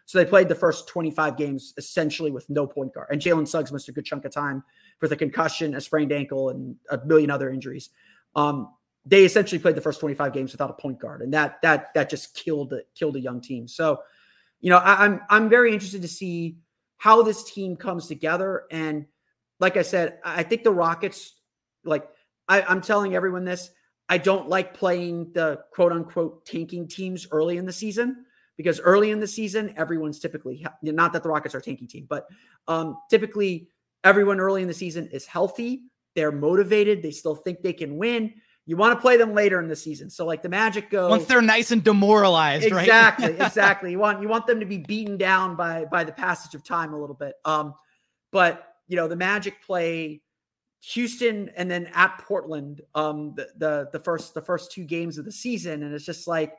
So 0.05 0.17
they 0.17 0.25
played 0.25 0.49
the 0.49 0.55
first 0.55 0.87
twenty 0.87 1.11
five 1.11 1.37
games 1.37 1.73
essentially 1.77 2.31
with 2.31 2.49
no 2.49 2.67
point 2.67 2.93
guard, 2.93 3.07
and 3.11 3.21
Jalen 3.21 3.47
Suggs 3.47 3.71
missed 3.71 3.89
a 3.89 3.93
good 3.93 4.05
chunk 4.05 4.25
of 4.25 4.31
time 4.31 4.63
with 5.01 5.11
a 5.11 5.15
concussion, 5.15 5.75
a 5.75 5.81
sprained 5.81 6.11
ankle, 6.11 6.49
and 6.49 6.75
a 6.89 7.03
million 7.05 7.31
other 7.31 7.49
injuries. 7.49 7.89
Um, 8.35 8.73
they 9.05 9.25
essentially 9.25 9.59
played 9.59 9.75
the 9.75 9.81
first 9.81 9.99
25 9.99 10.33
games 10.33 10.51
without 10.51 10.69
a 10.69 10.73
point 10.73 10.99
guard, 10.99 11.21
and 11.21 11.33
that 11.33 11.61
that 11.61 11.93
that 11.93 12.09
just 12.09 12.35
killed 12.35 12.73
killed 12.95 13.15
a 13.15 13.19
young 13.19 13.41
team. 13.41 13.67
So, 13.67 14.01
you 14.61 14.69
know, 14.69 14.77
I, 14.77 15.05
I'm 15.05 15.21
I'm 15.29 15.49
very 15.49 15.73
interested 15.73 16.01
to 16.03 16.07
see 16.07 16.57
how 16.97 17.21
this 17.21 17.43
team 17.43 17.75
comes 17.75 18.07
together. 18.07 18.63
And 18.71 19.05
like 19.59 19.75
I 19.75 19.81
said, 19.81 20.19
I 20.23 20.43
think 20.43 20.63
the 20.63 20.71
Rockets, 20.71 21.33
like 21.83 22.07
I, 22.47 22.61
I'm 22.61 22.79
telling 22.79 23.13
everyone 23.13 23.43
this, 23.43 23.71
I 24.07 24.17
don't 24.17 24.47
like 24.47 24.73
playing 24.73 25.33
the 25.33 25.59
quote 25.73 25.91
unquote 25.91 26.45
tanking 26.45 26.87
teams 26.87 27.27
early 27.31 27.57
in 27.57 27.65
the 27.65 27.73
season 27.73 28.25
because 28.55 28.79
early 28.79 29.11
in 29.11 29.19
the 29.19 29.27
season, 29.27 29.73
everyone's 29.75 30.19
typically 30.19 30.65
not 30.81 31.11
that 31.11 31.23
the 31.23 31.29
Rockets 31.29 31.53
are 31.55 31.61
tanking 31.61 31.87
team, 31.87 32.05
but 32.07 32.27
um, 32.69 32.97
typically 33.09 33.67
everyone 34.05 34.39
early 34.39 34.61
in 34.61 34.69
the 34.69 34.73
season 34.73 35.09
is 35.11 35.25
healthy. 35.25 35.83
They're 36.15 36.31
motivated. 36.31 37.01
They 37.01 37.11
still 37.11 37.35
think 37.35 37.61
they 37.61 37.73
can 37.73 37.97
win. 37.97 38.33
You 38.65 38.77
want 38.77 38.95
to 38.97 39.01
play 39.01 39.17
them 39.17 39.33
later 39.33 39.59
in 39.59 39.67
the 39.67 39.75
season. 39.75 40.09
So 40.09 40.25
like 40.25 40.41
the 40.41 40.49
Magic 40.49 40.89
go 40.89 41.09
once 41.09 41.25
they're 41.25 41.41
nice 41.41 41.71
and 41.71 41.83
demoralized, 41.83 42.65
exactly, 42.65 43.25
right? 43.25 43.31
exactly. 43.31 43.45
Exactly. 43.45 43.91
You 43.91 43.99
want 43.99 44.21
you 44.21 44.29
want 44.29 44.47
them 44.47 44.59
to 44.59 44.65
be 44.65 44.77
beaten 44.77 45.17
down 45.17 45.55
by 45.55 45.85
by 45.85 46.03
the 46.03 46.13
passage 46.13 46.55
of 46.55 46.63
time 46.63 46.93
a 46.93 46.99
little 46.99 47.15
bit. 47.15 47.35
Um, 47.43 47.75
but 48.31 48.75
you 48.87 48.95
know 48.95 49.07
the 49.07 49.15
Magic 49.15 49.61
play 49.61 50.21
Houston 50.81 51.49
and 51.55 51.69
then 51.69 51.89
at 51.93 52.17
Portland 52.19 52.81
um 52.95 53.33
the, 53.35 53.47
the 53.57 53.89
the 53.93 53.99
first 53.99 54.33
the 54.33 54.41
first 54.41 54.71
two 54.71 54.83
games 54.83 55.17
of 55.17 55.23
the 55.25 55.31
season 55.31 55.83
and 55.83 55.93
it's 55.93 56.05
just 56.05 56.27
like 56.27 56.53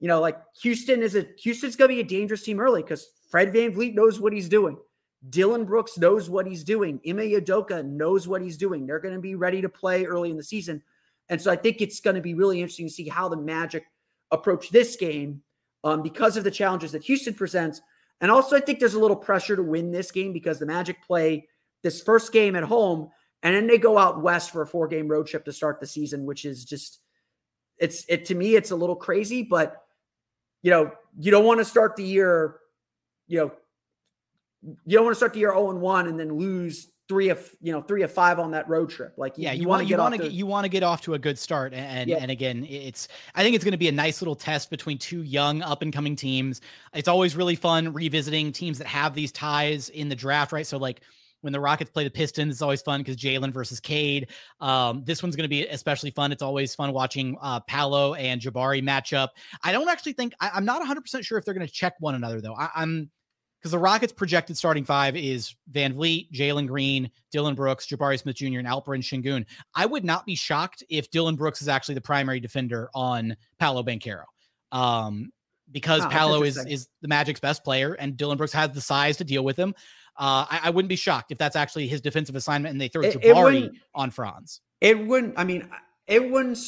you 0.00 0.08
know 0.08 0.20
like 0.20 0.38
Houston 0.62 1.02
is 1.02 1.16
a 1.16 1.26
Houston's 1.42 1.76
going 1.76 1.90
to 1.90 1.94
be 1.94 2.00
a 2.00 2.04
dangerous 2.04 2.42
team 2.42 2.60
early 2.60 2.82
cuz 2.82 3.06
Fred 3.30 3.52
VanVleet 3.52 3.94
knows 3.94 4.18
what 4.18 4.32
he's 4.32 4.48
doing. 4.48 4.78
Dillon 5.30 5.64
Brooks 5.64 5.98
knows 5.98 6.30
what 6.30 6.46
he's 6.46 6.62
doing. 6.62 7.00
Ime 7.06 7.18
Udoka 7.18 7.84
knows 7.84 8.28
what 8.28 8.40
he's 8.40 8.56
doing. 8.56 8.86
They're 8.86 9.00
going 9.00 9.14
to 9.14 9.20
be 9.20 9.34
ready 9.34 9.60
to 9.60 9.68
play 9.68 10.04
early 10.04 10.30
in 10.30 10.36
the 10.36 10.44
season. 10.44 10.82
And 11.28 11.40
so 11.40 11.50
I 11.50 11.56
think 11.56 11.80
it's 11.80 12.00
going 12.00 12.16
to 12.16 12.22
be 12.22 12.34
really 12.34 12.60
interesting 12.60 12.86
to 12.86 12.92
see 12.92 13.08
how 13.08 13.28
the 13.28 13.36
Magic 13.36 13.84
approach 14.30 14.70
this 14.70 14.96
game 14.96 15.42
um, 15.84 16.02
because 16.02 16.36
of 16.36 16.44
the 16.44 16.50
challenges 16.50 16.92
that 16.92 17.02
Houston 17.04 17.34
presents. 17.34 17.80
And 18.20 18.30
also, 18.30 18.56
I 18.56 18.60
think 18.60 18.78
there's 18.78 18.94
a 18.94 19.00
little 19.00 19.16
pressure 19.16 19.56
to 19.56 19.62
win 19.62 19.90
this 19.90 20.10
game 20.10 20.32
because 20.32 20.58
the 20.58 20.66
Magic 20.66 20.96
play 21.04 21.48
this 21.82 22.02
first 22.02 22.32
game 22.32 22.56
at 22.56 22.64
home 22.64 23.10
and 23.42 23.54
then 23.54 23.66
they 23.66 23.78
go 23.78 23.98
out 23.98 24.22
west 24.22 24.50
for 24.50 24.62
a 24.62 24.66
four 24.66 24.88
game 24.88 25.08
road 25.08 25.26
trip 25.26 25.44
to 25.44 25.52
start 25.52 25.80
the 25.80 25.86
season, 25.86 26.26
which 26.26 26.44
is 26.44 26.64
just, 26.64 27.00
it's, 27.78 28.04
it 28.08 28.24
to 28.26 28.34
me, 28.34 28.56
it's 28.56 28.72
a 28.72 28.76
little 28.76 28.96
crazy, 28.96 29.42
but 29.42 29.82
you 30.62 30.70
know, 30.70 30.90
you 31.18 31.30
don't 31.30 31.44
want 31.44 31.60
to 31.60 31.64
start 31.64 31.94
the 31.94 32.02
year, 32.02 32.56
you 33.28 33.38
know, 33.38 33.52
you 34.62 34.96
don't 34.96 35.04
want 35.04 35.14
to 35.14 35.16
start 35.16 35.32
the 35.32 35.40
year 35.40 35.52
0 35.52 35.70
and 35.70 35.80
1 35.80 36.08
and 36.08 36.18
then 36.18 36.36
lose 36.36 36.88
three 37.08 37.30
of 37.30 37.50
you 37.62 37.72
know 37.72 37.80
three 37.80 38.02
of 38.02 38.12
five 38.12 38.38
on 38.38 38.50
that 38.52 38.68
road 38.68 38.90
trip. 38.90 39.14
Like 39.16 39.34
yeah, 39.36 39.52
you, 39.52 39.62
you 39.62 39.68
want 39.68 39.82
to 39.82 39.88
you 39.88 39.96
want 39.96 40.14
to 40.14 40.22
get 40.22 40.32
you 40.32 40.46
want 40.46 40.64
to 40.64 40.68
get 40.68 40.82
off 40.82 41.00
to 41.02 41.14
a 41.14 41.18
good 41.18 41.38
start. 41.38 41.72
And 41.72 41.86
and, 41.86 42.10
yeah. 42.10 42.18
and 42.20 42.30
again, 42.30 42.66
it's 42.68 43.08
I 43.34 43.42
think 43.42 43.56
it's 43.56 43.64
going 43.64 43.72
to 43.72 43.78
be 43.78 43.88
a 43.88 43.92
nice 43.92 44.20
little 44.20 44.36
test 44.36 44.70
between 44.70 44.98
two 44.98 45.22
young 45.22 45.62
up 45.62 45.82
and 45.82 45.92
coming 45.92 46.14
teams. 46.14 46.60
It's 46.94 47.08
always 47.08 47.34
really 47.34 47.56
fun 47.56 47.92
revisiting 47.92 48.52
teams 48.52 48.78
that 48.78 48.86
have 48.86 49.14
these 49.14 49.32
ties 49.32 49.88
in 49.88 50.08
the 50.08 50.16
draft, 50.16 50.52
right? 50.52 50.66
So 50.66 50.76
like 50.76 51.00
when 51.40 51.52
the 51.52 51.60
Rockets 51.60 51.90
play 51.90 52.02
the 52.02 52.10
Pistons, 52.10 52.52
it's 52.52 52.62
always 52.62 52.82
fun 52.82 53.00
because 53.00 53.16
Jalen 53.16 53.52
versus 53.52 53.78
Cade. 53.78 54.28
Um, 54.60 55.04
this 55.04 55.22
one's 55.22 55.36
going 55.36 55.44
to 55.44 55.48
be 55.48 55.66
especially 55.68 56.10
fun. 56.10 56.32
It's 56.32 56.42
always 56.42 56.74
fun 56.74 56.92
watching 56.92 57.36
uh, 57.40 57.60
Paolo 57.60 58.14
and 58.14 58.40
Jabari 58.40 58.82
match 58.82 59.12
up. 59.12 59.34
I 59.62 59.70
don't 59.70 59.88
actually 59.88 60.14
think 60.14 60.34
I, 60.40 60.50
am 60.56 60.64
not 60.64 60.80
100 60.80 61.00
percent 61.00 61.24
sure 61.24 61.38
if 61.38 61.44
they're 61.44 61.54
going 61.54 61.66
to 61.66 61.72
check 61.72 61.94
one 62.00 62.16
another 62.16 62.40
though. 62.40 62.54
I, 62.54 62.70
I'm 62.74 63.10
because 63.58 63.72
the 63.72 63.78
Rockets' 63.78 64.12
projected 64.12 64.56
starting 64.56 64.84
five 64.84 65.16
is 65.16 65.54
VanVleet, 65.72 66.30
Jalen 66.32 66.66
Green, 66.66 67.10
Dillon 67.32 67.54
Brooks, 67.54 67.86
Jabari 67.86 68.18
Smith 68.18 68.36
Jr., 68.36 68.58
and 68.58 68.68
Alperen 68.68 69.02
Sengun. 69.02 69.44
I 69.74 69.86
would 69.86 70.04
not 70.04 70.26
be 70.26 70.34
shocked 70.34 70.84
if 70.88 71.10
Dillon 71.10 71.36
Brooks 71.36 71.60
is 71.60 71.68
actually 71.68 71.96
the 71.96 72.00
primary 72.00 72.40
defender 72.40 72.88
on 72.94 73.36
Paolo 73.58 73.82
Banchero. 73.82 74.24
Um, 74.70 75.32
because 75.70 76.04
oh, 76.04 76.08
Paolo 76.08 76.42
is 76.44 76.56
is 76.66 76.88
the 77.02 77.08
Magic's 77.08 77.40
best 77.40 77.64
player, 77.64 77.94
and 77.94 78.16
Dillon 78.16 78.38
Brooks 78.38 78.52
has 78.52 78.72
the 78.72 78.80
size 78.80 79.16
to 79.18 79.24
deal 79.24 79.44
with 79.44 79.56
him. 79.56 79.74
Uh, 80.16 80.46
I, 80.50 80.60
I, 80.64 80.70
wouldn't 80.70 80.88
be 80.88 80.96
shocked 80.96 81.30
if 81.30 81.38
that's 81.38 81.54
actually 81.54 81.86
his 81.86 82.00
defensive 82.00 82.34
assignment, 82.34 82.72
and 82.72 82.80
they 82.80 82.88
throw 82.88 83.02
it, 83.02 83.20
Jabari 83.20 83.66
it 83.66 83.72
on 83.94 84.10
Franz. 84.10 84.60
It 84.80 85.06
wouldn't. 85.06 85.34
I 85.36 85.44
mean, 85.44 85.68
it 86.06 86.30
wouldn't 86.30 86.58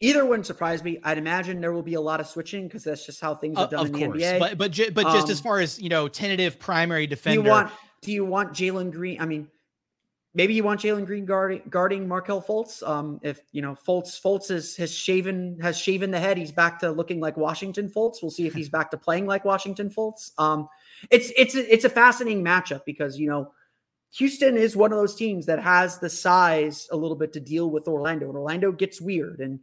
either 0.00 0.24
wouldn't 0.24 0.46
surprise 0.46 0.82
me. 0.84 0.98
I'd 1.02 1.18
imagine 1.18 1.60
there 1.60 1.72
will 1.72 1.82
be 1.82 1.94
a 1.94 2.00
lot 2.00 2.20
of 2.20 2.26
switching 2.26 2.68
because 2.68 2.84
that's 2.84 3.04
just 3.04 3.20
how 3.20 3.34
things 3.34 3.58
are 3.58 3.68
done 3.68 3.80
uh, 3.80 3.84
in 3.84 3.92
the 3.92 4.06
course. 4.06 4.22
NBA. 4.22 4.38
But 4.38 4.58
but 4.58 4.94
but 4.94 5.04
just 5.12 5.26
um, 5.26 5.30
as 5.30 5.40
far 5.40 5.60
as 5.60 5.80
you 5.80 5.88
know, 5.88 6.08
tentative 6.08 6.58
primary 6.58 7.06
defender. 7.06 7.40
Do 7.40 7.44
you 7.44 7.50
want 7.50 7.72
do 8.02 8.12
you 8.12 8.24
want 8.24 8.52
Jalen 8.52 8.92
Green? 8.92 9.20
I 9.20 9.26
mean, 9.26 9.48
maybe 10.34 10.54
you 10.54 10.62
want 10.62 10.80
Jalen 10.80 11.06
Green 11.06 11.24
guarding 11.24 11.62
guarding 11.68 12.06
Markelle 12.06 12.42
Fultz. 12.42 12.86
Um, 12.86 13.20
if 13.22 13.40
you 13.52 13.62
know 13.62 13.76
Fultz 13.86 14.20
Fultz 14.20 14.50
is 14.50 14.76
has 14.76 14.92
shaven 14.92 15.58
has 15.60 15.76
shaven 15.78 16.10
the 16.10 16.20
head, 16.20 16.38
he's 16.38 16.52
back 16.52 16.78
to 16.80 16.90
looking 16.90 17.20
like 17.20 17.36
Washington 17.36 17.90
Fultz. 17.90 18.22
We'll 18.22 18.30
see 18.30 18.46
if 18.46 18.54
he's 18.54 18.68
back 18.76 18.90
to 18.92 18.96
playing 18.96 19.26
like 19.26 19.44
Washington 19.44 19.90
Fultz. 19.90 20.30
Um, 20.38 20.68
it's 21.10 21.32
it's 21.36 21.54
it's 21.54 21.84
a 21.84 21.90
fascinating 21.90 22.44
matchup 22.44 22.84
because 22.84 23.18
you 23.18 23.28
know. 23.28 23.52
Houston 24.12 24.56
is 24.56 24.74
one 24.74 24.90
of 24.90 24.96
those 24.96 25.14
teams 25.14 25.44
that 25.44 25.62
has 25.62 25.98
the 25.98 26.08
size 26.08 26.88
a 26.90 26.96
little 26.96 27.14
bit 27.14 27.30
to 27.34 27.40
deal 27.40 27.70
with 27.70 27.86
Orlando, 27.86 28.26
and 28.28 28.38
Orlando 28.38 28.72
gets 28.72 29.02
weird. 29.02 29.40
And 29.40 29.60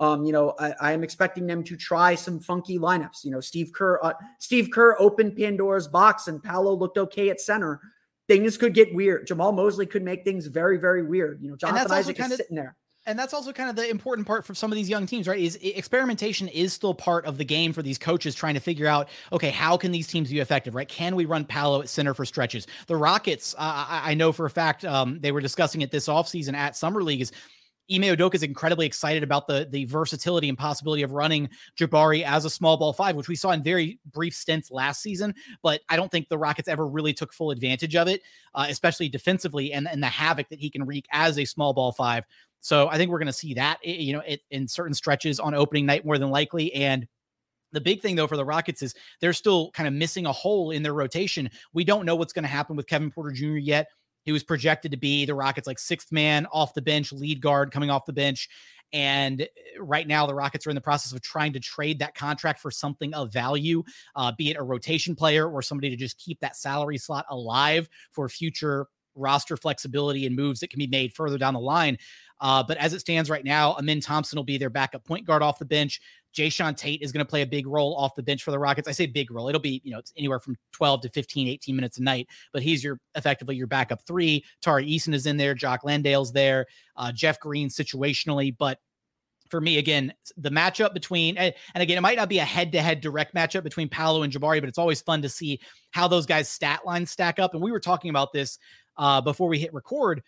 um, 0.00 0.24
you 0.24 0.32
know, 0.32 0.54
I, 0.58 0.74
I, 0.80 0.92
am 0.92 1.02
expecting 1.02 1.46
them 1.46 1.64
to 1.64 1.76
try 1.76 2.14
some 2.14 2.38
funky 2.38 2.78
lineups. 2.78 3.24
You 3.24 3.32
know, 3.32 3.40
Steve 3.40 3.72
Kerr, 3.72 3.98
uh, 4.02 4.12
Steve 4.38 4.70
Kerr 4.72 4.96
opened 4.98 5.36
Pandora's 5.36 5.88
box, 5.88 6.28
and 6.28 6.42
Paolo 6.42 6.72
looked 6.74 6.98
okay 6.98 7.30
at 7.30 7.40
center. 7.40 7.80
Things 8.28 8.56
could 8.56 8.74
get 8.74 8.94
weird. 8.94 9.26
Jamahl 9.26 9.54
Mosley 9.54 9.86
could 9.86 10.02
make 10.02 10.22
things 10.22 10.46
very, 10.46 10.76
very 10.76 11.02
weird. 11.02 11.42
You 11.42 11.50
know, 11.50 11.56
Jonathan 11.56 11.90
Isaac 11.90 12.18
is 12.18 12.26
of, 12.26 12.32
sitting 12.32 12.56
there. 12.56 12.76
And 13.06 13.18
that's 13.18 13.32
also 13.32 13.52
kind 13.52 13.70
of 13.70 13.76
the 13.76 13.88
important 13.88 14.26
part 14.26 14.44
for 14.44 14.54
some 14.54 14.70
of 14.70 14.76
these 14.76 14.88
young 14.88 15.06
teams, 15.06 15.26
right? 15.26 15.40
Is 15.40 15.56
experimentation 15.62 16.46
is 16.48 16.74
still 16.74 16.92
part 16.92 17.24
of 17.24 17.38
the 17.38 17.44
game 17.44 17.72
for 17.72 17.80
these 17.80 17.96
coaches 17.96 18.34
trying 18.34 18.52
to 18.52 18.60
figure 18.60 18.86
out, 18.86 19.08
okay, 19.32 19.48
how 19.48 19.78
can 19.78 19.92
these 19.92 20.06
teams 20.06 20.30
be 20.30 20.40
effective, 20.40 20.74
right? 20.74 20.88
Can 20.88 21.16
we 21.16 21.24
run 21.24 21.46
Paolo 21.46 21.80
at 21.80 21.88
center 21.88 22.12
for 22.12 22.26
stretches? 22.26 22.66
The 22.86 22.96
Rockets, 22.96 23.54
uh, 23.54 23.86
I, 23.88 24.10
I 24.10 24.14
know 24.14 24.30
for 24.30 24.44
a 24.44 24.50
fact, 24.50 24.84
um, 24.84 25.18
they 25.20 25.32
were 25.32 25.40
discussing 25.40 25.80
it 25.80 25.90
this 25.90 26.06
offseason 26.06 26.52
at 26.54 26.76
Summer 26.76 27.02
League 27.02 27.22
is 27.22 27.32
Ime 27.90 28.02
Udoka 28.02 28.34
is 28.34 28.42
incredibly 28.42 28.86
excited 28.86 29.22
about 29.22 29.46
the 29.46 29.66
the 29.70 29.84
versatility 29.86 30.48
and 30.48 30.58
possibility 30.58 31.02
of 31.02 31.12
running 31.12 31.48
Jabari 31.78 32.22
as 32.22 32.44
a 32.44 32.50
small 32.50 32.76
ball 32.76 32.92
five, 32.92 33.16
which 33.16 33.28
we 33.28 33.36
saw 33.36 33.50
in 33.52 33.62
very 33.62 33.98
brief 34.12 34.34
stints 34.34 34.70
last 34.70 35.02
season. 35.02 35.34
But 35.62 35.80
I 35.88 35.96
don't 35.96 36.10
think 36.10 36.28
the 36.28 36.38
Rockets 36.38 36.68
ever 36.68 36.86
really 36.86 37.14
took 37.14 37.32
full 37.32 37.50
advantage 37.50 37.96
of 37.96 38.08
it, 38.08 38.22
uh, 38.54 38.66
especially 38.68 39.08
defensively 39.08 39.72
and, 39.72 39.88
and 39.88 40.02
the 40.02 40.08
havoc 40.08 40.48
that 40.50 40.58
he 40.58 40.70
can 40.70 40.84
wreak 40.84 41.06
as 41.12 41.38
a 41.38 41.44
small 41.44 41.72
ball 41.72 41.92
five. 41.92 42.24
So 42.60 42.88
I 42.88 42.96
think 42.96 43.10
we're 43.10 43.18
going 43.18 43.26
to 43.26 43.32
see 43.32 43.54
that, 43.54 43.78
you 43.84 44.12
know, 44.12 44.22
it, 44.26 44.40
in 44.50 44.66
certain 44.66 44.94
stretches 44.94 45.38
on 45.38 45.54
opening 45.54 45.86
night 45.86 46.04
more 46.04 46.18
than 46.18 46.30
likely. 46.30 46.72
And 46.74 47.06
the 47.72 47.80
big 47.80 48.00
thing, 48.00 48.16
though, 48.16 48.26
for 48.26 48.36
the 48.36 48.44
Rockets 48.44 48.82
is 48.82 48.94
they're 49.20 49.32
still 49.32 49.70
kind 49.72 49.86
of 49.86 49.94
missing 49.94 50.26
a 50.26 50.32
hole 50.32 50.70
in 50.70 50.82
their 50.82 50.94
rotation. 50.94 51.50
We 51.72 51.84
don't 51.84 52.06
know 52.06 52.16
what's 52.16 52.32
going 52.32 52.44
to 52.44 52.48
happen 52.48 52.76
with 52.76 52.86
Kevin 52.86 53.10
Porter 53.10 53.30
Jr. 53.30 53.56
yet. 53.56 53.88
He 54.28 54.32
was 54.32 54.44
projected 54.44 54.90
to 54.90 54.98
be 54.98 55.24
the 55.24 55.34
Rockets' 55.34 55.66
like 55.66 55.78
sixth 55.78 56.12
man 56.12 56.46
off 56.52 56.74
the 56.74 56.82
bench, 56.82 57.12
lead 57.12 57.40
guard 57.40 57.72
coming 57.72 57.88
off 57.88 58.04
the 58.04 58.12
bench. 58.12 58.50
And 58.92 59.40
eh, 59.40 59.46
right 59.80 60.06
now, 60.06 60.26
the 60.26 60.34
Rockets 60.34 60.66
are 60.66 60.70
in 60.70 60.74
the 60.74 60.82
process 60.82 61.12
of 61.12 61.22
trying 61.22 61.54
to 61.54 61.60
trade 61.60 62.00
that 62.00 62.14
contract 62.14 62.60
for 62.60 62.70
something 62.70 63.14
of 63.14 63.32
value, 63.32 63.82
uh, 64.16 64.32
be 64.36 64.50
it 64.50 64.58
a 64.58 64.62
rotation 64.62 65.14
player 65.14 65.50
or 65.50 65.62
somebody 65.62 65.88
to 65.88 65.96
just 65.96 66.18
keep 66.18 66.40
that 66.40 66.56
salary 66.56 66.98
slot 66.98 67.24
alive 67.30 67.88
for 68.10 68.28
future 68.28 68.88
roster 69.14 69.56
flexibility 69.56 70.26
and 70.26 70.36
moves 70.36 70.60
that 70.60 70.68
can 70.68 70.78
be 70.78 70.86
made 70.86 71.14
further 71.14 71.38
down 71.38 71.54
the 71.54 71.60
line. 71.60 71.96
Uh, 72.38 72.62
but 72.62 72.76
as 72.76 72.92
it 72.92 73.00
stands 73.00 73.30
right 73.30 73.46
now, 73.46 73.76
Amen 73.76 74.00
Thompson 74.00 74.36
will 74.36 74.44
be 74.44 74.58
their 74.58 74.68
backup 74.68 75.06
point 75.06 75.26
guard 75.26 75.42
off 75.42 75.58
the 75.58 75.64
bench. 75.64 76.02
Jae'Sean 76.34 76.76
Tate 76.76 77.02
is 77.02 77.12
going 77.12 77.24
to 77.24 77.28
play 77.28 77.42
a 77.42 77.46
big 77.46 77.66
role 77.66 77.94
off 77.96 78.14
the 78.14 78.22
bench 78.22 78.42
for 78.42 78.50
the 78.50 78.58
Rockets. 78.58 78.88
I 78.88 78.92
say 78.92 79.06
big 79.06 79.30
role. 79.30 79.48
It'll 79.48 79.60
be, 79.60 79.80
you 79.84 79.90
know, 79.90 80.00
anywhere 80.16 80.40
from 80.40 80.56
12 80.72 81.02
to 81.02 81.08
15, 81.10 81.48
18 81.48 81.74
minutes 81.76 81.98
a 81.98 82.02
night, 82.02 82.28
but 82.52 82.62
he's 82.62 82.84
your 82.84 82.98
effectively 83.14 83.56
your 83.56 83.66
backup 83.66 84.02
three. 84.06 84.44
Tari 84.60 84.88
Eason 84.88 85.14
is 85.14 85.26
in 85.26 85.36
there. 85.36 85.54
Jock 85.54 85.82
Landale's 85.84 86.32
there. 86.32 86.66
Uh, 86.96 87.12
Jeff 87.12 87.40
Green 87.40 87.68
situationally, 87.68 88.54
but 88.56 88.78
for 89.50 89.60
me, 89.60 89.78
again, 89.78 90.12
the 90.36 90.50
matchup 90.50 90.92
between, 90.92 91.36
and 91.38 91.54
again, 91.74 91.96
it 91.96 92.02
might 92.02 92.18
not 92.18 92.28
be 92.28 92.38
a 92.38 92.44
head 92.44 92.70
to 92.72 92.82
head 92.82 93.00
direct 93.00 93.34
matchup 93.34 93.62
between 93.62 93.88
Paolo 93.88 94.22
and 94.22 94.32
Jabari, 94.32 94.60
but 94.60 94.68
it's 94.68 94.78
always 94.78 95.00
fun 95.00 95.22
to 95.22 95.28
see 95.28 95.58
how 95.90 96.06
those 96.06 96.26
guys' 96.26 96.48
stat 96.48 96.80
lines 96.84 97.10
stack 97.10 97.38
up. 97.38 97.54
And 97.54 97.62
we 97.62 97.72
were 97.72 97.80
talking 97.80 98.10
about 98.10 98.32
this 98.32 98.58
uh, 98.98 99.20
before 99.20 99.48
we 99.48 99.58
hit 99.58 99.72
record 99.72 100.22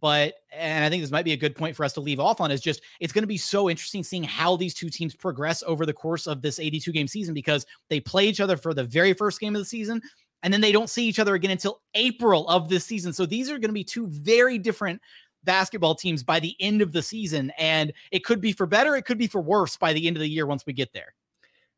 but 0.00 0.34
and 0.52 0.84
I 0.84 0.88
think 0.88 1.02
this 1.02 1.10
might 1.10 1.24
be 1.24 1.32
a 1.32 1.36
good 1.36 1.54
point 1.54 1.76
for 1.76 1.84
us 1.84 1.92
to 1.94 2.00
leave 2.00 2.20
off 2.20 2.40
on 2.40 2.50
is 2.50 2.60
just 2.60 2.82
it's 3.00 3.12
going 3.12 3.22
to 3.22 3.28
be 3.28 3.36
so 3.36 3.68
interesting 3.68 4.02
seeing 4.02 4.24
how 4.24 4.56
these 4.56 4.74
two 4.74 4.88
teams 4.88 5.14
progress 5.14 5.62
over 5.66 5.84
the 5.84 5.92
course 5.92 6.26
of 6.26 6.40
this 6.40 6.58
82 6.58 6.92
game 6.92 7.08
season 7.08 7.34
because 7.34 7.66
they 7.90 8.00
play 8.00 8.26
each 8.26 8.40
other 8.40 8.56
for 8.56 8.72
the 8.72 8.84
very 8.84 9.12
first 9.12 9.38
game 9.40 9.54
of 9.54 9.60
the 9.60 9.66
season 9.66 10.00
and 10.42 10.52
then 10.52 10.60
they 10.60 10.72
don't 10.72 10.90
see 10.90 11.06
each 11.06 11.18
other 11.18 11.34
again 11.34 11.50
until 11.50 11.80
April 11.94 12.48
of 12.48 12.68
this 12.68 12.84
season. 12.84 13.12
So 13.12 13.26
these 13.26 13.48
are 13.48 13.58
going 13.58 13.68
to 13.68 13.74
be 13.74 13.84
two 13.84 14.08
very 14.08 14.58
different 14.58 15.00
basketball 15.44 15.94
teams 15.94 16.22
by 16.22 16.40
the 16.40 16.56
end 16.58 16.82
of 16.82 16.92
the 16.92 17.02
season 17.02 17.52
and 17.58 17.92
it 18.10 18.24
could 18.24 18.40
be 18.40 18.52
for 18.52 18.66
better, 18.66 18.96
it 18.96 19.04
could 19.04 19.18
be 19.18 19.26
for 19.26 19.40
worse 19.40 19.76
by 19.76 19.92
the 19.92 20.06
end 20.06 20.16
of 20.16 20.20
the 20.20 20.28
year 20.28 20.46
once 20.46 20.64
we 20.66 20.72
get 20.72 20.92
there. 20.92 21.14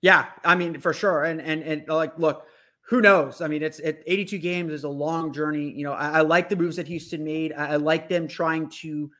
Yeah, 0.03 0.27
I 0.45 0.55
mean 0.55 0.81
for 0.81 0.93
sure. 0.93 1.25
And 1.25 1.41
and 1.41 1.62
and 1.62 1.89
like 1.89 2.19
look, 2.19 2.47
who 2.87 3.01
knows? 3.01 3.41
I 3.41 3.49
mean, 3.49 3.62
it's 3.62 3.78
it, 3.78 4.03
82 4.07 4.39
games 4.39 4.72
is 4.72 4.85
a 4.85 4.89
long 4.89 5.32
journey. 5.32 5.70
You 5.70 5.85
know, 5.85 5.93
I, 5.93 6.18
I 6.18 6.20
like 6.20 6.49
the 6.49 6.57
moves 6.57 6.76
that 6.76 6.87
Houston 6.87 7.24
made. 7.24 7.53
I, 7.55 7.72
I, 7.72 7.76
like 7.76 8.11
them 8.11 8.28
trying 8.28 8.68
to, 8.80 9.11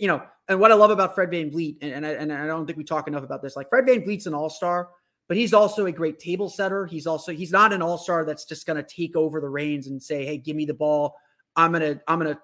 you 0.00 0.08
know, 0.08 0.22
and 0.48 0.58
what 0.58 0.72
I 0.72 0.74
love 0.74 0.90
about 0.90 1.14
Fred 1.14 1.30
VanVleet, 1.30 1.78
and, 1.82 1.92
and, 1.92 2.06
I, 2.06 2.10
and 2.12 2.32
I 2.32 2.46
don't 2.46 2.66
think 2.66 2.78
we 2.78 2.84
talk 2.84 3.08
enough 3.08 3.22
about 3.22 3.42
this. 3.42 3.54
Like 3.54 3.68
Fred 3.68 3.86
Van 3.86 4.00
VanVleet's 4.00 4.26
an 4.26 4.34
all 4.34 4.48
star, 4.48 4.88
but 5.28 5.36
he's 5.36 5.52
also 5.52 5.86
a 5.86 5.92
great 5.92 6.18
table 6.18 6.48
setter. 6.48 6.86
He's 6.86 7.06
also 7.06 7.32
he's 7.32 7.52
not 7.52 7.72
an 7.72 7.82
all 7.82 7.98
star 7.98 8.24
that's 8.24 8.46
just 8.46 8.66
going 8.66 8.82
to 8.82 8.82
take 8.82 9.14
over 9.14 9.40
the 9.40 9.48
reins 9.48 9.88
and 9.88 10.02
say, 10.02 10.24
"Hey, 10.24 10.38
give 10.38 10.56
me 10.56 10.64
the 10.64 10.74
ball. 10.74 11.14
I'm 11.54 11.72
gonna 11.72 12.00
I'm 12.08 12.18
gonna 12.18 12.40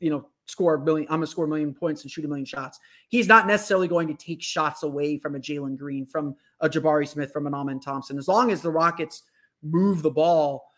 you 0.00 0.10
know 0.10 0.26
score 0.44 0.74
a 0.74 0.80
million. 0.80 1.08
I'm 1.08 1.16
gonna 1.16 1.28
score 1.28 1.46
a 1.46 1.48
million 1.48 1.72
points 1.72 2.02
and 2.02 2.10
shoot 2.10 2.26
a 2.26 2.28
million 2.28 2.44
shots." 2.44 2.78
He's 3.08 3.26
not 3.26 3.46
necessarily 3.46 3.88
going 3.88 4.06
to 4.08 4.14
take 4.14 4.42
shots 4.42 4.82
away 4.82 5.18
from 5.18 5.34
a 5.34 5.40
Jalen 5.40 5.78
Green, 5.78 6.04
from 6.04 6.36
a 6.60 6.68
Jabari 6.68 7.08
Smith, 7.08 7.32
from 7.32 7.46
an 7.46 7.54
Amen 7.54 7.80
Thompson. 7.80 8.18
As 8.18 8.28
long 8.28 8.50
as 8.50 8.60
the 8.60 8.70
Rockets 8.70 9.22
move 9.62 10.02
the 10.02 10.10
ball, 10.10 10.70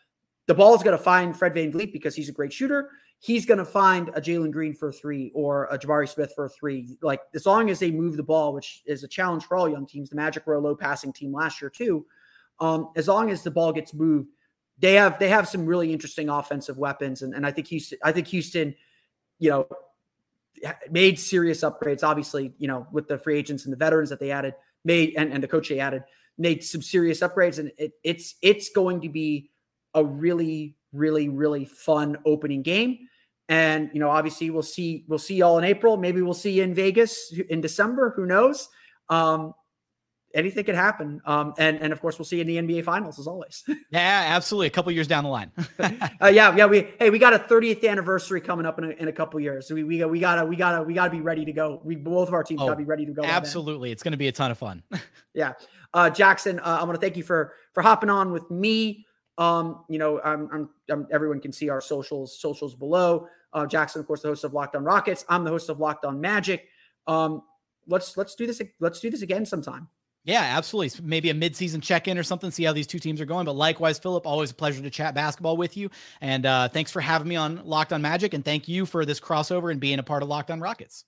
the 0.46 0.54
ball 0.54 0.74
is 0.74 0.82
going 0.82 0.96
to 0.96 1.02
find 1.02 1.36
Fred 1.36 1.54
VanVleet 1.54 1.92
because 1.92 2.14
he's 2.14 2.28
a 2.28 2.32
great 2.32 2.52
shooter. 2.52 2.90
He's 3.20 3.46
going 3.46 3.58
to 3.58 3.64
find 3.64 4.08
a 4.10 4.20
Jalen 4.20 4.50
Green 4.50 4.74
for 4.74 4.88
a 4.88 4.92
three 4.92 5.30
or 5.34 5.66
a 5.66 5.78
Jabari 5.78 6.08
Smith 6.08 6.32
for 6.34 6.46
a 6.46 6.48
three. 6.48 6.96
Like 7.02 7.20
as 7.34 7.46
long 7.46 7.70
as 7.70 7.78
they 7.78 7.92
move 7.92 8.16
the 8.16 8.22
ball, 8.22 8.52
which 8.52 8.82
is 8.84 9.04
a 9.04 9.08
challenge 9.08 9.44
for 9.44 9.56
all 9.56 9.68
young 9.68 9.86
teams. 9.86 10.10
The 10.10 10.16
Magic 10.16 10.46
were 10.46 10.54
a 10.54 10.60
low 10.60 10.74
passing 10.74 11.12
team 11.12 11.32
last 11.32 11.62
year 11.62 11.70
too. 11.70 12.04
Um, 12.58 12.90
as 12.96 13.08
long 13.08 13.30
as 13.30 13.42
the 13.42 13.50
ball 13.50 13.72
gets 13.72 13.94
moved, 13.94 14.28
they 14.78 14.94
have 14.94 15.18
they 15.18 15.28
have 15.28 15.48
some 15.48 15.64
really 15.64 15.92
interesting 15.92 16.28
offensive 16.28 16.76
weapons, 16.76 17.22
and, 17.22 17.34
and 17.34 17.46
I 17.46 17.52
think 17.52 17.68
Houston. 17.68 17.98
I 18.02 18.10
think 18.12 18.26
Houston, 18.28 18.74
you 19.38 19.50
know, 19.50 19.68
made 20.90 21.18
serious 21.18 21.62
upgrades. 21.62 22.02
Obviously, 22.02 22.52
you 22.58 22.66
know, 22.66 22.86
with 22.90 23.06
the 23.06 23.18
free 23.18 23.38
agents 23.38 23.64
and 23.64 23.72
the 23.72 23.76
veterans 23.76 24.10
that 24.10 24.18
they 24.18 24.32
added, 24.32 24.54
made 24.84 25.14
and, 25.16 25.32
and 25.32 25.42
the 25.42 25.48
coach 25.48 25.68
they 25.68 25.78
added 25.78 26.02
made 26.42 26.62
some 26.62 26.82
serious 26.82 27.20
upgrades, 27.20 27.58
and 27.58 27.72
it, 27.78 27.92
it's 28.04 28.34
it's 28.42 28.70
going 28.70 29.00
to 29.00 29.08
be 29.08 29.50
a 29.94 30.04
really, 30.04 30.76
really, 30.92 31.28
really 31.28 31.64
fun 31.64 32.18
opening 32.26 32.62
game. 32.62 32.98
And 33.48 33.90
you 33.92 34.00
know, 34.00 34.10
obviously, 34.10 34.50
we'll 34.50 34.62
see 34.62 35.04
we'll 35.08 35.18
see 35.18 35.36
y'all 35.36 35.58
in 35.58 35.64
April. 35.64 35.96
Maybe 35.96 36.22
we'll 36.22 36.34
see 36.34 36.52
you 36.52 36.62
in 36.62 36.74
Vegas 36.74 37.32
in 37.48 37.60
December. 37.60 38.12
Who 38.16 38.26
knows? 38.26 38.68
Um, 39.08 39.54
anything 40.34 40.64
could 40.64 40.74
happen. 40.74 41.20
Um, 41.24 41.54
and 41.58 41.80
and 41.80 41.92
of 41.92 42.00
course, 42.00 42.18
we'll 42.18 42.24
see 42.26 42.36
you 42.36 42.42
in 42.42 42.66
the 42.66 42.74
NBA 42.74 42.84
Finals 42.84 43.18
as 43.18 43.26
always. 43.26 43.64
yeah, 43.90 44.24
absolutely. 44.28 44.66
A 44.66 44.70
couple 44.70 44.92
years 44.92 45.06
down 45.06 45.24
the 45.24 45.30
line. 45.30 45.50
uh, 45.78 46.26
yeah, 46.26 46.54
yeah. 46.56 46.66
We 46.66 46.88
hey, 46.98 47.10
we 47.10 47.18
got 47.18 47.34
a 47.34 47.38
30th 47.38 47.88
anniversary 47.88 48.40
coming 48.40 48.66
up 48.66 48.78
in 48.78 48.84
a, 48.84 48.90
in 48.90 49.08
a 49.08 49.12
couple 49.12 49.38
years. 49.40 49.68
So 49.68 49.74
we 49.74 49.84
we 49.84 50.04
we 50.04 50.20
gotta 50.20 50.44
we 50.44 50.56
gotta 50.56 50.82
we 50.82 50.94
gotta 50.94 51.10
be 51.10 51.20
ready 51.20 51.44
to 51.44 51.52
go. 51.52 51.80
We 51.84 51.96
both 51.96 52.28
of 52.28 52.34
our 52.34 52.42
teams 52.42 52.60
oh, 52.62 52.66
gotta 52.66 52.78
be 52.78 52.84
ready 52.84 53.06
to 53.06 53.12
go. 53.12 53.22
Absolutely, 53.24 53.90
it's 53.90 54.02
going 54.02 54.12
to 54.12 54.18
be 54.18 54.28
a 54.28 54.32
ton 54.32 54.50
of 54.50 54.58
fun. 54.58 54.82
yeah. 55.34 55.52
Uh, 55.94 56.08
Jackson, 56.08 56.58
uh, 56.60 56.78
I 56.80 56.84
want 56.84 56.94
to 56.94 57.00
thank 57.00 57.16
you 57.16 57.22
for 57.22 57.54
for 57.72 57.82
hopping 57.82 58.10
on 58.10 58.32
with 58.32 58.50
me. 58.50 59.06
Um, 59.38 59.84
you 59.88 59.98
know, 59.98 60.20
I'm, 60.22 60.48
I'm, 60.52 60.70
I'm, 60.90 61.06
everyone 61.10 61.40
can 61.40 61.52
see 61.52 61.68
our 61.70 61.80
socials 61.80 62.38
socials 62.38 62.74
below. 62.74 63.26
Uh, 63.52 63.66
Jackson, 63.66 64.00
of 64.00 64.06
course, 64.06 64.22
the 64.22 64.28
host 64.28 64.44
of 64.44 64.52
Locked 64.52 64.76
On 64.76 64.84
Rockets. 64.84 65.24
I'm 65.28 65.44
the 65.44 65.50
host 65.50 65.68
of 65.68 65.80
Locked 65.80 66.04
On 66.04 66.20
Magic. 66.20 66.68
Um, 67.06 67.42
let's 67.86 68.16
let's 68.16 68.34
do 68.34 68.46
this. 68.46 68.62
Let's 68.80 69.00
do 69.00 69.10
this 69.10 69.22
again 69.22 69.44
sometime. 69.44 69.88
Yeah, 70.24 70.40
absolutely. 70.40 71.04
Maybe 71.04 71.30
a 71.30 71.34
midseason 71.34 71.82
check-in 71.82 72.16
or 72.16 72.22
something. 72.22 72.52
See 72.52 72.62
how 72.62 72.72
these 72.72 72.86
two 72.86 73.00
teams 73.00 73.20
are 73.20 73.24
going. 73.24 73.44
But 73.44 73.56
likewise, 73.56 73.98
Philip, 73.98 74.24
always 74.26 74.52
a 74.52 74.54
pleasure 74.54 74.80
to 74.80 74.90
chat 74.90 75.14
basketball 75.14 75.56
with 75.56 75.76
you. 75.76 75.90
And 76.20 76.46
uh, 76.46 76.68
thanks 76.68 76.92
for 76.92 77.00
having 77.00 77.26
me 77.26 77.34
on 77.34 77.60
Locked 77.64 77.92
On 77.92 78.00
Magic, 78.00 78.32
and 78.32 78.44
thank 78.44 78.68
you 78.68 78.86
for 78.86 79.04
this 79.04 79.18
crossover 79.18 79.72
and 79.72 79.80
being 79.80 79.98
a 79.98 80.02
part 80.04 80.22
of 80.22 80.28
Locked 80.28 80.50
On 80.50 80.60
Rockets. 80.60 81.04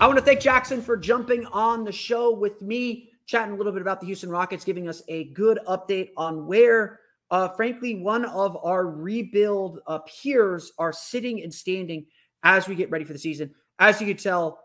I 0.00 0.06
want 0.06 0.16
to 0.16 0.24
thank 0.24 0.38
Jackson 0.38 0.80
for 0.80 0.96
jumping 0.96 1.44
on 1.46 1.82
the 1.82 1.90
show 1.90 2.32
with 2.32 2.62
me, 2.62 3.10
chatting 3.26 3.54
a 3.54 3.56
little 3.56 3.72
bit 3.72 3.82
about 3.82 3.98
the 3.98 4.06
Houston 4.06 4.30
Rockets, 4.30 4.64
giving 4.64 4.88
us 4.88 5.02
a 5.08 5.24
good 5.30 5.58
update 5.66 6.10
on 6.16 6.46
where, 6.46 7.00
uh, 7.32 7.48
frankly, 7.48 7.96
one 7.96 8.24
of 8.26 8.56
our 8.62 8.86
rebuild 8.86 9.80
uh, 9.88 9.98
peers 10.22 10.70
are 10.78 10.92
sitting 10.92 11.42
and 11.42 11.52
standing 11.52 12.06
as 12.44 12.68
we 12.68 12.76
get 12.76 12.90
ready 12.92 13.04
for 13.04 13.12
the 13.12 13.18
season. 13.18 13.52
As 13.80 14.00
you 14.00 14.06
can 14.06 14.16
tell, 14.16 14.60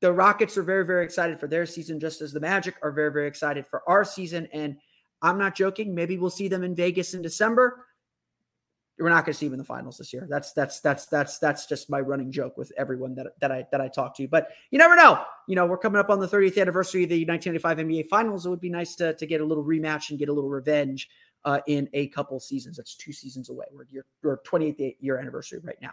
the 0.00 0.10
Rockets 0.10 0.56
are 0.56 0.62
very, 0.62 0.86
very 0.86 1.04
excited 1.04 1.38
for 1.38 1.46
their 1.46 1.66
season, 1.66 2.00
just 2.00 2.22
as 2.22 2.32
the 2.32 2.40
Magic 2.40 2.74
are 2.82 2.90
very, 2.90 3.12
very 3.12 3.28
excited 3.28 3.66
for 3.66 3.82
our 3.86 4.02
season. 4.02 4.48
And 4.54 4.78
I'm 5.20 5.36
not 5.36 5.54
joking. 5.54 5.94
Maybe 5.94 6.16
we'll 6.16 6.30
see 6.30 6.48
them 6.48 6.64
in 6.64 6.74
Vegas 6.74 7.12
in 7.12 7.20
December 7.20 7.84
we're 9.00 9.08
not 9.08 9.24
going 9.24 9.32
to 9.32 9.38
see 9.38 9.46
him 9.46 9.54
in 9.54 9.58
the 9.58 9.64
finals 9.64 9.98
this 9.98 10.12
year. 10.12 10.26
That's 10.28 10.52
that's 10.52 10.80
that's 10.80 11.06
that's 11.06 11.38
that's 11.38 11.66
just 11.66 11.88
my 11.88 12.00
running 12.00 12.30
joke 12.30 12.56
with 12.56 12.70
everyone 12.76 13.14
that 13.14 13.28
that 13.40 13.50
I 13.50 13.66
that 13.72 13.80
I 13.80 13.88
talk 13.88 14.16
to. 14.16 14.28
But 14.28 14.48
you 14.70 14.78
never 14.78 14.94
know. 14.94 15.24
You 15.48 15.56
know, 15.56 15.66
we're 15.66 15.78
coming 15.78 15.98
up 15.98 16.10
on 16.10 16.20
the 16.20 16.28
30th 16.28 16.60
anniversary 16.60 17.04
of 17.04 17.08
the 17.08 17.24
1995 17.26 17.78
NBA 17.86 18.08
Finals. 18.08 18.46
It 18.46 18.50
would 18.50 18.60
be 18.60 18.70
nice 18.70 18.94
to 18.96 19.14
to 19.14 19.26
get 19.26 19.40
a 19.40 19.44
little 19.44 19.64
rematch 19.64 20.10
and 20.10 20.18
get 20.18 20.28
a 20.28 20.32
little 20.32 20.50
revenge 20.50 21.08
uh, 21.44 21.60
in 21.66 21.88
a 21.94 22.08
couple 22.08 22.38
seasons. 22.40 22.76
That's 22.76 22.94
two 22.94 23.12
seasons 23.12 23.48
away. 23.48 23.66
We're 23.72 23.86
your 23.88 24.04
we're 24.22 24.38
28th 24.38 24.96
year 25.00 25.18
anniversary 25.18 25.60
right 25.62 25.78
now. 25.80 25.92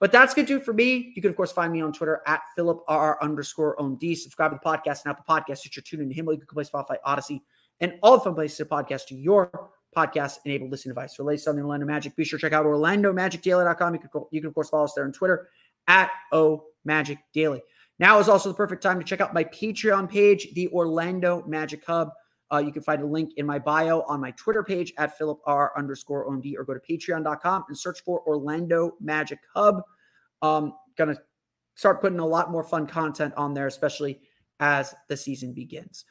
But 0.00 0.12
that's 0.12 0.34
good 0.34 0.46
too 0.46 0.60
for 0.60 0.72
me. 0.74 1.12
You 1.14 1.22
can 1.22 1.30
of 1.30 1.36
course 1.36 1.52
find 1.52 1.72
me 1.72 1.80
on 1.80 1.92
Twitter 1.92 2.20
at 2.26 2.42
Philip 2.56 2.82
R 2.88 3.18
underscore 3.22 3.76
OMD. 3.76 4.16
Subscribe 4.16 4.50
to 4.50 4.60
the 4.62 4.68
podcast 4.68 5.04
and 5.04 5.10
Apple 5.10 5.24
Podcasts. 5.28 5.58
Stitcher, 5.58 5.80
TuneIn, 5.80 6.12
Himalaya, 6.12 6.38
Google 6.38 6.62
Play, 6.62 6.64
Spotify, 6.64 6.96
Audacy, 7.06 7.40
and 7.80 7.94
all 8.02 8.18
the 8.18 8.24
fun 8.24 8.34
places 8.34 8.58
to 8.58 8.64
podcast 8.64 9.06
to 9.06 9.14
your 9.14 9.70
podcast 9.94 10.38
enabled 10.44 10.70
listening 10.70 10.94
device. 10.94 11.14
For 11.14 11.24
latest 11.24 11.48
on 11.48 11.56
the 11.56 11.62
Orlando 11.62 11.86
Magic, 11.86 12.16
be 12.16 12.24
sure 12.24 12.38
to 12.38 12.46
check 12.46 12.52
out 12.52 12.66
OrlandoMagicDaily.com. 12.66 13.94
You 13.94 14.00
can, 14.00 14.10
you 14.30 14.40
can, 14.40 14.48
of 14.48 14.54
course, 14.54 14.70
follow 14.70 14.84
us 14.84 14.94
there 14.94 15.04
on 15.04 15.12
Twitter 15.12 15.48
at 15.86 16.10
O 16.32 16.64
Magic 16.84 17.18
Daily. 17.32 17.62
Now 17.98 18.18
is 18.18 18.28
also 18.28 18.48
the 18.48 18.54
perfect 18.54 18.82
time 18.82 18.98
to 18.98 19.04
check 19.04 19.20
out 19.20 19.34
my 19.34 19.44
Patreon 19.44 20.10
page, 20.10 20.52
the 20.54 20.68
Orlando 20.68 21.44
Magic 21.46 21.84
Hub. 21.86 22.10
Uh, 22.52 22.58
you 22.58 22.72
can 22.72 22.82
find 22.82 23.02
a 23.02 23.06
link 23.06 23.32
in 23.36 23.46
my 23.46 23.58
bio 23.58 24.02
on 24.02 24.20
my 24.20 24.32
Twitter 24.32 24.62
page 24.62 24.92
at 24.98 25.16
Philip 25.16 25.38
R 25.46 25.72
underscore 25.76 26.28
OMD 26.28 26.54
or 26.56 26.64
go 26.64 26.74
to 26.74 26.80
patreon.com 26.80 27.64
and 27.68 27.78
search 27.78 28.02
for 28.04 28.20
Orlando 28.26 28.94
Magic 29.00 29.38
Hub. 29.54 29.82
Um, 30.42 30.74
gonna 30.96 31.16
start 31.74 32.00
putting 32.00 32.18
a 32.18 32.26
lot 32.26 32.50
more 32.50 32.62
fun 32.62 32.86
content 32.86 33.34
on 33.36 33.54
there, 33.54 33.66
especially 33.66 34.20
as 34.60 34.94
the 35.08 35.16
season 35.16 35.52
begins. 35.52 36.04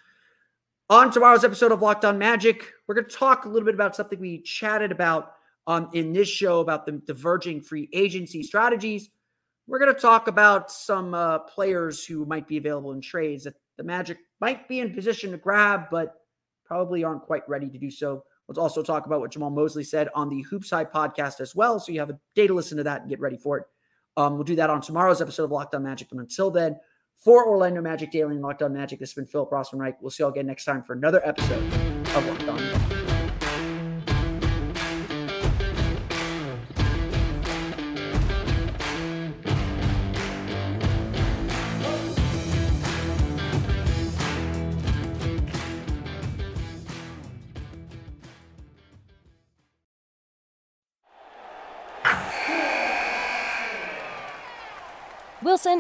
On 0.94 1.10
tomorrow's 1.10 1.44
episode 1.44 1.72
of 1.72 1.82
Locked 1.82 2.06
On 2.06 2.20
Magic, 2.20 2.72
we're 2.86 2.94
going 2.94 3.08
to 3.08 3.16
talk 3.16 3.46
a 3.46 3.50
little 3.50 3.66
bit 3.66 3.74
about 3.74 3.96
something 3.96 4.20
we 4.20 4.44
chatted 4.44 4.92
about 4.92 5.32
um, 5.66 5.90
in 5.94 6.14
this 6.14 6.28
show 6.28 6.60
about 6.60 6.86
the 6.86 6.92
diverging 6.92 7.62
free 7.62 7.90
agency 7.94 8.44
strategies. 8.44 9.10
We're 9.66 9.80
going 9.80 9.92
to 9.92 10.00
talk 10.00 10.28
about 10.28 10.70
some 10.70 11.16
uh, 11.16 11.40
players 11.40 12.06
who 12.06 12.28
might 12.28 12.48
be 12.48 12.58
available 12.58 12.92
in 12.92 13.02
trades 13.02 13.46
that 13.46 13.56
the 13.76 13.84
Magic 13.84 14.20
might 14.40 14.68
be 14.68 14.82
in 14.82 14.94
position 14.94 15.32
to 15.32 15.38
grab, 15.38 15.86
but 15.90 16.14
probably 16.64 17.04
aren't 17.04 17.24
quite 17.24 17.50
ready 17.50 17.72
to 17.72 17.80
do 17.80 17.90
so. 17.90 18.24
Let's 18.48 18.60
also 18.60 18.84
talk 18.84 19.08
about 19.08 19.20
what 19.20 19.32
Jamahl 19.32 19.52
Mosley 19.52 19.84
said 19.84 20.10
on 20.14 20.30
the 20.30 20.44
Hoops 20.44 20.70
High 20.70 20.86
podcast 20.86 21.42
as 21.42 21.56
well. 21.56 21.80
So 21.80 21.92
you 21.92 22.02
have 22.02 22.12
a 22.12 22.20
day 22.36 22.46
to 22.46 22.54
listen 22.54 22.78
to 22.78 22.84
that 22.84 23.02
and 23.02 23.10
get 23.10 23.20
ready 23.20 23.38
for 23.38 23.58
it. 23.58 23.66
Um, 24.16 24.36
we'll 24.36 24.44
do 24.44 24.58
that 24.58 24.70
on 24.70 24.80
tomorrow's 24.80 25.24
episode 25.24 25.46
of 25.46 25.52
Locked 25.52 25.74
On 25.74 25.82
Magic. 25.82 26.10
But 26.12 26.20
until 26.20 26.52
then, 26.52 26.78
for 27.24 27.48
Orlando 27.48 27.82
Magic 27.82 28.12
Daily 28.12 28.34
and 28.34 28.42
Locked 28.42 28.62
On 28.62 28.74
Magic. 28.74 29.00
This 29.00 29.12
has 29.12 29.16
been 29.16 29.26
Philip 29.26 29.50
Rossman 29.50 29.80
Reich. 29.80 30.02
We'll 30.02 30.12
see 30.12 30.24
you 30.24 30.26
all 30.26 30.32
again 30.32 30.46
next 30.46 30.66
time 30.66 30.84
for 30.84 30.94
another 30.94 31.22
episode 31.26 31.64
of 32.16 32.26
Locked 32.28 32.50
On 32.50 33.03